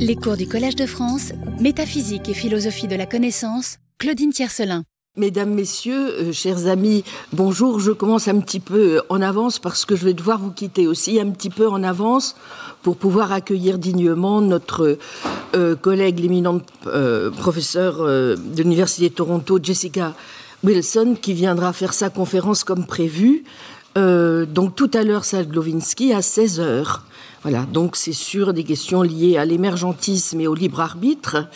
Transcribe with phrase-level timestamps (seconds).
[0.00, 4.84] Les cours du Collège de France, Métaphysique et philosophie de la connaissance, Claudine Tiercelin.
[5.16, 7.80] Mesdames, Messieurs, euh, chers amis, bonjour.
[7.80, 11.18] Je commence un petit peu en avance parce que je vais devoir vous quitter aussi
[11.18, 12.36] un petit peu en avance
[12.82, 14.98] pour pouvoir accueillir dignement notre
[15.56, 20.14] euh, collègue, l'éminente euh, professeure de l'Université de Toronto, Jessica
[20.62, 23.44] Wilson, qui viendra faire sa conférence comme prévu.
[24.46, 27.04] Donc tout à l'heure, salle Glovinsky à 16 heures.
[27.42, 31.46] Voilà, donc c'est sur des questions liées à l'émergentisme et au libre arbitre.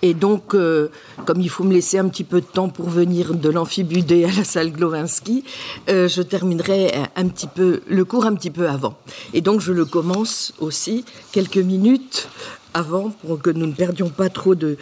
[0.00, 0.90] Et donc, euh,
[1.24, 4.30] comme il faut me laisser un petit peu de temps pour venir de l'amphibudé à
[4.30, 5.42] la salle Glovinsky,
[5.88, 8.96] euh, je terminerai un petit peu le cours un petit peu avant.
[9.32, 12.28] Et donc, je le commence aussi quelques minutes
[12.74, 14.76] avant pour que nous ne perdions pas trop de,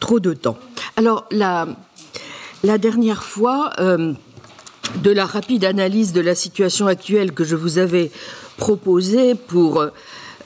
[0.00, 0.58] trop de temps.
[0.96, 1.66] Alors, la,
[2.62, 4.14] la dernière fois, euh,
[4.96, 8.10] de la rapide analyse de la situation actuelle que je vous avais
[8.56, 9.84] proposé pour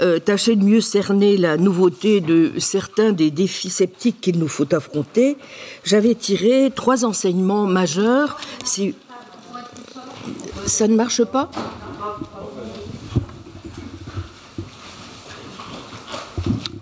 [0.00, 4.72] euh, tâcher de mieux cerner la nouveauté de certains des défis sceptiques qu'il nous faut
[4.74, 5.38] affronter,
[5.84, 8.38] j'avais tiré trois enseignements majeurs.
[10.66, 11.50] Ça ne marche pas?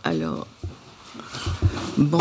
[0.02, 0.46] Alors,
[1.96, 2.18] bon.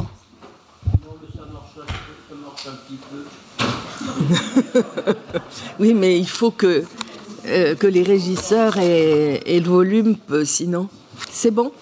[5.79, 6.83] oui, mais il faut que
[7.45, 10.87] euh, que les régisseurs aient, le volume, euh, sinon.
[11.29, 11.73] C'est bon?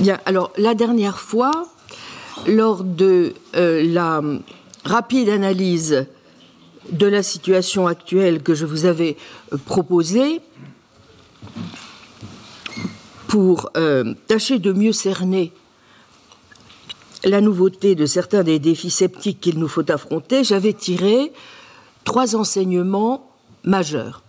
[0.00, 1.66] Bien, alors la dernière fois,
[2.46, 4.20] lors de euh, la
[4.84, 6.06] rapide analyse
[6.90, 9.16] de la situation actuelle que je vous avais
[9.64, 10.42] proposée,
[13.32, 13.72] pour
[14.26, 15.52] tâcher de mieux cerner
[17.24, 21.32] la nouveauté de certains des défis sceptiques qu'il nous faut affronter, j'avais tiré
[22.04, 23.30] trois enseignements
[23.64, 24.22] majeurs.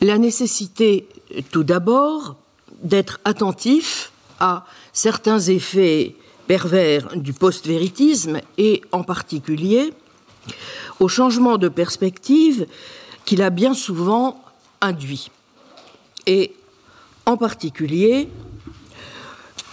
[0.00, 1.08] La nécessité,
[1.50, 2.36] tout d'abord,
[2.84, 6.14] d'être attentif à certains effets
[6.46, 9.92] pervers du post-véritisme et en particulier
[11.00, 12.68] au changement de perspective
[13.24, 14.40] qu'il a bien souvent
[14.80, 15.32] induit.
[16.26, 16.54] Et
[17.28, 18.26] en particulier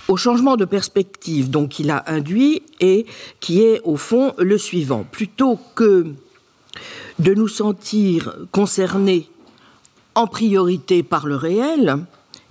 [0.09, 3.05] au changement de perspective donc qu'il a induit et
[3.39, 5.05] qui est au fond le suivant.
[5.09, 6.05] Plutôt que
[7.17, 9.29] de nous sentir concernés
[10.15, 11.97] en priorité par le réel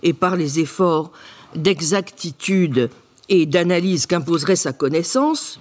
[0.03, 1.13] et par les efforts
[1.55, 2.89] d'exactitude
[3.29, 5.61] et d'analyse qu'imposerait sa connaissance,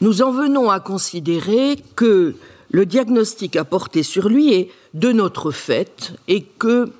[0.00, 2.34] nous en venons à considérer que
[2.72, 6.90] le diagnostic apporté sur lui est de notre fait et que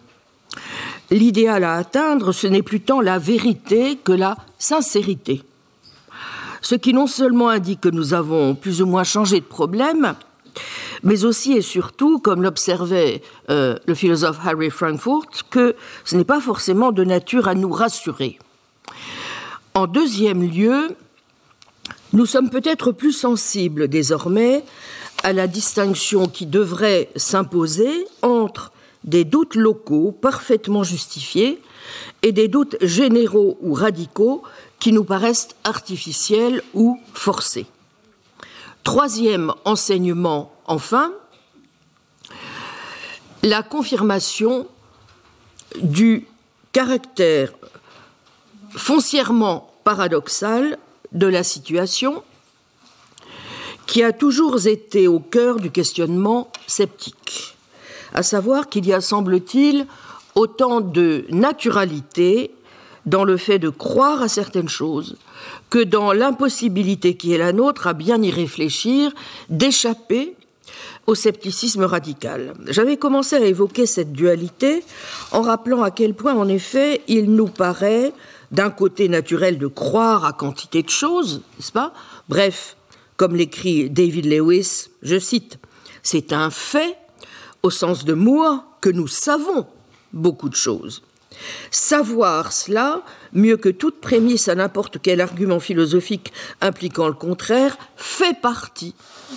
[1.11, 5.43] l'idéal à atteindre, ce n'est plus tant la vérité que la sincérité.
[6.61, 10.15] Ce qui non seulement indique que nous avons plus ou moins changé de problème,
[11.03, 16.41] mais aussi et surtout, comme l'observait euh, le philosophe Harry Frankfurt, que ce n'est pas
[16.41, 18.39] forcément de nature à nous rassurer.
[19.75, 20.97] En deuxième lieu,
[22.13, 24.65] nous sommes peut-être plus sensibles désormais
[25.23, 28.73] à la distinction qui devrait s'imposer entre
[29.05, 31.61] des doutes locaux parfaitement justifiés
[32.23, 34.43] et des doutes généraux ou radicaux
[34.81, 37.67] qui nous paraissent artificiels ou forcés.
[38.83, 41.13] Troisième enseignement, enfin,
[43.43, 44.67] la confirmation
[45.83, 46.27] du
[46.73, 47.53] caractère
[48.71, 50.79] foncièrement paradoxal
[51.13, 52.23] de la situation
[53.87, 57.54] qui a toujours été au cœur du questionnement sceptique
[58.15, 59.87] à savoir qu'il y a, semble-t-il,
[60.35, 62.53] autant de naturalité
[63.07, 65.17] dans le fait de croire à certaines choses
[65.69, 69.13] que dans l'impossibilité qui est la nôtre à bien y réfléchir,
[69.51, 70.37] d'échapper
[71.07, 72.55] au scepticisme radical.
[72.69, 74.83] J'avais commencé à évoquer cette dualité
[75.33, 78.13] en rappelant à quel point, en effet, il nous paraît
[78.53, 81.93] d'un côté naturel de croire à quantité de choses, n'est-ce pas?
[82.29, 82.77] Bref,
[83.17, 85.59] comme l'écrit David Lewis, je cite,
[86.03, 86.97] c'est un fait
[87.65, 89.67] au sens de moi, que nous savons
[90.13, 91.03] beaucoup de choses.
[91.71, 93.03] Savoir cela,
[93.33, 98.95] mieux que toute prémisse à n'importe quel argument philosophique impliquant le contraire, fait partie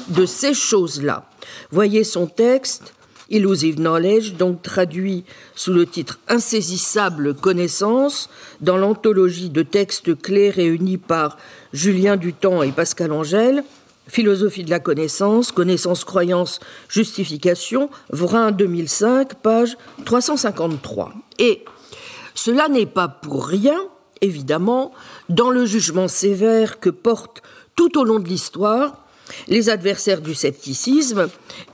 [0.09, 1.29] de ces choses-là.
[1.71, 2.93] Voyez son texte,
[3.29, 5.23] Illusive Knowledge, donc traduit
[5.55, 11.37] sous le titre Insaisissable connaissance, dans l'anthologie de textes clés réunis par
[11.71, 13.63] Julien Dutemps et Pascal Angèle,
[14.07, 16.59] Philosophie de la connaissance, connaissance, croyance,
[16.89, 21.13] justification, Vrin 2005, page 353.
[21.39, 21.65] Et
[22.33, 23.79] cela n'est pas pour rien,
[24.21, 24.91] évidemment,
[25.29, 27.41] dans le jugement sévère que porte
[27.75, 29.03] tout au long de l'histoire
[29.47, 31.29] les adversaires du scepticisme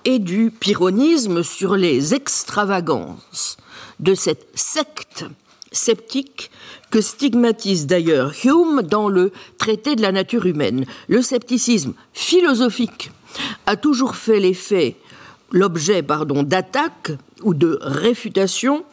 [0.06, 3.58] et du pyrrhonisme sur les extravagances
[4.00, 5.26] de cette secte
[5.72, 6.52] sceptique
[6.94, 10.86] que stigmatise d'ailleurs Hume dans le traité de la nature humaine.
[11.08, 13.10] Le scepticisme philosophique
[13.66, 14.96] a toujours fait l'effet,
[15.52, 18.84] l'objet, pardon, d'attaque ou de réfutation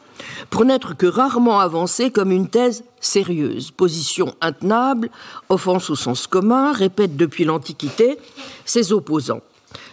[0.48, 3.70] pour n'être que rarement avancé comme une thèse sérieuse.
[3.70, 5.10] Position intenable,
[5.50, 8.16] offense au sens commun, répète depuis l'Antiquité
[8.64, 9.42] ses opposants.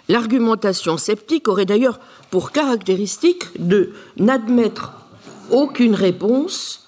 [0.07, 1.99] L'argumentation sceptique aurait d'ailleurs
[2.31, 4.93] pour caractéristique de n'admettre
[5.51, 6.86] aucune réponse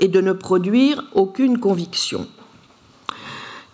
[0.00, 2.26] et de ne produire aucune conviction.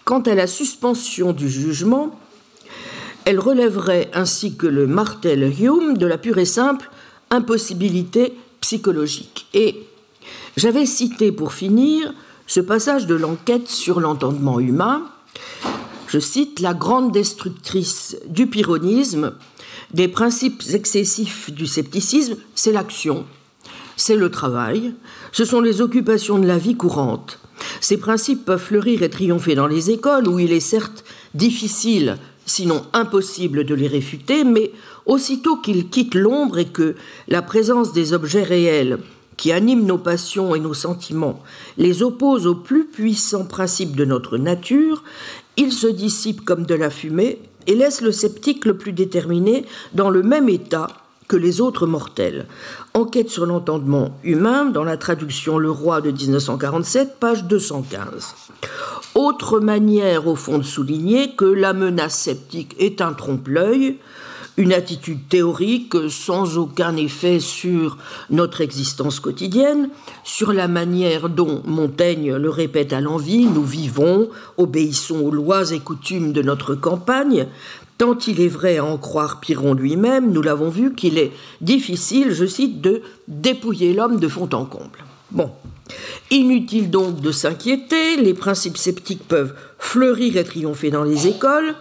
[0.05, 2.19] Quant à la suspension du jugement,
[3.25, 6.91] elle relèverait, ainsi que le martel Hume, de la pure et simple
[7.31, 9.47] impossibilité psychologique.
[9.55, 9.87] Et
[10.57, 12.13] j'avais cité pour finir
[12.47, 15.05] ce passage de l'enquête sur l'entendement humain.
[16.09, 19.35] Je cite la grande destructrice du pyrrhonisme,
[19.95, 23.27] des principes excessifs du scepticisme, c'est l'action,
[24.01, 24.95] c'est le travail,
[25.31, 27.39] ce sont les occupations de la vie courante.
[27.83, 31.05] Ces principes peuvent fleurir et triompher dans les écoles, où il est certes
[31.35, 32.17] difficile,
[32.47, 34.73] sinon impossible, de les réfuter, mais
[35.05, 36.95] aussitôt qu'ils quittent l'ombre et que
[37.29, 39.01] la présence des objets réels
[39.37, 41.43] qui animent nos passions et nos sentiments
[41.77, 45.05] les oppose aux plus puissants principes de notre nature,
[45.59, 50.09] ils se dissipent comme de la fumée et laissent le sceptique le plus déterminé dans
[50.09, 50.89] le même état
[51.31, 52.47] que les autres mortels.
[52.93, 58.35] Enquête sur l'entendement humain dans la traduction Le Roi de 1947, page 215.
[59.15, 63.99] Autre manière au fond de souligner que la menace sceptique est un trompe-l'œil,
[64.61, 67.97] une attitude théorique sans aucun effet sur
[68.29, 69.89] notre existence quotidienne,
[70.23, 74.29] sur la manière dont Montaigne le répète à l'envie, nous vivons,
[74.59, 77.47] obéissons aux lois et coutumes de notre campagne,
[77.97, 82.33] Tant il est vrai à en croire Piron lui-même, nous l'avons vu, qu'il est difficile,
[82.33, 85.05] je cite, de dépouiller l'homme de fond en comble.
[85.31, 85.51] Bon.
[86.31, 91.75] Inutile donc de s'inquiéter, les principes sceptiques peuvent fleurir et triompher dans les écoles,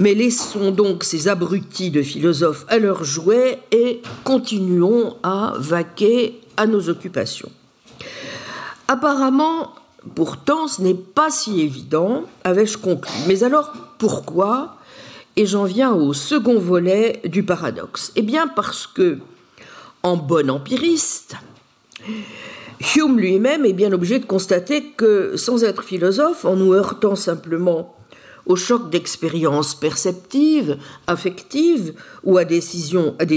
[0.00, 6.66] mais laissons donc ces abrutis de philosophes à leur jouet et continuons à vaquer à
[6.66, 7.52] nos occupations.
[8.88, 9.74] Apparemment,
[10.14, 13.12] pourtant, ce n'est pas si évident, avais-je conclu.
[13.28, 14.78] Mais alors, pourquoi
[15.36, 18.10] et j'en viens au second volet du paradoxe.
[18.16, 19.18] Eh bien parce que,
[20.02, 21.36] en bon empiriste,
[22.96, 27.94] Hume lui-même est bien obligé de constater que, sans être philosophe, en nous heurtant simplement
[28.50, 30.76] au choc d'expériences perceptives,
[31.06, 31.94] affectives
[32.24, 32.58] ou à, des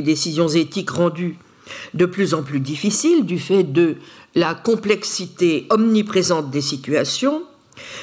[0.02, 1.38] décisions éthiques rendues
[1.94, 3.98] de plus en plus difficiles du fait de
[4.34, 7.44] la complexité omniprésente des situations,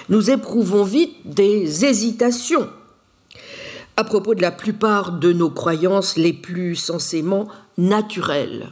[0.08, 2.70] nous éprouvons vite des hésitations
[3.96, 8.70] à propos de la plupart de nos croyances les plus censément naturelles.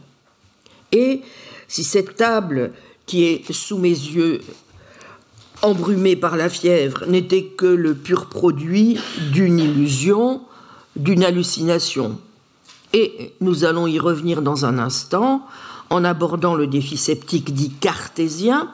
[0.92, 1.22] Et
[1.66, 2.72] si cette table
[3.04, 4.42] qui est sous mes yeux
[5.62, 8.98] embrumée par la fièvre n'était que le pur produit
[9.32, 10.42] d'une illusion,
[10.96, 12.18] d'une hallucination.
[12.92, 15.46] Et nous allons y revenir dans un instant
[15.90, 18.68] en abordant le défi sceptique dit cartésien.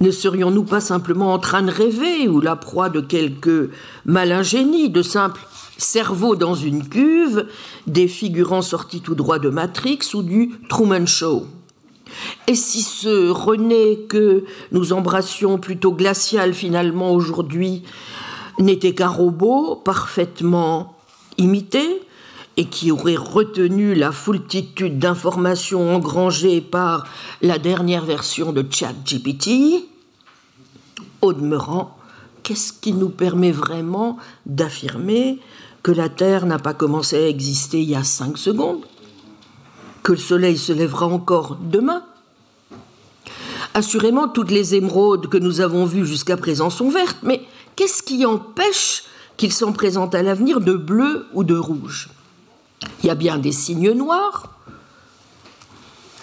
[0.00, 3.70] Ne serions-nous pas simplement en train de rêver ou la proie de quelque
[4.04, 5.46] malingénie, de simples
[5.78, 7.46] cerveau dans une cuve,
[7.86, 11.46] des figurants sortis tout droit de Matrix ou du Truman Show?
[12.46, 17.82] Et si ce René que nous embrassions plutôt glacial finalement aujourd'hui
[18.58, 20.96] n'était qu'un robot parfaitement
[21.36, 22.02] imité
[22.56, 27.06] et qui aurait retenu la foultitude d'informations engrangées par
[27.40, 29.84] la dernière version de ChatGPT,
[31.22, 31.96] au demeurant,
[32.42, 35.38] qu'est-ce qui nous permet vraiment d'affirmer
[35.84, 38.84] que la Terre n'a pas commencé à exister il y a cinq secondes,
[40.02, 42.04] que le Soleil se lèvera encore demain.
[43.74, 47.42] Assurément, toutes les émeraudes que nous avons vues jusqu'à présent sont vertes, mais
[47.76, 49.04] qu'est-ce qui empêche
[49.36, 52.08] qu'il s'en présente à l'avenir de bleu ou de rouge?
[53.02, 54.54] Il y a bien des signes noirs,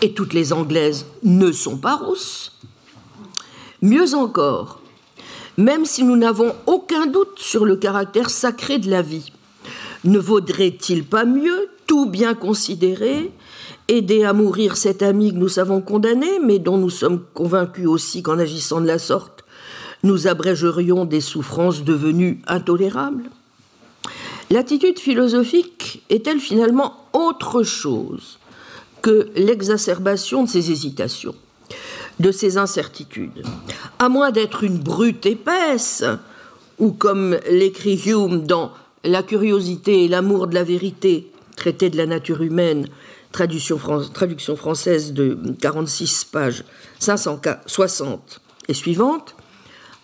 [0.01, 2.51] et toutes les Anglaises ne sont pas rousses.
[3.82, 4.82] Mieux encore,
[5.58, 9.32] même si nous n'avons aucun doute sur le caractère sacré de la vie,
[10.03, 13.32] ne vaudrait-il pas mieux, tout bien considéré,
[13.88, 18.24] aider à mourir cet ami que nous savons condamné, mais dont nous sommes convaincus aussi
[18.24, 19.44] qu'en agissant de la sorte,
[20.04, 23.30] nous abrégerions des souffrances devenues intolérables.
[24.51, 28.38] L'attitude philosophique est-elle finalement autre chose
[29.01, 31.36] que l'exacerbation de ces hésitations,
[32.20, 33.44] de ces incertitudes?
[33.98, 36.04] À moins d'être une brute épaisse,
[36.77, 38.72] ou comme l'écrit Hume dans
[39.04, 42.88] La curiosité et l'amour de la vérité, traité de la nature humaine,
[43.36, 46.63] traduction, française de 46 pages
[47.00, 49.36] 560 et suivante,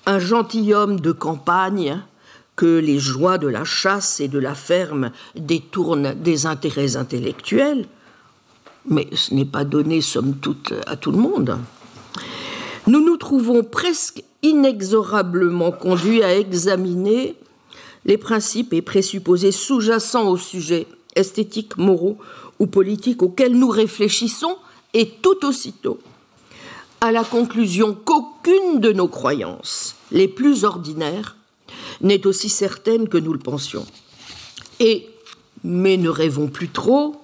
[0.06, 2.02] un gentilhomme de campagne
[2.56, 7.88] que les joies de la chasse et de la ferme détournent des intérêts intellectuels,
[8.88, 11.58] mais ce n'est pas donné, somme toute, à tout le monde.
[12.88, 17.36] Nous nous trouvons presque inexorablement conduits à examiner
[18.06, 22.18] les principes et présupposés sous-jacents au sujet esthétiques, moraux
[22.62, 24.56] ou politiques auxquels nous réfléchissons,
[24.94, 26.00] et tout aussitôt
[27.02, 31.36] à la conclusion qu'aucune de nos croyances les plus ordinaires
[32.02, 33.88] n'est aussi certaine que nous le pensions.
[34.80, 35.10] Et,
[35.64, 37.20] mais ne rêvons plus trop,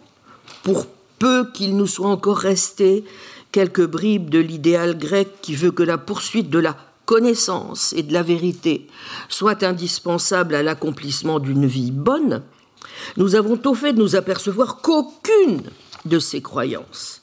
[0.64, 0.88] pour
[1.20, 3.04] peu qu'il nous soit encore resté
[3.52, 6.76] quelques bribes de l'idéal grec qui veut que la poursuite de la
[7.06, 8.88] connaissance et de la vérité
[9.30, 12.42] soit indispensable à l'accomplissement d'une vie bonne,
[13.16, 15.64] nous avons au fait de nous apercevoir qu'aucune
[16.06, 17.22] de ces croyances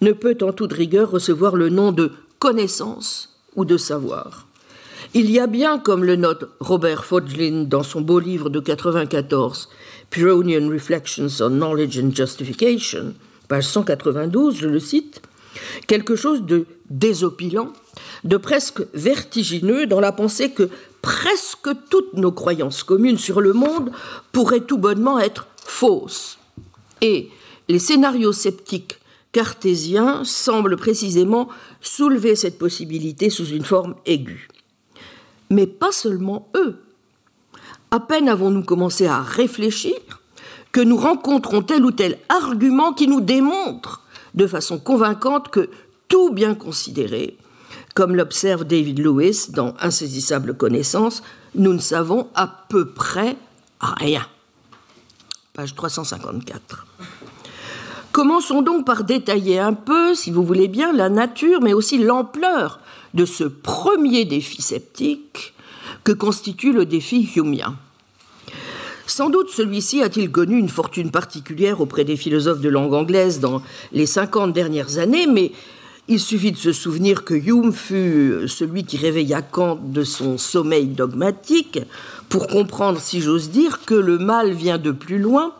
[0.00, 4.46] ne peut en toute rigueur recevoir le nom de connaissance ou de savoir.
[5.14, 9.68] Il y a bien, comme le note Robert Fodglin dans son beau livre de 94,
[10.10, 13.14] Pyrrhonian Reflections on Knowledge and Justification,
[13.48, 15.22] page 192, je le cite,
[15.86, 17.72] quelque chose de désopilant,
[18.24, 20.68] de presque vertigineux dans la pensée que
[21.04, 23.92] presque toutes nos croyances communes sur le monde
[24.32, 26.38] pourraient tout bonnement être fausses.
[27.02, 27.28] Et
[27.68, 28.98] les scénarios sceptiques
[29.30, 31.50] cartésiens semblent précisément
[31.82, 34.48] soulever cette possibilité sous une forme aiguë.
[35.50, 36.82] Mais pas seulement eux.
[37.90, 39.94] À peine avons-nous commencé à réfléchir
[40.72, 45.68] que nous rencontrons tel ou tel argument qui nous démontre de façon convaincante que
[46.08, 47.36] tout bien considéré,
[47.94, 51.22] comme l'observe David Lewis dans Insaisissable connaissance,
[51.54, 53.36] nous ne savons à peu près
[53.80, 54.26] rien.
[55.54, 56.86] Page 354.
[58.10, 62.80] Commençons donc par détailler un peu, si vous voulez bien, la nature, mais aussi l'ampleur
[63.14, 65.54] de ce premier défi sceptique
[66.02, 67.76] que constitue le défi humien.
[69.06, 73.62] Sans doute celui-ci a-t-il connu une fortune particulière auprès des philosophes de langue anglaise dans
[73.92, 75.52] les 50 dernières années, mais
[76.06, 80.86] il suffit de se souvenir que Hume fut celui qui réveilla Kant de son sommeil
[80.86, 81.80] dogmatique
[82.28, 85.54] pour comprendre, si j'ose dire, que le mal vient de plus loin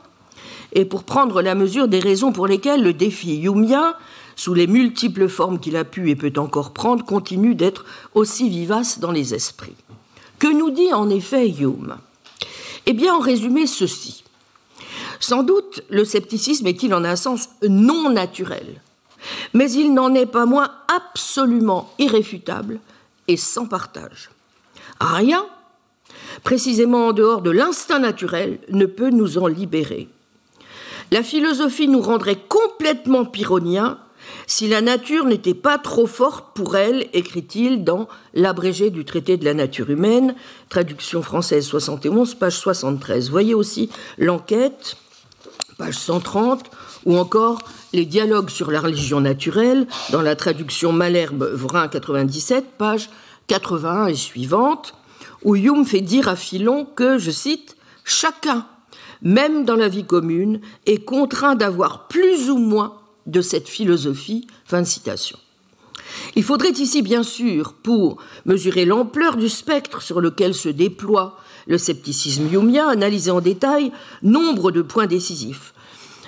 [0.72, 3.94] et pour prendre la mesure des raisons pour lesquelles le défi humien,
[4.36, 7.84] sous les multiples formes qu'il a pu et peut encore prendre, continue d'être
[8.14, 9.76] aussi vivace dans les esprits.
[10.38, 11.96] Que nous dit en effet Hume?
[12.86, 14.24] Eh bien, en résumé, ceci.
[15.20, 18.82] Sans doute, le scepticisme est-il en un sens non naturel,
[19.52, 22.80] mais il n'en est pas moins absolument irréfutable
[23.28, 24.30] et sans partage.
[25.00, 25.46] Rien,
[26.42, 30.08] précisément en dehors de l'instinct naturel, ne peut nous en libérer.
[31.10, 33.98] La philosophie nous rendrait complètement pyrrhoniens
[34.46, 39.44] si la nature n'était pas trop forte pour elle, écrit-il dans l'abrégé du traité de
[39.44, 40.34] la nature humaine,
[40.68, 43.30] traduction française 71, page 73.
[43.30, 44.96] Voyez aussi l'enquête,
[45.78, 46.70] page 130,
[47.06, 47.58] ou encore
[47.94, 53.08] les dialogues sur la religion naturelle, dans la traduction Malherbe-Vrin 97, page
[53.46, 54.94] 81 et suivante,
[55.44, 58.66] où Hume fait dire à Philon que, je cite, chacun,
[59.22, 62.94] même dans la vie commune, est contraint d'avoir plus ou moins
[63.26, 64.46] de cette philosophie.
[64.66, 65.38] Fin citation.
[66.36, 71.78] Il faudrait ici, bien sûr, pour mesurer l'ampleur du spectre sur lequel se déploie le
[71.78, 75.73] scepticisme humien, analyser en détail nombre de points décisifs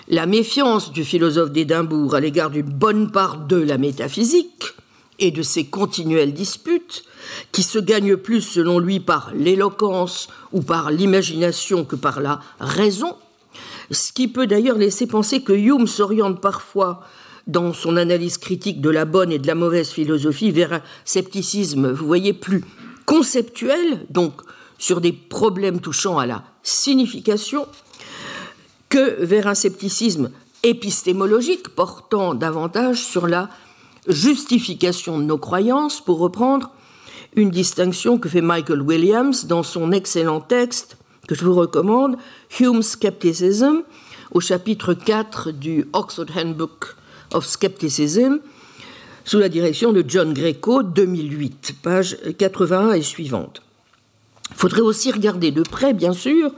[0.08, 4.74] la méfiance du philosophe d'Édimbourg à l'égard d'une bonne part de la métaphysique
[5.18, 7.04] et de ses continuelles disputes,
[7.50, 13.16] qui se gagnent plus selon lui par l'éloquence ou par l'imagination que par la raison,
[13.90, 17.02] ce qui peut d'ailleurs laisser penser que Hume s'oriente parfois
[17.46, 21.90] dans son analyse critique de la bonne et de la mauvaise philosophie vers un scepticisme,
[21.92, 22.62] vous voyez, plus
[23.06, 24.34] conceptuel, donc
[24.78, 27.66] sur des problèmes touchant à la signification,
[28.88, 30.30] que vers un scepticisme
[30.62, 33.48] épistémologique portant davantage sur la
[34.08, 36.70] justification de nos croyances, pour reprendre
[37.34, 40.96] une distinction que fait Michael Williams dans son excellent texte
[41.28, 42.16] que je vous recommande,
[42.60, 43.82] Hume's Skepticism,
[44.32, 46.96] au chapitre 4 du Oxford Handbook
[47.32, 48.38] of Skepticism,
[49.24, 53.60] sous la direction de John Greco, 2008, page 81 et suivante.
[54.50, 56.52] Il faudrait aussi regarder de près, bien sûr,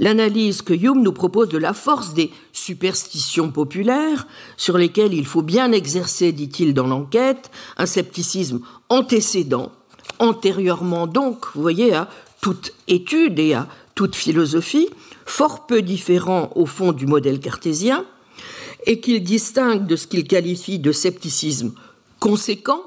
[0.00, 4.26] l'analyse que Hume nous propose de la force des superstitions populaires,
[4.56, 9.70] sur lesquelles il faut bien exercer, dit-il dans l'enquête, un scepticisme antécédent,
[10.18, 12.08] antérieurement donc, vous voyez, à
[12.40, 14.88] toute étude et à toute philosophie,
[15.26, 18.04] fort peu différent au fond du modèle cartésien,
[18.86, 21.72] et qu'il distingue de ce qu'il qualifie de scepticisme
[22.18, 22.82] conséquent,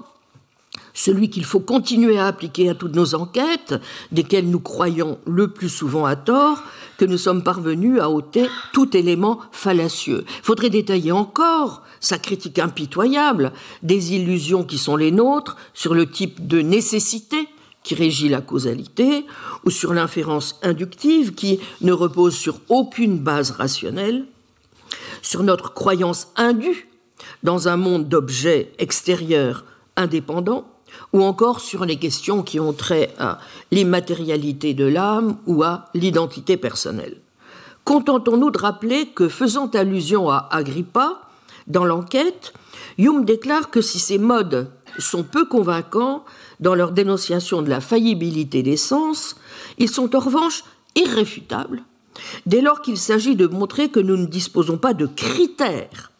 [0.93, 3.75] celui qu'il faut continuer à appliquer à toutes nos enquêtes,
[4.11, 6.63] desquelles nous croyons le plus souvent à tort,
[7.03, 10.23] que nous sommes parvenus à ôter tout élément fallacieux.
[10.41, 16.47] Faudrait détailler encore sa critique impitoyable des illusions qui sont les nôtres sur le type
[16.47, 17.49] de nécessité
[17.83, 19.25] qui régit la causalité,
[19.65, 24.25] ou sur l'inférence inductive qui ne repose sur aucune base rationnelle,
[25.21, 26.87] sur notre croyance indue
[27.43, 29.65] dans un monde d'objets extérieurs
[29.97, 30.72] indépendants,
[31.11, 33.39] ou encore sur les questions qui ont trait à
[33.71, 37.17] l'immatérialité de l'âme ou à l'identité personnelle.
[37.85, 41.21] Contentons-nous de rappeler que, faisant allusion à Agrippa,
[41.67, 42.53] dans l'enquête,
[42.97, 44.69] Hume déclare que si ces modes
[44.99, 46.23] sont peu convaincants
[46.59, 49.35] dans leur dénonciation de la faillibilité des sens,
[49.77, 50.63] ils sont en revanche
[50.95, 51.83] irréfutables
[52.45, 56.11] dès lors qu'il s'agit de montrer que nous ne disposons pas de critères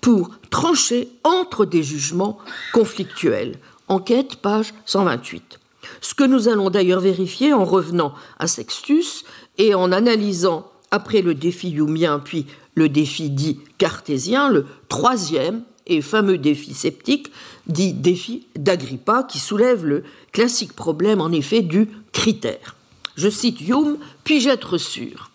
[0.00, 2.38] pour trancher entre des jugements
[2.72, 3.58] conflictuels.
[3.88, 5.58] Enquête, page 128.
[6.02, 9.24] Ce que nous allons d'ailleurs vérifier en revenant à Sextus
[9.56, 16.02] et en analysant, après le défi humien puis le défi dit cartésien, le troisième et
[16.02, 17.32] fameux défi sceptique,
[17.66, 22.76] dit défi d'Agrippa, qui soulève le classique problème en effet du critère.
[23.16, 25.30] Je cite Hume, puis-je être sûr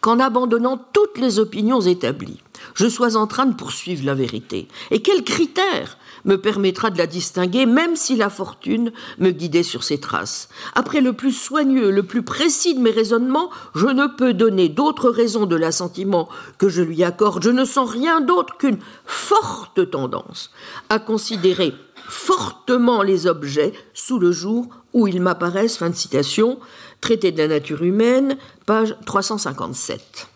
[0.00, 2.40] qu'en abandonnant toutes les opinions établies,
[2.78, 7.08] je sois en train de poursuivre la vérité Et quel critère me permettra de la
[7.08, 10.48] distinguer, même si la fortune me guidait sur ses traces?
[10.76, 15.10] Après le plus soigneux, le plus précis de mes raisonnements, je ne peux donner d'autres
[15.10, 17.42] raisons de l'assentiment que je lui accorde.
[17.42, 20.52] Je ne sens rien d'autre qu'une forte tendance
[20.88, 21.74] à considérer
[22.08, 25.78] fortement les objets sous le jour où ils m'apparaissent.
[25.78, 26.60] Fin de citation.
[27.00, 30.28] Traité de la nature humaine, page 357.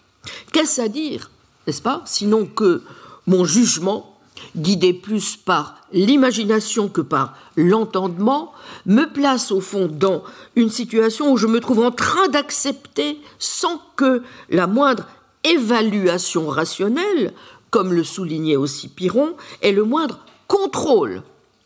[0.52, 1.31] Qu'est-ce à dire,
[1.66, 2.82] n'est-ce pas, sinon que
[3.26, 4.12] mon jugement
[4.56, 8.52] guidé plus par l'imagination que par l'entendement,
[8.86, 10.22] me place au fond dans
[10.56, 15.06] une situation où je me trouve en train d'accepter sans que la moindre
[15.44, 17.34] évaluation rationnelle,
[17.70, 21.22] comme le soulignait aussi Piron, ait le moindre contrôle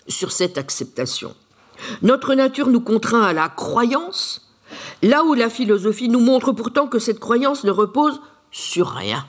[0.09, 1.35] sur cette acceptation.
[2.02, 4.48] Notre nature nous contraint à la croyance,
[5.02, 9.26] là où la philosophie nous montre pourtant que cette croyance ne repose sur rien.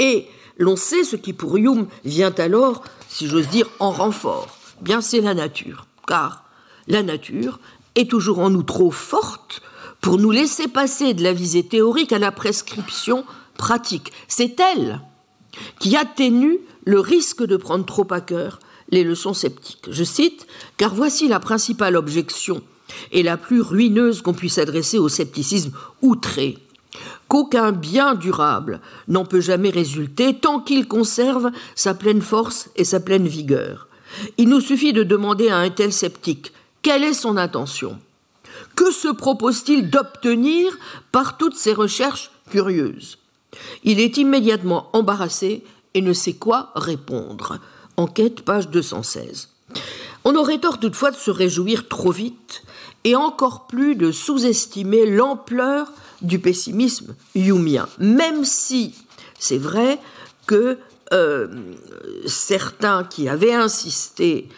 [0.00, 0.26] Et
[0.58, 4.48] l'on sait ce qui pour Hume vient alors, si j'ose dire, en renfort.
[4.80, 6.44] Bien, c'est la nature, car
[6.88, 7.60] la nature
[7.94, 9.62] est toujours en nous trop forte
[10.00, 13.24] pour nous laisser passer de la visée théorique à la prescription
[13.58, 14.10] pratique.
[14.26, 15.02] C'est elle
[15.78, 18.58] qui atténue le risque de prendre trop à cœur
[18.88, 19.88] les leçons sceptiques.
[19.90, 20.46] Je cite,
[20.78, 22.62] car voici la principale objection
[23.12, 26.58] et la plus ruineuse qu'on puisse adresser au scepticisme outré
[27.28, 33.00] qu'aucun bien durable n'en peut jamais résulter tant qu'il conserve sa pleine force et sa
[33.00, 33.88] pleine vigueur.
[34.38, 37.98] Il nous suffit de demander à un tel sceptique quelle est son intention.
[38.74, 40.78] Que se propose-t-il d'obtenir
[41.12, 43.18] par toutes ces recherches curieuses?
[43.84, 47.58] Il est immédiatement embarrassé et ne sait quoi répondre.
[47.96, 49.48] Enquête, page 216.
[50.24, 52.62] On aurait tort toutefois de se réjouir trop vite
[53.04, 58.94] et encore plus de sous-estimer l'ampleur du pessimisme humien, même si
[59.38, 59.98] c'est vrai
[60.46, 60.78] que
[61.12, 61.48] euh,
[62.26, 64.48] certains qui avaient insisté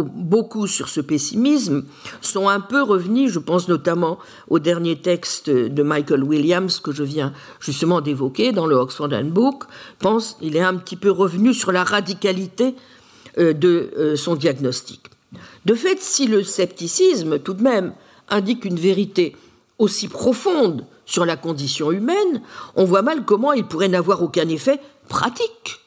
[0.00, 1.84] beaucoup sur ce pessimisme
[2.20, 7.02] sont un peu revenus, je pense notamment au dernier texte de Michael Williams que je
[7.02, 9.64] viens justement d'évoquer dans le Oxford Handbook,
[9.98, 12.74] pense il est un petit peu revenu sur la radicalité
[13.38, 15.10] euh, de euh, son diagnostic.
[15.64, 17.92] De fait, si le scepticisme tout de même
[18.28, 19.36] indique une vérité
[19.78, 22.40] aussi profonde sur la condition humaine,
[22.74, 25.80] on voit mal comment il pourrait n'avoir aucun effet pratique.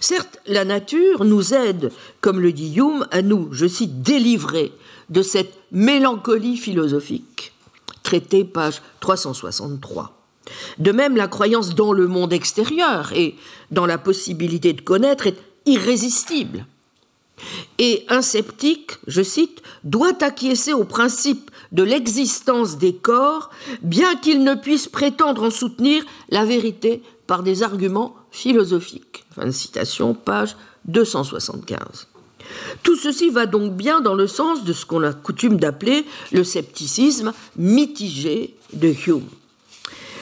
[0.00, 1.92] Certes, la nature nous aide,
[2.22, 4.72] comme le dit Hume, à nous, je cite, délivrer
[5.10, 7.52] de cette mélancolie philosophique.
[8.02, 10.16] Traité page 363.
[10.78, 13.36] De même, la croyance dans le monde extérieur et
[13.70, 16.64] dans la possibilité de connaître est irrésistible.
[17.78, 23.50] Et un sceptique, je cite, doit acquiescer au principe de l'existence des corps,
[23.82, 29.24] bien qu'il ne puisse prétendre en soutenir la vérité par des arguments philosophiques.
[29.34, 32.08] Fin de citation, page 275.
[32.82, 36.44] Tout ceci va donc bien dans le sens de ce qu'on a coutume d'appeler le
[36.44, 39.28] scepticisme mitigé de Hume.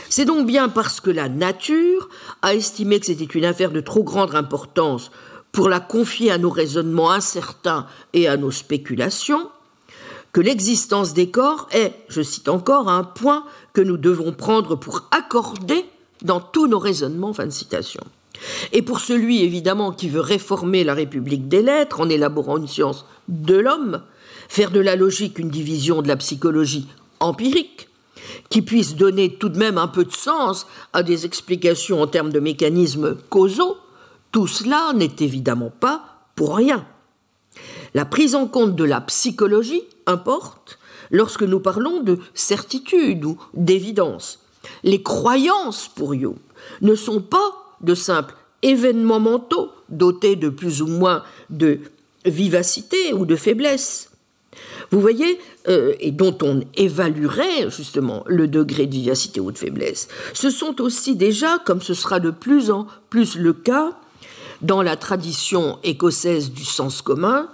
[0.08, 2.08] C'est donc bien parce que la nature
[2.42, 5.10] a estimé que c'était une affaire de trop grande importance
[5.56, 9.48] pour la confier à nos raisonnements incertains et à nos spéculations
[10.34, 13.42] que l'existence des corps est, je cite encore, un point
[13.72, 15.86] que nous devons prendre pour accorder
[16.20, 17.32] dans tous nos raisonnements.
[18.72, 23.06] Et pour celui, évidemment, qui veut réformer la République des lettres en élaborant une science
[23.28, 24.02] de l'homme,
[24.50, 26.86] faire de la logique une division de la psychologie
[27.18, 27.88] empirique,
[28.50, 32.30] qui puisse donner tout de même un peu de sens à des explications en termes
[32.30, 33.78] de mécanismes causaux,
[34.36, 36.84] tout cela n'est évidemment pas pour rien.
[37.94, 40.78] La prise en compte de la psychologie importe
[41.10, 44.40] lorsque nous parlons de certitude ou d'évidence.
[44.84, 46.36] Les croyances pour You
[46.82, 51.80] ne sont pas de simples événements mentaux dotés de plus ou moins de
[52.26, 54.10] vivacité ou de faiblesse.
[54.90, 60.08] Vous voyez, euh, et dont on évaluerait justement le degré de vivacité ou de faiblesse.
[60.34, 63.96] Ce sont aussi déjà, comme ce sera de plus en plus le cas
[64.62, 67.48] dans la tradition écossaise du sens commun,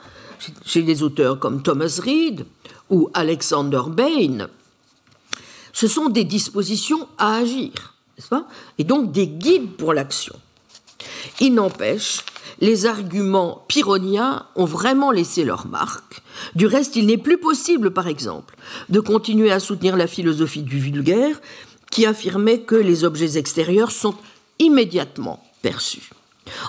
[0.65, 2.47] chez des auteurs comme Thomas Reid
[2.91, 4.49] ou Alexander Bain,
[5.73, 8.47] ce sont des dispositions à agir, n'est-ce pas
[8.79, 10.35] Et donc des guides pour l'action.
[11.41, 12.25] Il n'empêche,
[12.61, 16.23] les arguments pyrrhoniens ont vraiment laissé leur marque.
[16.55, 18.57] Du reste, il n'est plus possible, par exemple,
[18.89, 21.41] de continuer à soutenir la philosophie du vulgaire
[21.91, 24.15] qui affirmait que les objets extérieurs sont
[24.59, 26.11] immédiatement perçus.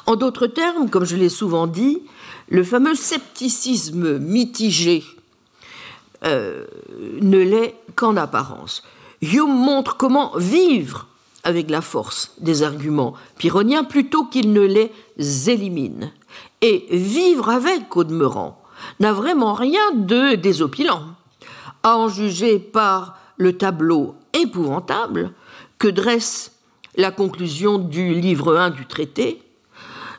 [0.05, 2.01] En d'autres termes, comme je l'ai souvent dit,
[2.49, 5.03] le fameux scepticisme mitigé
[6.23, 6.65] euh,
[7.21, 8.83] ne l'est qu'en apparence.
[9.21, 11.07] Hume montre comment vivre
[11.43, 14.91] avec la force des arguments pyrrhoniens plutôt qu'il ne les
[15.49, 16.11] élimine.
[16.61, 18.05] Et vivre avec, au
[18.99, 21.03] n'a vraiment rien de désopilant,
[21.83, 25.33] à en juger par le tableau épouvantable
[25.77, 26.53] que dresse
[26.95, 29.42] la conclusion du livre 1 du traité,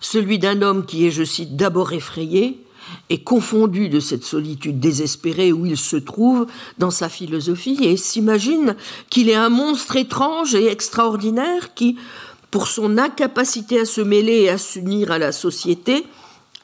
[0.05, 2.62] celui d'un homme qui est, je cite, d'abord effrayé
[3.09, 8.77] et confondu de cette solitude désespérée où il se trouve dans sa philosophie et s'imagine
[9.09, 11.97] qu'il est un monstre étrange et extraordinaire qui,
[12.51, 16.05] pour son incapacité à se mêler et à s'unir à la société,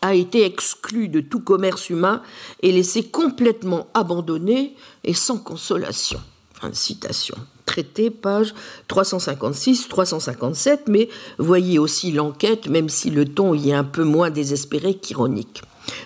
[0.03, 2.21] a été exclu de tout commerce humain
[2.63, 6.21] et laissé complètement abandonné et sans consolation.
[6.61, 7.37] Fin de citation
[7.71, 8.53] traité, page
[8.89, 14.95] 356-357, mais voyez aussi l'enquête, même si le ton y est un peu moins désespéré
[14.95, 15.63] qu'ironique.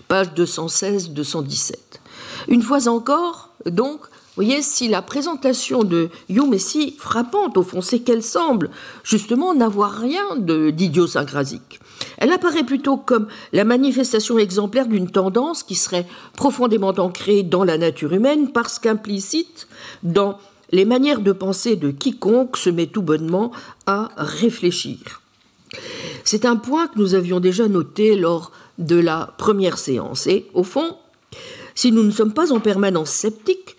[0.06, 1.72] Page 216-217.
[2.48, 4.00] Une fois encore, donc,
[4.36, 8.68] voyez, si la présentation de Hume est si frappante, au fond, c'est qu'elle semble
[9.02, 11.80] justement n'avoir rien d'idiosyncrasique.
[12.18, 17.78] Elle apparaît plutôt comme la manifestation exemplaire d'une tendance qui serait profondément ancrée dans la
[17.78, 19.66] nature humaine parce qu'implicite
[20.02, 20.36] dans
[20.74, 23.52] les manières de penser de quiconque se met tout bonnement
[23.86, 25.22] à réfléchir.
[26.24, 30.26] C'est un point que nous avions déjà noté lors de la première séance.
[30.26, 30.96] Et au fond,
[31.76, 33.76] si nous ne sommes pas en permanence sceptiques,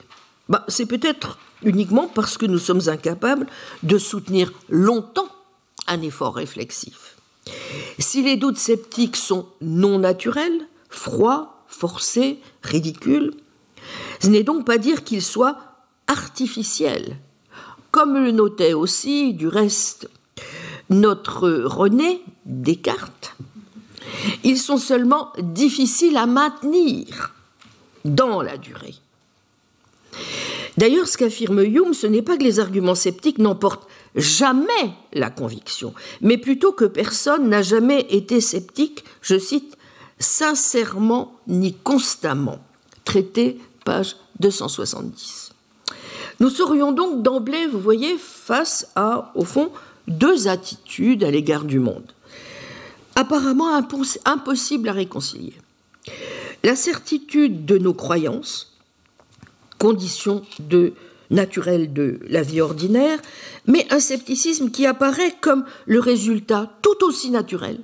[0.47, 3.47] bah, c'est peut-être uniquement parce que nous sommes incapables
[3.83, 5.27] de soutenir longtemps
[5.87, 7.17] un effort réflexif.
[7.99, 13.33] Si les doutes sceptiques sont non naturels, froids, forcés, ridicules,
[14.21, 15.74] ce n'est donc pas dire qu'ils soient
[16.07, 17.17] artificielle.
[17.91, 20.09] Comme le notait aussi, du reste,
[20.89, 23.35] notre René Descartes,
[24.43, 27.33] ils sont seulement difficiles à maintenir
[28.03, 28.95] dans la durée.
[30.77, 35.93] D'ailleurs, ce qu'affirme Hume, ce n'est pas que les arguments sceptiques n'emportent jamais la conviction,
[36.21, 39.77] mais plutôt que personne n'a jamais été sceptique, je cite,
[40.19, 42.59] sincèrement ni constamment.
[43.03, 45.44] Traité, page 270.
[46.39, 49.71] Nous serions donc d'emblée, vous voyez, face à, au fond,
[50.07, 52.11] deux attitudes à l'égard du monde,
[53.15, 53.73] apparemment
[54.25, 55.53] impossibles à réconcilier.
[56.63, 58.75] La certitude de nos croyances,
[59.79, 60.93] condition de,
[61.29, 63.19] naturelle de la vie ordinaire,
[63.65, 67.79] mais un scepticisme qui apparaît comme le résultat tout aussi naturel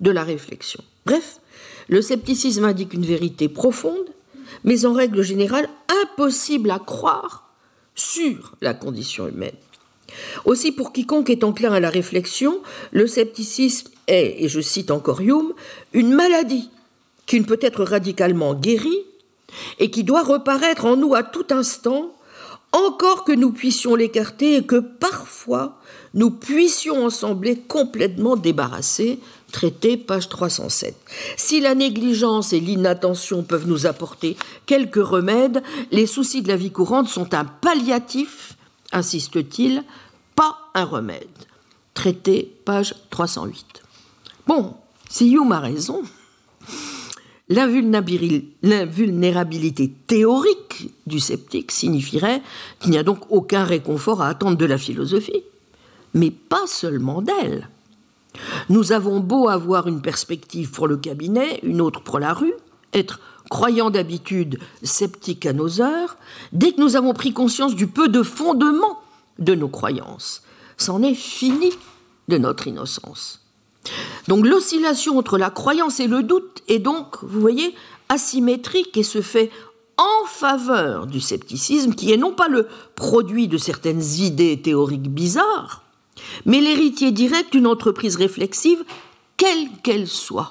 [0.00, 0.82] de la réflexion.
[1.04, 1.40] Bref,
[1.88, 4.06] le scepticisme indique une vérité profonde,
[4.62, 5.68] mais en règle générale
[6.02, 7.47] impossible à croire
[7.98, 9.56] sur la condition humaine.
[10.44, 12.60] Aussi, pour quiconque est enclin à la réflexion,
[12.92, 15.52] le scepticisme est, et je cite encore Hume,
[15.92, 16.70] une maladie
[17.26, 19.04] qui ne peut être radicalement guérie
[19.78, 22.14] et qui doit reparaître en nous à tout instant,
[22.72, 25.78] encore que nous puissions l'écarter et que parfois
[26.14, 29.18] nous puissions en sembler complètement débarrassés
[29.52, 30.94] traité, page 307.
[31.36, 36.70] Si la négligence et l'inattention peuvent nous apporter quelques remèdes, les soucis de la vie
[36.70, 38.56] courante sont un palliatif,
[38.92, 39.82] insiste-t-il,
[40.34, 41.26] pas un remède.
[41.94, 43.82] Traité, page 308.
[44.46, 44.74] Bon,
[45.08, 46.02] si Hume a raison,
[47.48, 52.42] l'invulnérabilité théorique du sceptique signifierait
[52.80, 55.42] qu'il n'y a donc aucun réconfort à attendre de la philosophie,
[56.14, 57.68] mais pas seulement d'elle.
[58.68, 62.54] Nous avons beau avoir une perspective pour le cabinet, une autre pour la rue,
[62.92, 63.20] être
[63.50, 66.16] croyant d'habitude, sceptique à nos heures,
[66.52, 69.00] dès que nous avons pris conscience du peu de fondement
[69.38, 70.42] de nos croyances,
[70.76, 71.70] c'en est fini
[72.28, 73.40] de notre innocence.
[74.26, 77.74] Donc l'oscillation entre la croyance et le doute est donc, vous voyez,
[78.08, 79.50] asymétrique et se fait
[79.96, 85.82] en faveur du scepticisme, qui est non pas le produit de certaines idées théoriques bizarres,
[86.44, 88.84] mais l'héritier direct d'une entreprise réflexive,
[89.36, 90.50] quelle qu'elle soit.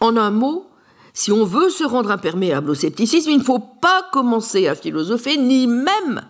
[0.00, 0.68] En un mot,
[1.14, 5.36] si on veut se rendre imperméable au scepticisme, il ne faut pas commencer à philosopher,
[5.36, 6.22] ni même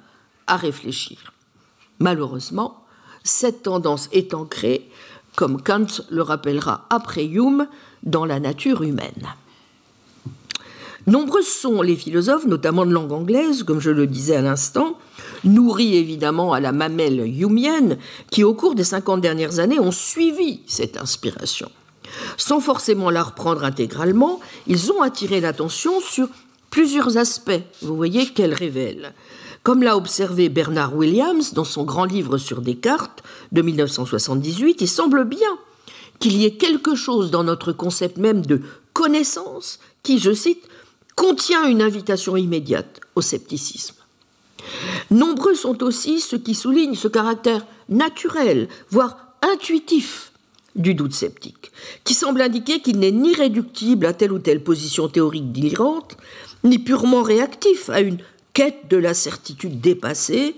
[0.46, 1.32] à réfléchir.
[1.98, 2.84] Malheureusement,
[3.22, 4.90] cette tendance est ancrée,
[5.36, 7.68] comme Kant le rappellera après Hume,
[8.02, 9.28] dans la nature humaine.
[11.06, 14.98] Nombreux sont les philosophes, notamment de langue anglaise, comme je le disais à l'instant,
[15.44, 17.98] nourris évidemment à la mamelle humienne,
[18.30, 21.70] qui au cours des 50 dernières années ont suivi cette inspiration.
[22.36, 26.28] Sans forcément la reprendre intégralement, ils ont attiré l'attention sur
[26.70, 29.14] plusieurs aspects, vous voyez, qu'elle révèle.
[29.62, 35.24] Comme l'a observé Bernard Williams dans son grand livre sur Descartes de 1978, il semble
[35.24, 35.58] bien
[36.18, 40.64] qu'il y ait quelque chose dans notre concept même de connaissance qui, je cite,
[41.14, 44.01] contient une invitation immédiate au scepticisme.
[45.10, 50.32] Nombreux sont aussi ceux qui soulignent ce caractère naturel, voire intuitif
[50.74, 51.70] du doute sceptique,
[52.04, 56.16] qui semble indiquer qu'il n'est ni réductible à telle ou telle position théorique délirante,
[56.64, 58.18] ni purement réactif à une
[58.54, 60.56] quête de la certitude dépassée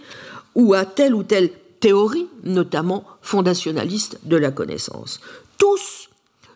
[0.54, 1.50] ou à telle ou telle
[1.80, 5.20] théorie, notamment fondationaliste de la connaissance.
[5.58, 6.08] Tous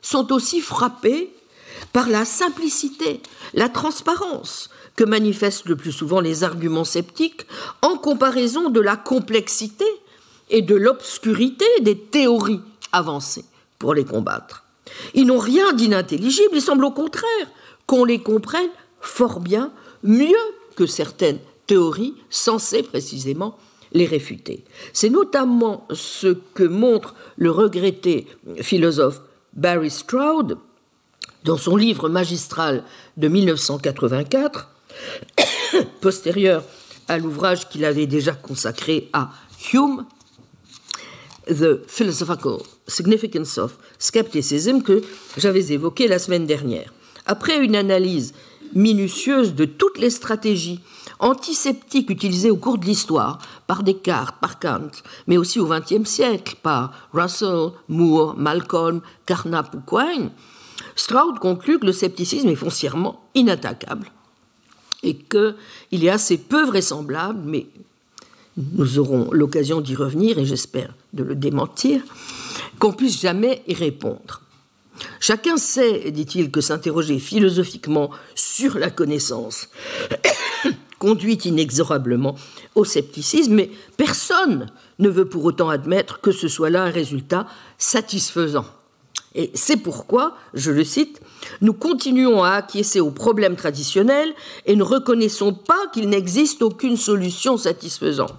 [0.03, 1.33] sont aussi frappés
[1.93, 3.21] par la simplicité,
[3.55, 7.47] la transparence que manifestent le plus souvent les arguments sceptiques
[7.83, 9.85] en comparaison de la complexité
[10.51, 13.45] et de l'obscurité des théories avancées
[13.79, 14.65] pour les combattre.
[15.15, 17.47] Ils n'ont rien d'inintelligible, il semble au contraire
[17.87, 19.71] qu'on les comprenne fort bien,
[20.03, 20.35] mieux
[20.75, 23.57] que certaines théories censées précisément
[23.93, 24.65] les réfuter.
[24.93, 28.27] C'est notamment ce que montre le regretté
[28.63, 29.21] philosophe
[29.53, 30.59] Barry Stroud
[31.45, 32.83] dans son livre magistral
[33.17, 34.71] de 1984,
[36.01, 36.65] postérieur
[37.09, 39.31] à l'ouvrage qu'il avait déjà consacré à
[39.73, 40.05] Hume,
[41.49, 45.03] The Philosophical Significance of Skepticism, que
[45.37, 46.93] j'avais évoqué la semaine dernière.
[47.27, 48.35] Après une analyse
[48.75, 50.81] minutieuse de toutes les stratégies
[51.21, 54.91] antisceptiques utilisées au cours de l'histoire par Descartes, par Kant,
[55.27, 60.31] mais aussi au XXe siècle par Russell, Moore, Malcolm, Carnap ou Quine,
[60.95, 64.11] Stroud conclut que le scepticisme est foncièrement inattaquable
[65.03, 67.67] et qu'il est assez peu vraisemblable, mais
[68.75, 72.03] nous aurons l'occasion d'y revenir et j'espère de le démentir,
[72.79, 74.43] qu'on puisse jamais y répondre.
[75.21, 79.69] Chacun sait, dit-il, que s'interroger philosophiquement sur la connaissance
[80.99, 82.35] conduit inexorablement
[82.75, 84.67] au scepticisme, mais personne
[84.99, 87.47] ne veut pour autant admettre que ce soit là un résultat
[87.79, 88.67] satisfaisant.
[89.35, 91.21] Et c'est pourquoi, je le cite,
[91.61, 94.35] nous continuons à acquiescer aux problèmes traditionnels
[94.67, 98.35] et ne reconnaissons pas qu'il n'existe aucune solution satisfaisante.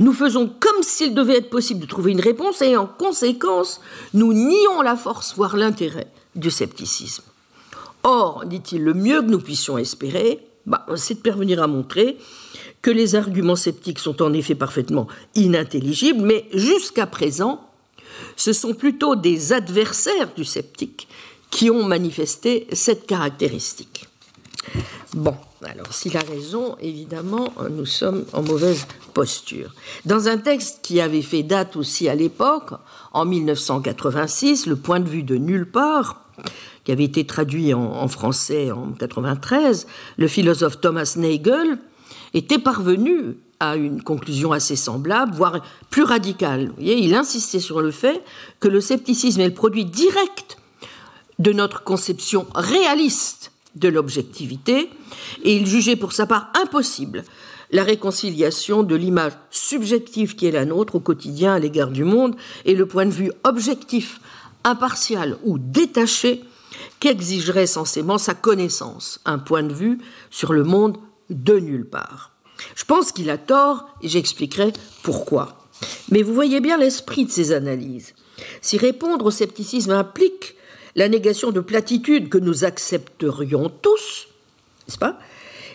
[0.00, 3.80] Nous faisons comme s'il devait être possible de trouver une réponse et en conséquence,
[4.14, 7.24] nous nions la force, voire l'intérêt du scepticisme.
[8.02, 12.16] Or, dit-il, le mieux que nous puissions espérer, bah, c'est de parvenir à montrer
[12.82, 17.67] que les arguments sceptiques sont en effet parfaitement inintelligibles, mais jusqu'à présent,
[18.36, 21.08] ce sont plutôt des adversaires du sceptique
[21.50, 24.06] qui ont manifesté cette caractéristique.
[25.14, 29.74] Bon, alors s'il a raison, évidemment, nous sommes en mauvaise posture.
[30.04, 32.72] Dans un texte qui avait fait date aussi à l'époque,
[33.12, 36.24] en 1986, Le point de vue de nulle part,
[36.84, 39.86] qui avait été traduit en, français en 1993,
[40.18, 41.78] le philosophe Thomas Nagel
[42.34, 46.72] était parvenu à une conclusion assez semblable, voire plus radicale.
[46.78, 48.22] il insistait sur le fait
[48.60, 50.58] que le scepticisme est le produit direct
[51.38, 54.90] de notre conception réaliste de l'objectivité,
[55.44, 57.24] et il jugeait pour sa part impossible
[57.70, 62.34] la réconciliation de l'image subjective qui est la nôtre au quotidien à l'égard du monde
[62.64, 64.20] et le point de vue objectif,
[64.64, 66.44] impartial ou détaché
[66.98, 69.98] qu'exigerait censément sa connaissance, un point de vue
[70.30, 70.98] sur le monde
[71.30, 72.32] de nulle part.
[72.74, 75.58] Je pense qu'il a tort et j'expliquerai pourquoi.
[76.10, 78.14] Mais vous voyez bien l'esprit de ces analyses.
[78.60, 80.56] Si répondre au scepticisme implique
[80.94, 84.28] la négation de platitudes que nous accepterions tous,
[84.86, 85.18] n'est-ce pas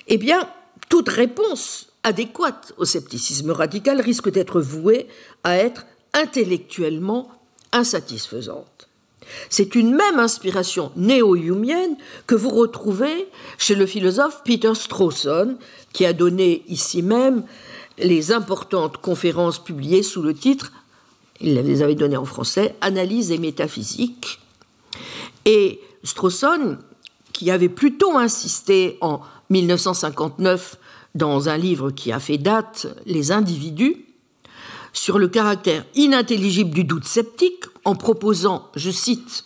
[0.08, 0.50] Eh bien,
[0.90, 5.08] toute réponse adéquate au scepticisme radical risque d'être vouée
[5.44, 7.32] à être intellectuellement
[7.72, 8.90] insatisfaisante.
[9.50, 11.96] C'est une même inspiration néo-humienne
[12.28, 15.58] que vous retrouvez chez le philosophe Peter Strawson,
[15.94, 17.44] qui a donné ici même
[17.98, 20.72] les importantes conférences publiées sous le titre,
[21.40, 24.40] il les avait données en français, Analyse et métaphysique.
[25.46, 26.78] Et Strawson,
[27.32, 30.78] qui avait plutôt insisté en 1959
[31.16, 34.06] dans un livre qui a fait date, Les individus,
[34.94, 39.46] sur le caractère inintelligible du doute sceptique en proposant, je cite,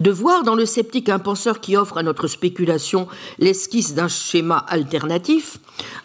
[0.00, 4.58] de voir dans le sceptique un penseur qui offre à notre spéculation l'esquisse d'un schéma
[4.58, 5.58] alternatif,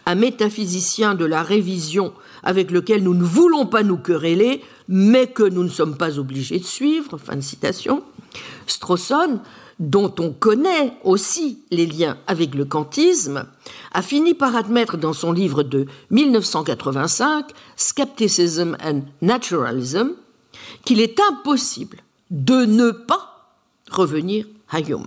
[0.06, 5.42] un métaphysicien de la révision avec lequel nous ne voulons pas nous quereller, mais que
[5.42, 7.18] nous ne sommes pas obligés de suivre.
[7.18, 8.02] Fin de citation.
[8.66, 9.40] Strawson
[9.78, 13.46] dont on connaît aussi les liens avec le kantisme,
[13.92, 17.46] a fini par admettre dans son livre de 1985,
[17.76, 20.10] Skepticism and Naturalism,
[20.84, 21.98] qu'il est impossible
[22.30, 23.37] de ne pas
[23.90, 25.06] revenir à Hume.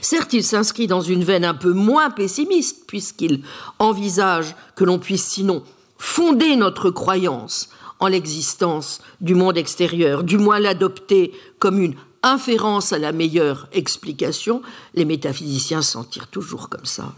[0.00, 3.42] Certes, il s'inscrit dans une veine un peu moins pessimiste, puisqu'il
[3.78, 5.62] envisage que l'on puisse sinon
[5.98, 12.98] fonder notre croyance en l'existence du monde extérieur, du moins l'adopter comme une inférence à
[12.98, 14.62] la meilleure explication,
[14.94, 17.12] les métaphysiciens s'en tirent toujours comme ça,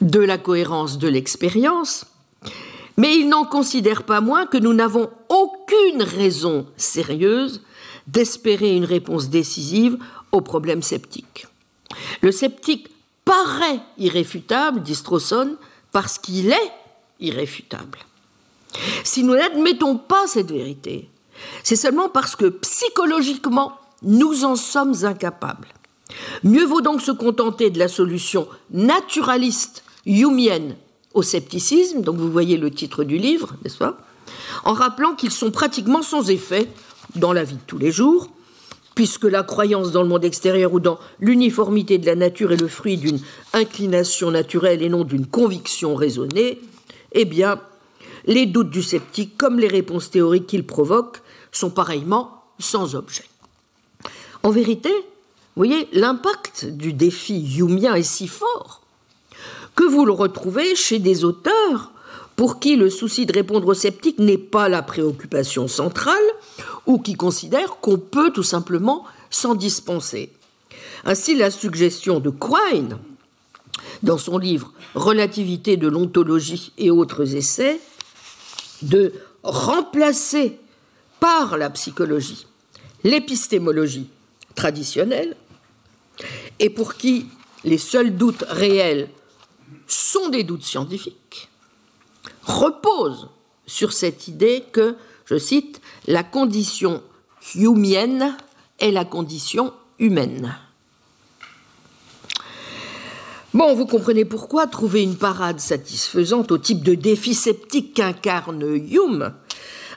[0.00, 2.06] de la cohérence de l'expérience,
[2.96, 7.62] mais ils n'en considèrent pas moins que nous n'avons aucune raison sérieuse
[8.06, 9.98] d'espérer une réponse décisive
[10.32, 11.46] au problème sceptique.
[12.20, 12.88] Le sceptique
[13.24, 15.56] paraît irréfutable, dit Strawson,
[15.92, 16.72] parce qu'il est
[17.20, 17.98] irréfutable.
[19.04, 21.08] Si nous n'admettons pas cette vérité,
[21.62, 25.68] c'est seulement parce que psychologiquement, nous en sommes incapables.
[26.42, 30.76] Mieux vaut donc se contenter de la solution naturaliste humienne
[31.14, 33.96] au scepticisme, donc vous voyez le titre du livre, n'est-ce pas
[34.64, 36.68] En rappelant qu'ils sont pratiquement sans effet
[37.16, 38.30] dans la vie de tous les jours,
[38.94, 42.68] puisque la croyance dans le monde extérieur ou dans l'uniformité de la nature est le
[42.68, 43.20] fruit d'une
[43.52, 46.60] inclination naturelle et non d'une conviction raisonnée,
[47.12, 47.60] eh bien,
[48.26, 51.22] les doutes du sceptique, comme les réponses théoriques qu'il provoque,
[51.52, 53.24] sont pareillement sans objet.
[54.42, 58.82] En vérité, vous voyez, l'impact du défi humien est si fort
[59.74, 61.90] que vous le retrouvez chez des auteurs
[62.36, 66.24] pour qui le souci de répondre aux sceptiques n'est pas la préoccupation centrale
[66.86, 70.32] ou qui considèrent qu'on peut tout simplement s'en dispenser.
[71.04, 72.98] Ainsi, la suggestion de Quine,
[74.02, 77.80] dans son livre Relativité de l'ontologie et autres essais,
[78.82, 80.58] de remplacer
[81.18, 82.46] par la psychologie
[83.02, 84.08] l'épistémologie
[84.54, 85.36] traditionnelle
[86.58, 87.26] et pour qui
[87.64, 89.08] les seuls doutes réels
[89.86, 91.48] sont des doutes scientifiques,
[92.44, 93.28] repose
[93.66, 97.02] sur cette idée que, je cite, la condition
[97.54, 98.36] humienne
[98.78, 100.56] est la condition humaine.
[103.54, 109.32] Bon, vous comprenez pourquoi trouver une parade satisfaisante au type de défi sceptique qu'incarne Hume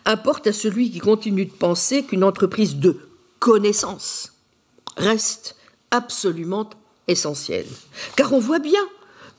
[0.05, 2.99] importe à celui qui continue de penser qu'une entreprise de
[3.39, 4.33] connaissance
[4.95, 5.55] reste
[5.89, 6.69] absolument
[7.07, 7.65] essentiel.
[8.15, 8.81] Car on voit bien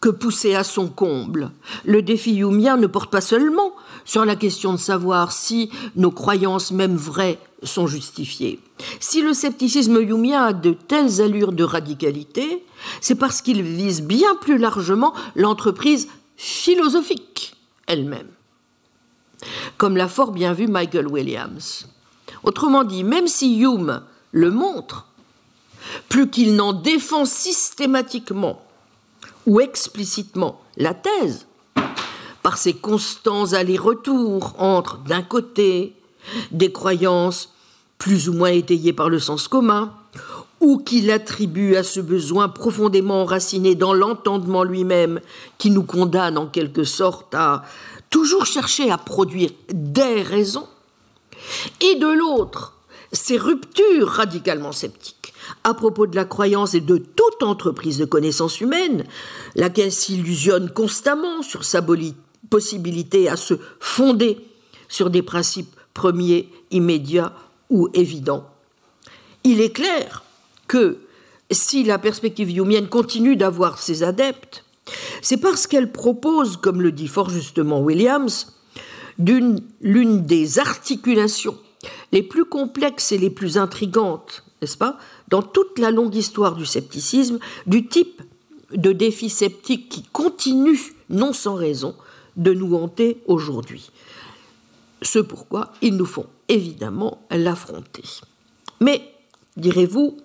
[0.01, 1.51] que poussé à son comble,
[1.85, 3.73] le défi humien ne porte pas seulement
[4.05, 8.61] sur la question de savoir si nos croyances, même vraies, sont justifiées.
[9.01, 12.65] Si le scepticisme humien a de telles allures de radicalité,
[13.01, 17.57] c'est parce qu'il vise bien plus largement l'entreprise philosophique
[17.89, 18.29] elle-même.
[19.77, 21.89] Comme l'a fort bien vu Michael Williams.
[22.45, 25.07] Autrement dit, même si Hume le montre,
[26.09, 28.63] plus qu'il n'en défend systématiquement
[29.49, 31.47] ou explicitement la thèse,
[32.43, 35.95] par ses constants allers-retours entre, d'un côté,
[36.51, 37.55] des croyances
[37.97, 39.95] plus ou moins étayées par le sens commun,
[40.61, 45.19] ou qu'il attribue à ce besoin profondément enraciné dans l'entendement lui-même,
[45.57, 47.65] qui nous condamne en quelque sorte à
[48.11, 50.69] toujours chercher à produire des raisons,
[51.81, 52.75] et de l'autre,
[53.13, 55.18] ces ruptures radicalement sceptiques
[55.69, 59.05] à propos de la croyance et de toute entreprise de connaissance humaine,
[59.55, 61.85] laquelle s'illusionne constamment sur sa
[62.49, 64.39] possibilité à se fonder
[64.89, 67.35] sur des principes premiers, immédiats
[67.69, 68.47] ou évidents.
[69.45, 70.25] Il est clair
[70.69, 70.99] que
[71.51, 74.65] si la perspective humienne continue d'avoir ses adeptes,
[75.21, 78.55] c'est parce qu'elle propose, comme le dit fort justement Williams,
[79.19, 81.59] l'une des articulations
[82.13, 84.99] les plus complexes et les plus intrigantes, n'est-ce pas,
[85.29, 88.23] dans toute la longue histoire du scepticisme, du type
[88.73, 91.95] de défis sceptiques qui continuent, non sans raison,
[92.37, 93.91] de nous hanter aujourd'hui.
[95.03, 98.05] Ce pourquoi il nous faut évidemment l'affronter.
[98.81, 99.13] Mais,
[99.57, 100.19] direz-vous,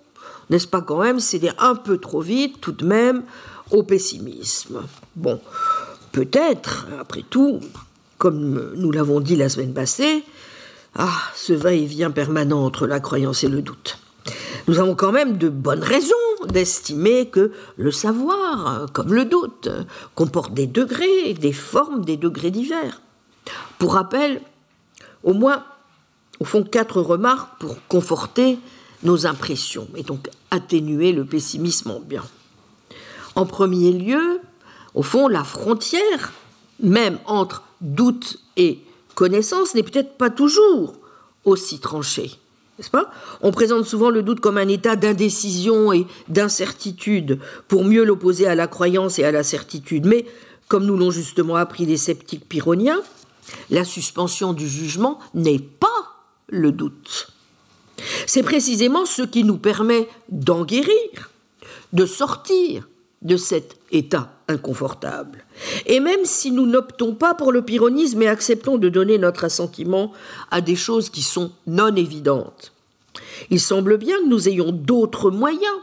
[0.50, 3.24] n'est-ce pas quand même céder un peu trop vite tout de même
[3.70, 4.82] au pessimisme?
[5.16, 5.40] Bon,
[6.12, 7.60] peut-être, après tout,
[8.18, 10.24] comme nous l'avons dit la semaine passée,
[10.96, 13.98] ah, ce va-et-vient permanent entre la croyance et le doute.
[14.66, 16.14] Nous avons quand même de bonnes raisons
[16.48, 19.68] d'estimer que le savoir, comme le doute,
[20.14, 23.02] comporte des degrés, des formes, des degrés divers.
[23.78, 24.40] Pour rappel,
[25.22, 25.64] au moins,
[26.40, 28.58] au fond, quatre remarques pour conforter
[29.02, 32.24] nos impressions et donc atténuer le pessimisme ambiant.
[33.34, 34.40] En premier lieu,
[34.94, 36.32] au fond, la frontière,
[36.80, 38.80] même entre doute et
[39.14, 40.94] connaissance, n'est peut-être pas toujours
[41.44, 42.38] aussi tranchée.
[42.78, 43.10] N'est-ce pas?
[43.40, 48.56] On présente souvent le doute comme un état d'indécision et d'incertitude pour mieux l'opposer à
[48.56, 50.06] la croyance et à la certitude.
[50.06, 50.26] Mais,
[50.66, 53.00] comme nous l'ont justement appris les sceptiques pyrrhoniens,
[53.70, 55.86] la suspension du jugement n'est pas
[56.48, 57.28] le doute.
[58.26, 61.30] C'est précisément ce qui nous permet d'en guérir,
[61.92, 62.88] de sortir
[63.22, 65.44] de cet état inconfortable.
[65.86, 70.12] Et même si nous n'optons pas pour le pyrrhonisme et acceptons de donner notre assentiment
[70.50, 72.72] à des choses qui sont non évidentes,
[73.50, 75.78] il semble bien que nous ayons d'autres moyens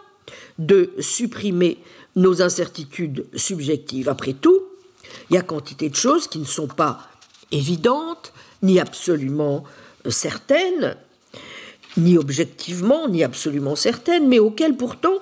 [0.60, 1.80] de supprimer
[2.16, 4.10] nos incertitudes subjectives.
[4.10, 4.60] Après tout,
[5.30, 7.00] il y a quantité de choses qui ne sont pas
[7.52, 9.64] évidentes, ni absolument
[10.10, 10.96] certaines,
[11.98, 15.20] ni objectivement, ni absolument certaines, mais auxquelles pourtant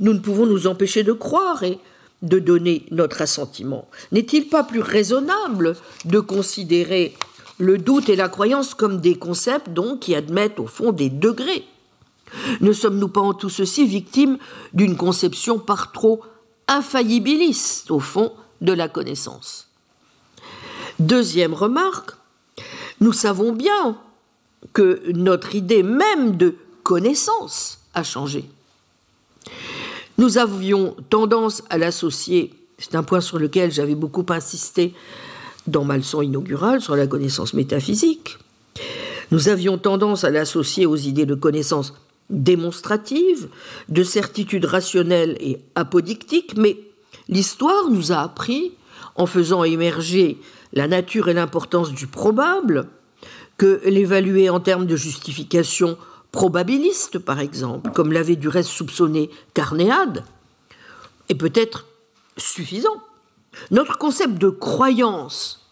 [0.00, 1.78] nous ne pouvons nous empêcher de croire et
[2.22, 3.88] de donner notre assentiment.
[4.12, 7.14] N'est-il pas plus raisonnable de considérer
[7.58, 11.64] le doute et la croyance comme des concepts donc qui admettent au fond des degrés?
[12.60, 14.38] Ne sommes-nous pas en tout ceci victimes
[14.72, 16.22] d'une conception par trop
[16.66, 19.68] infaillibiliste au fond de la connaissance?
[20.98, 22.12] Deuxième remarque,
[23.00, 23.98] nous savons bien
[24.72, 28.48] que notre idée même de connaissance a changé.
[30.16, 34.94] Nous avions tendance à l'associer, c'est un point sur lequel j'avais beaucoup insisté
[35.66, 38.38] dans ma leçon inaugurale sur la connaissance métaphysique,
[39.30, 41.94] nous avions tendance à l'associer aux idées de connaissance
[42.30, 43.48] démonstrative,
[43.88, 46.78] de certitude rationnelle et apodictique, mais
[47.28, 48.72] l'histoire nous a appris,
[49.16, 50.38] en faisant émerger
[50.72, 52.86] la nature et l'importance du probable,
[53.56, 55.96] que l'évaluer en termes de justification
[56.34, 60.24] probabiliste, par exemple, comme l'avait du reste soupçonné Carnéade,
[61.28, 61.86] est peut-être
[62.36, 63.00] suffisant.
[63.70, 65.64] Notre concept de croyance,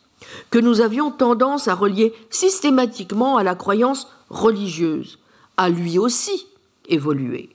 [0.51, 5.19] que nous avions tendance à relier systématiquement à la croyance religieuse,
[5.57, 6.47] a lui aussi
[6.89, 7.51] évolué.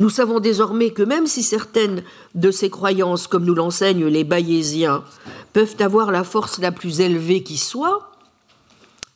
[0.00, 2.02] Nous savons désormais que même si certaines
[2.34, 5.04] de ces croyances, comme nous l'enseignent les bayésiens,
[5.52, 8.10] peuvent avoir la force la plus élevée qui soit,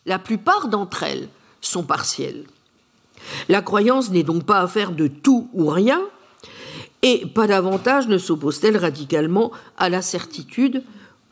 [0.06, 1.28] la plupart d'entre elles
[1.60, 2.44] sont partielles.
[3.48, 6.00] La croyance n'est donc pas affaire de tout ou rien,
[7.02, 10.82] et pas davantage ne s'oppose-t-elle radicalement à la certitude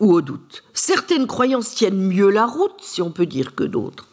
[0.00, 0.64] ou au doute.
[0.74, 4.08] Certaines croyances tiennent mieux la route, si on peut dire, que d'autres.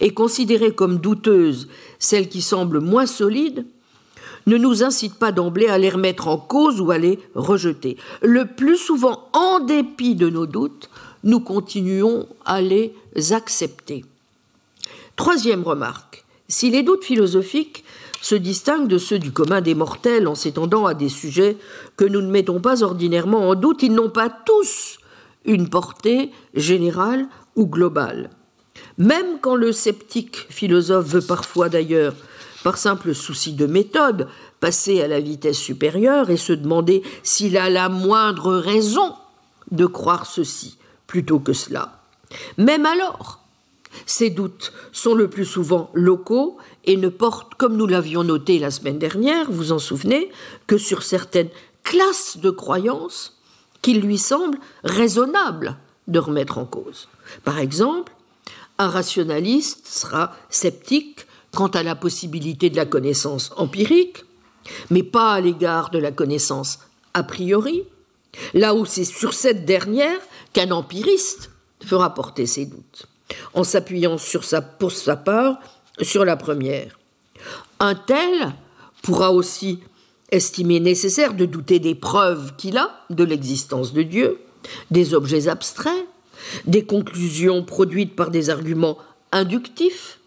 [0.00, 1.68] Et considérer comme douteuses
[1.98, 3.64] celles qui semblent moins solides
[4.46, 7.96] ne nous incite pas d'emblée à les remettre en cause ou à les rejeter.
[8.20, 10.90] Le plus souvent, en dépit de nos doutes,
[11.22, 12.94] nous continuons à les
[13.30, 14.04] accepter.
[15.16, 16.23] Troisième remarque.
[16.54, 17.82] Si les doutes philosophiques
[18.20, 21.56] se distinguent de ceux du commun des mortels en s'étendant à des sujets
[21.96, 24.98] que nous ne mettons pas ordinairement en doute, ils n'ont pas tous
[25.44, 27.26] une portée générale
[27.56, 28.30] ou globale.
[28.98, 32.14] Même quand le sceptique philosophe veut parfois d'ailleurs,
[32.62, 34.28] par simple souci de méthode,
[34.60, 39.12] passer à la vitesse supérieure et se demander s'il a la moindre raison
[39.72, 40.78] de croire ceci
[41.08, 42.00] plutôt que cela.
[42.58, 43.43] Même alors,
[44.06, 48.70] ces doutes sont le plus souvent locaux et ne portent, comme nous l'avions noté la
[48.70, 50.30] semaine dernière, vous en souvenez,
[50.66, 51.50] que sur certaines
[51.82, 53.38] classes de croyances
[53.82, 55.76] qu'il lui semble raisonnable
[56.08, 57.08] de remettre en cause.
[57.44, 58.12] Par exemple,
[58.78, 64.24] un rationaliste sera sceptique quant à la possibilité de la connaissance empirique,
[64.90, 66.80] mais pas à l'égard de la connaissance
[67.12, 67.84] a priori,
[68.54, 70.18] là où c'est sur cette dernière
[70.52, 71.50] qu'un empiriste
[71.84, 73.06] fera porter ses doutes
[73.54, 75.58] en s'appuyant sur sa, pour sa part
[76.00, 76.98] sur la première.
[77.80, 78.54] Un tel
[79.02, 79.80] pourra aussi
[80.30, 84.40] estimer nécessaire de douter des preuves qu'il a de l'existence de Dieu,
[84.90, 86.06] des objets abstraits,
[86.64, 88.98] des conclusions produites par des arguments
[89.32, 90.18] inductifs,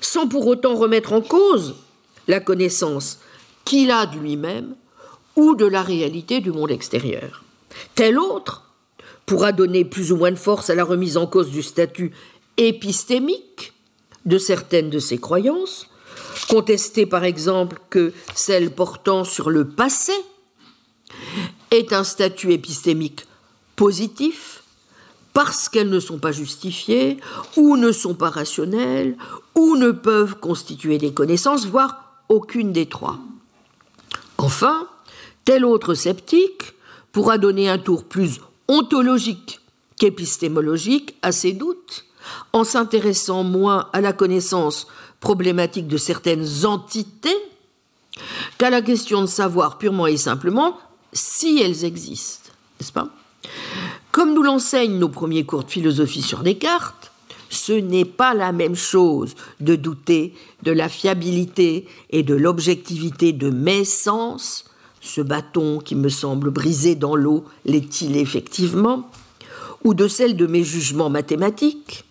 [0.00, 1.76] sans pour autant remettre en cause
[2.28, 3.18] la connaissance
[3.64, 4.74] qu'il a de lui-même
[5.36, 7.42] ou de la réalité du monde extérieur.
[7.94, 8.61] Tel autre
[9.26, 12.12] pourra donner plus ou moins de force à la remise en cause du statut
[12.56, 13.72] épistémique
[14.26, 15.88] de certaines de ses croyances,
[16.48, 20.12] contester par exemple que celle portant sur le passé
[21.70, 23.26] est un statut épistémique
[23.76, 24.62] positif
[25.32, 27.16] parce qu'elles ne sont pas justifiées,
[27.56, 29.16] ou ne sont pas rationnelles,
[29.54, 33.18] ou ne peuvent constituer des connaissances, voire aucune des trois.
[34.36, 34.86] Enfin,
[35.44, 36.74] tel autre sceptique
[37.12, 39.60] pourra donner un tour plus ontologique
[39.98, 42.04] qu'épistémologique à ses doutes,
[42.52, 44.86] en s'intéressant moins à la connaissance
[45.20, 47.36] problématique de certaines entités
[48.58, 50.78] qu'à la question de savoir purement et simplement
[51.12, 52.50] si elles existent,
[52.80, 53.08] n'est-ce pas?
[54.10, 57.12] Comme nous l'enseignent nos premiers cours de philosophie sur Descartes,
[57.48, 63.50] ce n'est pas la même chose de douter de la fiabilité et de l'objectivité de
[63.50, 64.64] mes sens.
[65.02, 69.10] Ce bâton qui me semble brisé dans l'eau l'est-il effectivement
[69.84, 72.04] Ou de celle de mes jugements mathématiques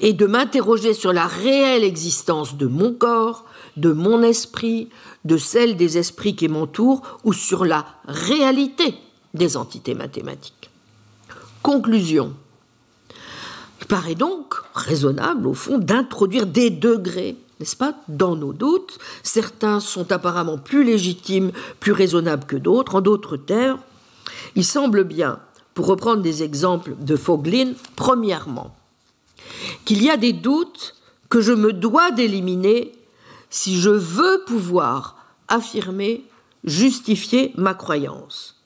[0.00, 3.44] et de m'interroger sur la réelle existence de mon corps,
[3.76, 4.88] de mon esprit,
[5.24, 8.94] de celle des esprits qui m'entourent, ou sur la réalité
[9.34, 10.70] des entités mathématiques.
[11.62, 12.34] Conclusion.
[13.80, 18.98] Il paraît donc raisonnable, au fond, d'introduire des degrés, n'est-ce pas, dans nos doutes.
[19.22, 22.96] Certains sont apparemment plus légitimes, plus raisonnables que d'autres.
[22.96, 23.80] En d'autres termes,
[24.54, 25.40] il semble bien,
[25.74, 28.74] pour reprendre des exemples de Fauglin, premièrement,
[29.84, 30.94] qu'il y a des doutes
[31.28, 32.92] que je me dois d'éliminer
[33.50, 35.16] si je veux pouvoir
[35.48, 36.24] affirmer,
[36.64, 38.56] justifier ma croyance.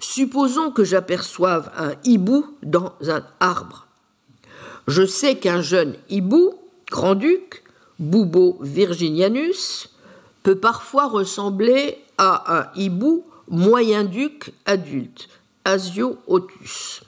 [0.00, 3.86] Supposons que j'aperçoive un hibou dans un arbre.
[4.86, 6.54] Je sais qu'un jeune hibou,
[6.90, 7.62] grand-duc,
[7.98, 9.88] Bubo virginianus,
[10.42, 15.28] peut parfois ressembler à un hibou moyen-duc adulte,
[15.64, 17.02] Asio otus.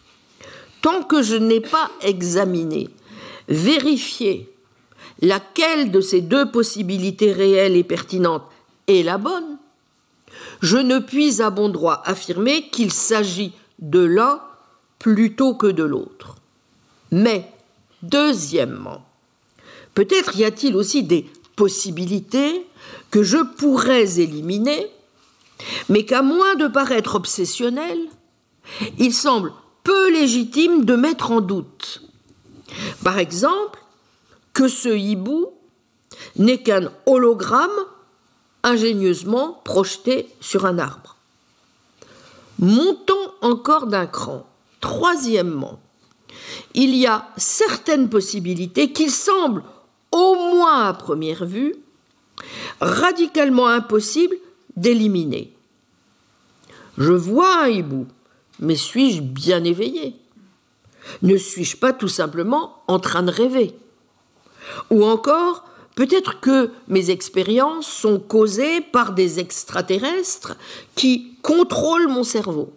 [0.82, 2.88] Tant que je n'ai pas examiné
[3.48, 4.48] vérifier
[5.20, 8.48] laquelle de ces deux possibilités réelles et pertinentes
[8.86, 9.58] est la bonne,
[10.62, 14.40] je ne puis à bon droit affirmer qu'il s'agit de l'un
[14.98, 16.36] plutôt que de l'autre.
[17.10, 17.50] Mais,
[18.02, 19.04] deuxièmement,
[19.94, 21.26] peut-être y a-t-il aussi des
[21.56, 22.66] possibilités
[23.10, 24.86] que je pourrais éliminer,
[25.88, 27.98] mais qu'à moins de paraître obsessionnel,
[28.98, 29.52] il semble
[29.84, 32.02] peu légitime de mettre en doute
[33.02, 33.82] par exemple,
[34.52, 35.52] que ce hibou
[36.36, 37.70] n'est qu'un hologramme
[38.62, 41.16] ingénieusement projeté sur un arbre.
[42.58, 44.46] Montons encore d'un cran.
[44.80, 45.80] Troisièmement,
[46.74, 49.62] il y a certaines possibilités qu'il semble,
[50.12, 51.74] au moins à première vue,
[52.80, 54.36] radicalement impossible
[54.76, 55.52] d'éliminer.
[56.98, 58.06] Je vois un hibou,
[58.58, 60.16] mais suis-je bien éveillé?
[61.22, 63.74] Ne suis-je pas tout simplement en train de rêver?
[64.90, 70.56] Ou encore, peut-être que mes expériences sont causées par des extraterrestres
[70.94, 72.72] qui contrôlent mon cerveau.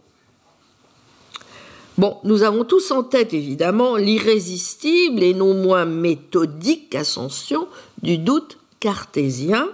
[1.98, 7.68] Bon, nous avons tous en tête évidemment l'irrésistible et non moins méthodique ascension
[8.02, 9.70] du doute cartésien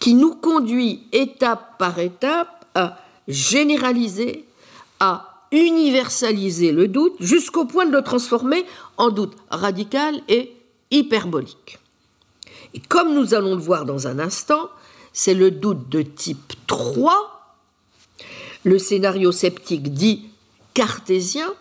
[0.00, 2.98] qui nous conduit étape par étape à
[3.28, 4.44] généraliser,
[4.98, 10.52] à universaliser le doute jusqu'au point de le transformer en doute radical et
[10.90, 11.78] hyperbolique.
[12.74, 14.70] Et comme nous allons le voir dans un instant,
[15.12, 17.56] c'est le doute de type 3,
[18.64, 20.28] le scénario sceptique dit
[20.76, 21.54] cartésien,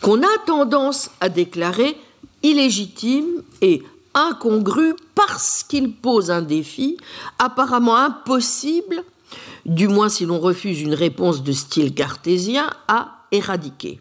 [0.00, 1.98] qu'on a tendance à déclarer
[2.42, 3.82] illégitime et
[4.14, 6.96] incongru parce qu'il pose un défi
[7.38, 9.04] apparemment impossible
[9.66, 14.00] du moins si l'on refuse une réponse de style cartésien, à éradiquer.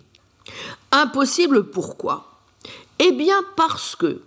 [0.94, 2.40] Impossible pourquoi?
[3.00, 4.22] Eh bien parce que,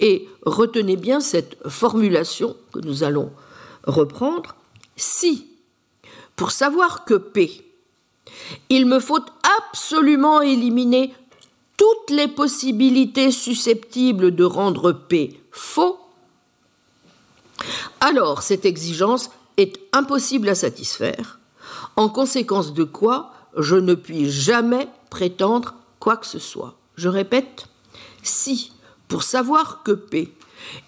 [0.00, 3.32] et retenez bien cette formulation que nous allons
[3.84, 4.54] reprendre,
[4.96, 5.46] si,
[6.36, 7.65] pour savoir que P,
[8.68, 9.24] il me faut
[9.58, 11.14] absolument éliminer
[11.76, 15.98] toutes les possibilités susceptibles de rendre P faux,
[18.00, 21.38] alors cette exigence est impossible à satisfaire,
[21.96, 26.74] en conséquence de quoi je ne puis jamais prétendre quoi que ce soit.
[26.96, 27.66] Je répète,
[28.22, 28.72] si,
[29.08, 30.32] pour savoir que P,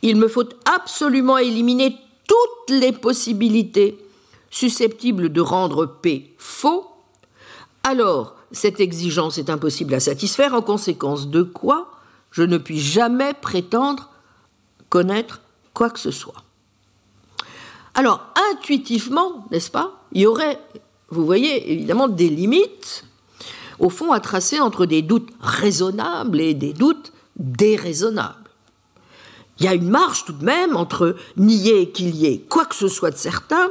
[0.03, 3.99] il me faut absolument éliminer toutes les possibilités
[4.51, 6.87] susceptibles de rendre P faux,
[7.89, 11.91] alors cette exigence est impossible à satisfaire, en conséquence de quoi
[12.31, 14.11] je ne puis jamais prétendre
[14.91, 15.41] connaître
[15.75, 16.45] quoi que ce soit.
[17.95, 18.21] Alors,
[18.53, 20.61] intuitivement, n'est-ce pas, il y aurait,
[21.09, 23.05] vous voyez, évidemment des limites,
[23.79, 28.35] au fond, à tracer entre des doutes raisonnables et des doutes déraisonnables.
[29.59, 32.75] Il y a une marge tout de même entre nier qu'il y ait quoi que
[32.75, 33.71] ce soit de certain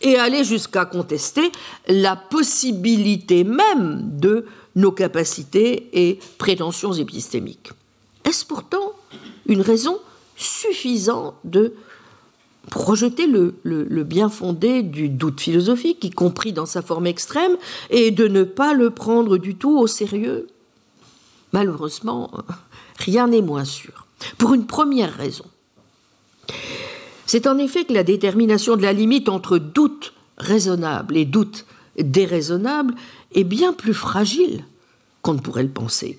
[0.00, 1.50] et aller jusqu'à contester
[1.88, 4.46] la possibilité même de
[4.76, 7.70] nos capacités et prétentions épistémiques.
[8.24, 8.92] Est-ce pourtant
[9.46, 9.98] une raison
[10.36, 11.74] suffisante de
[12.70, 17.56] projeter le, bien fondé du doute philosophique, y compris dans sa forme extrême,
[17.90, 20.48] et de ne pas le prendre du tout au sérieux?
[21.52, 22.30] Malheureusement,
[22.98, 24.06] rien n'est moins sûr.
[24.38, 25.44] Pour une première raison.
[27.32, 31.64] C'est en effet que la détermination de la limite entre doute raisonnable et doute
[31.96, 32.94] déraisonnable
[33.34, 34.66] est bien plus fragile
[35.22, 36.18] qu'on ne pourrait le penser.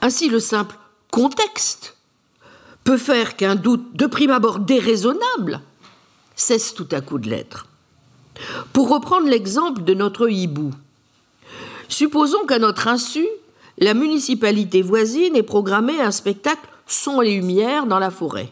[0.00, 0.76] Ainsi, le simple
[1.10, 1.94] contexte
[2.84, 5.60] peut faire qu'un doute de prime abord déraisonnable
[6.36, 7.66] cesse tout à coup de l'être.
[8.72, 10.72] Pour reprendre l'exemple de notre hibou,
[11.90, 13.26] supposons qu'à notre insu,
[13.76, 18.50] la municipalité voisine ait programmé un spectacle son et lumière dans la forêt,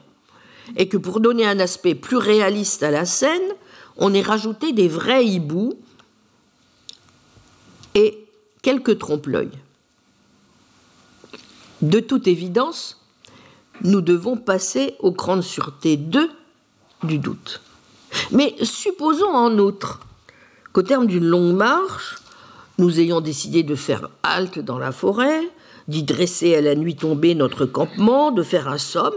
[0.75, 3.55] et que pour donner un aspect plus réaliste à la scène,
[3.97, 5.75] on ait rajouté des vrais hiboux
[7.95, 8.27] et
[8.63, 9.51] quelques trompe-l'œil.
[11.83, 13.01] De toute évidence,
[13.83, 16.31] nous devons passer au cran de sûreté 2
[17.05, 17.61] du doute.
[18.33, 20.01] Mais supposons en outre
[20.73, 22.17] qu'au terme d'une longue marche,
[22.79, 25.41] nous ayons décidé de faire halte dans la forêt,
[25.89, 29.15] d'y dresser à la nuit tombée notre campement, de faire un somme.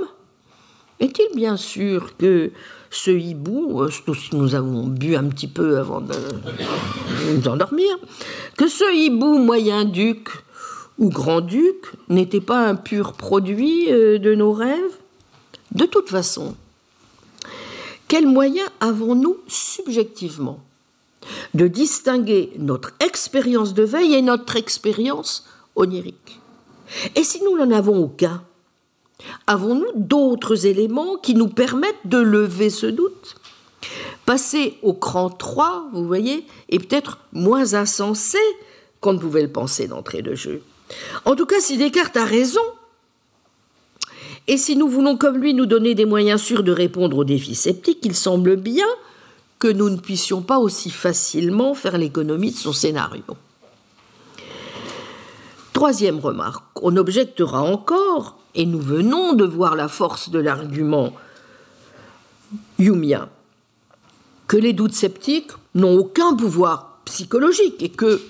[1.00, 2.52] Est-il bien sûr que
[2.92, 3.90] ce hibou, euh,
[4.34, 6.16] nous avons bu un petit peu avant de
[7.32, 7.98] nous endormir,
[8.58, 10.28] que ce hibou moyen-duc
[10.98, 14.98] ou grand-duc n'était pas un pur produit euh, de nos rêves?
[15.72, 16.56] De toute façon,
[18.10, 20.60] quels moyens avons-nous subjectivement
[21.54, 25.46] de distinguer notre expérience de veille et notre expérience
[25.76, 26.40] onirique?
[27.16, 28.42] Et si nous n'en avons aucun,
[29.48, 33.36] avons-nous d'autres éléments qui nous permettent de lever ce doute?
[34.26, 38.38] Passer au cran 3, vous voyez, est peut-être moins insensé
[39.02, 40.62] qu'on ne pouvait le penser d'entrée de jeu.
[41.26, 42.62] En tout cas, si Descartes a raison,
[44.48, 47.56] et si nous voulons comme lui nous donner des moyens sûrs de répondre aux défis
[47.56, 48.88] sceptiques, il semble bien
[49.60, 53.24] que nous ne puissions pas aussi facilement faire l'économie de son scénario.
[55.74, 61.14] Troisième remarque, on objectera encore, et nous venons de voir la force de l'argument
[62.78, 63.30] humien,
[64.48, 68.22] que les doutes sceptiques n'ont aucun pouvoir psychologique et que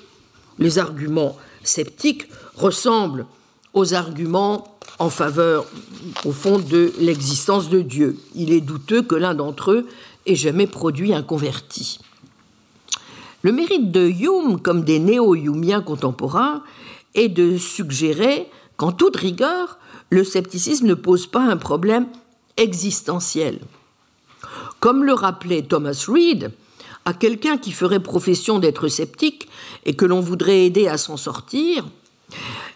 [0.57, 3.25] les arguments sceptiques ressemblent
[3.73, 5.65] aux arguments en faveur,
[6.25, 8.17] au fond, de l'existence de Dieu.
[8.35, 9.87] Il est douteux que l'un d'entre eux
[10.25, 11.99] ait jamais produit un converti.
[13.41, 16.61] Le mérite de Hume, comme des néo-humiens contemporains,
[17.15, 19.77] est de suggérer qu'en toute rigueur,
[20.09, 22.07] le scepticisme ne pose pas un problème
[22.57, 23.59] existentiel.
[24.79, 26.51] Comme le rappelait Thomas Reid,
[27.05, 29.47] à quelqu'un qui ferait profession d'être sceptique
[29.85, 31.87] et que l'on voudrait aider à s'en sortir,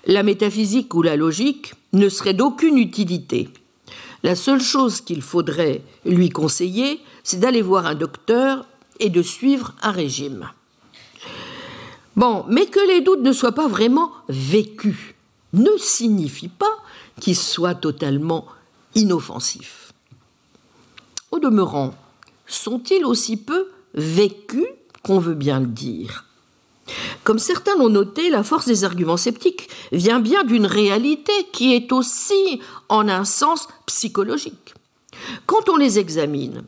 [0.05, 3.49] la métaphysique ou la logique ne serait d'aucune utilité.
[4.23, 8.65] La seule chose qu'il faudrait lui conseiller, c'est d'aller voir un docteur
[8.99, 10.49] et de suivre un régime.
[12.15, 15.13] Bon, mais que les doutes ne soient pas vraiment vécus
[15.53, 16.75] ne signifie pas
[17.20, 18.46] qu'ils soient totalement
[18.96, 19.94] inoffensifs.
[21.32, 21.94] Au demeurant,
[22.46, 24.68] sont-ils aussi peu vécus
[25.04, 26.26] qu'on veut bien le dire?
[27.24, 31.91] Comme certains l'ont noté, la force des arguments sceptiques vient bien d'une réalité qui est
[31.91, 34.74] aussi en un sens psychologique.
[35.46, 36.64] Quand on les examine,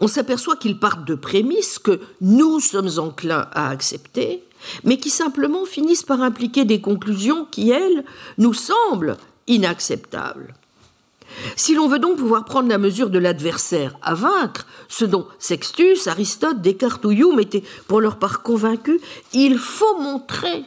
[0.00, 4.44] on s'aperçoit qu'ils partent de prémices que nous sommes enclins à accepter,
[4.84, 8.04] mais qui simplement finissent par impliquer des conclusions qui, elles,
[8.38, 9.16] nous semblent
[9.46, 10.54] inacceptables.
[11.56, 16.06] Si l'on veut donc pouvoir prendre la mesure de l'adversaire à vaincre, ce dont Sextus,
[16.06, 19.00] Aristote, Descartes ou Hume étaient pour leur part convaincus,
[19.32, 20.64] il faut montrer,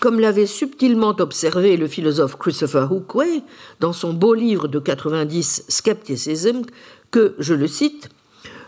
[0.00, 3.42] comme l'avait subtilement observé le philosophe Christopher Hookway
[3.80, 6.62] dans son beau livre de 90 Skepticism,
[7.10, 8.08] que, je le cite,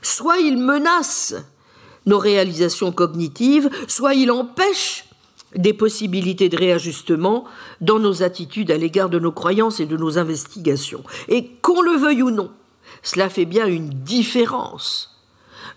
[0.02, 1.34] soit il menace
[2.06, 5.07] nos réalisations cognitives, soit il empêche
[5.54, 7.44] des possibilités de réajustement
[7.80, 11.02] dans nos attitudes à l'égard de nos croyances et de nos investigations.
[11.28, 12.50] Et qu'on le veuille ou non,
[13.02, 15.16] cela fait bien une différence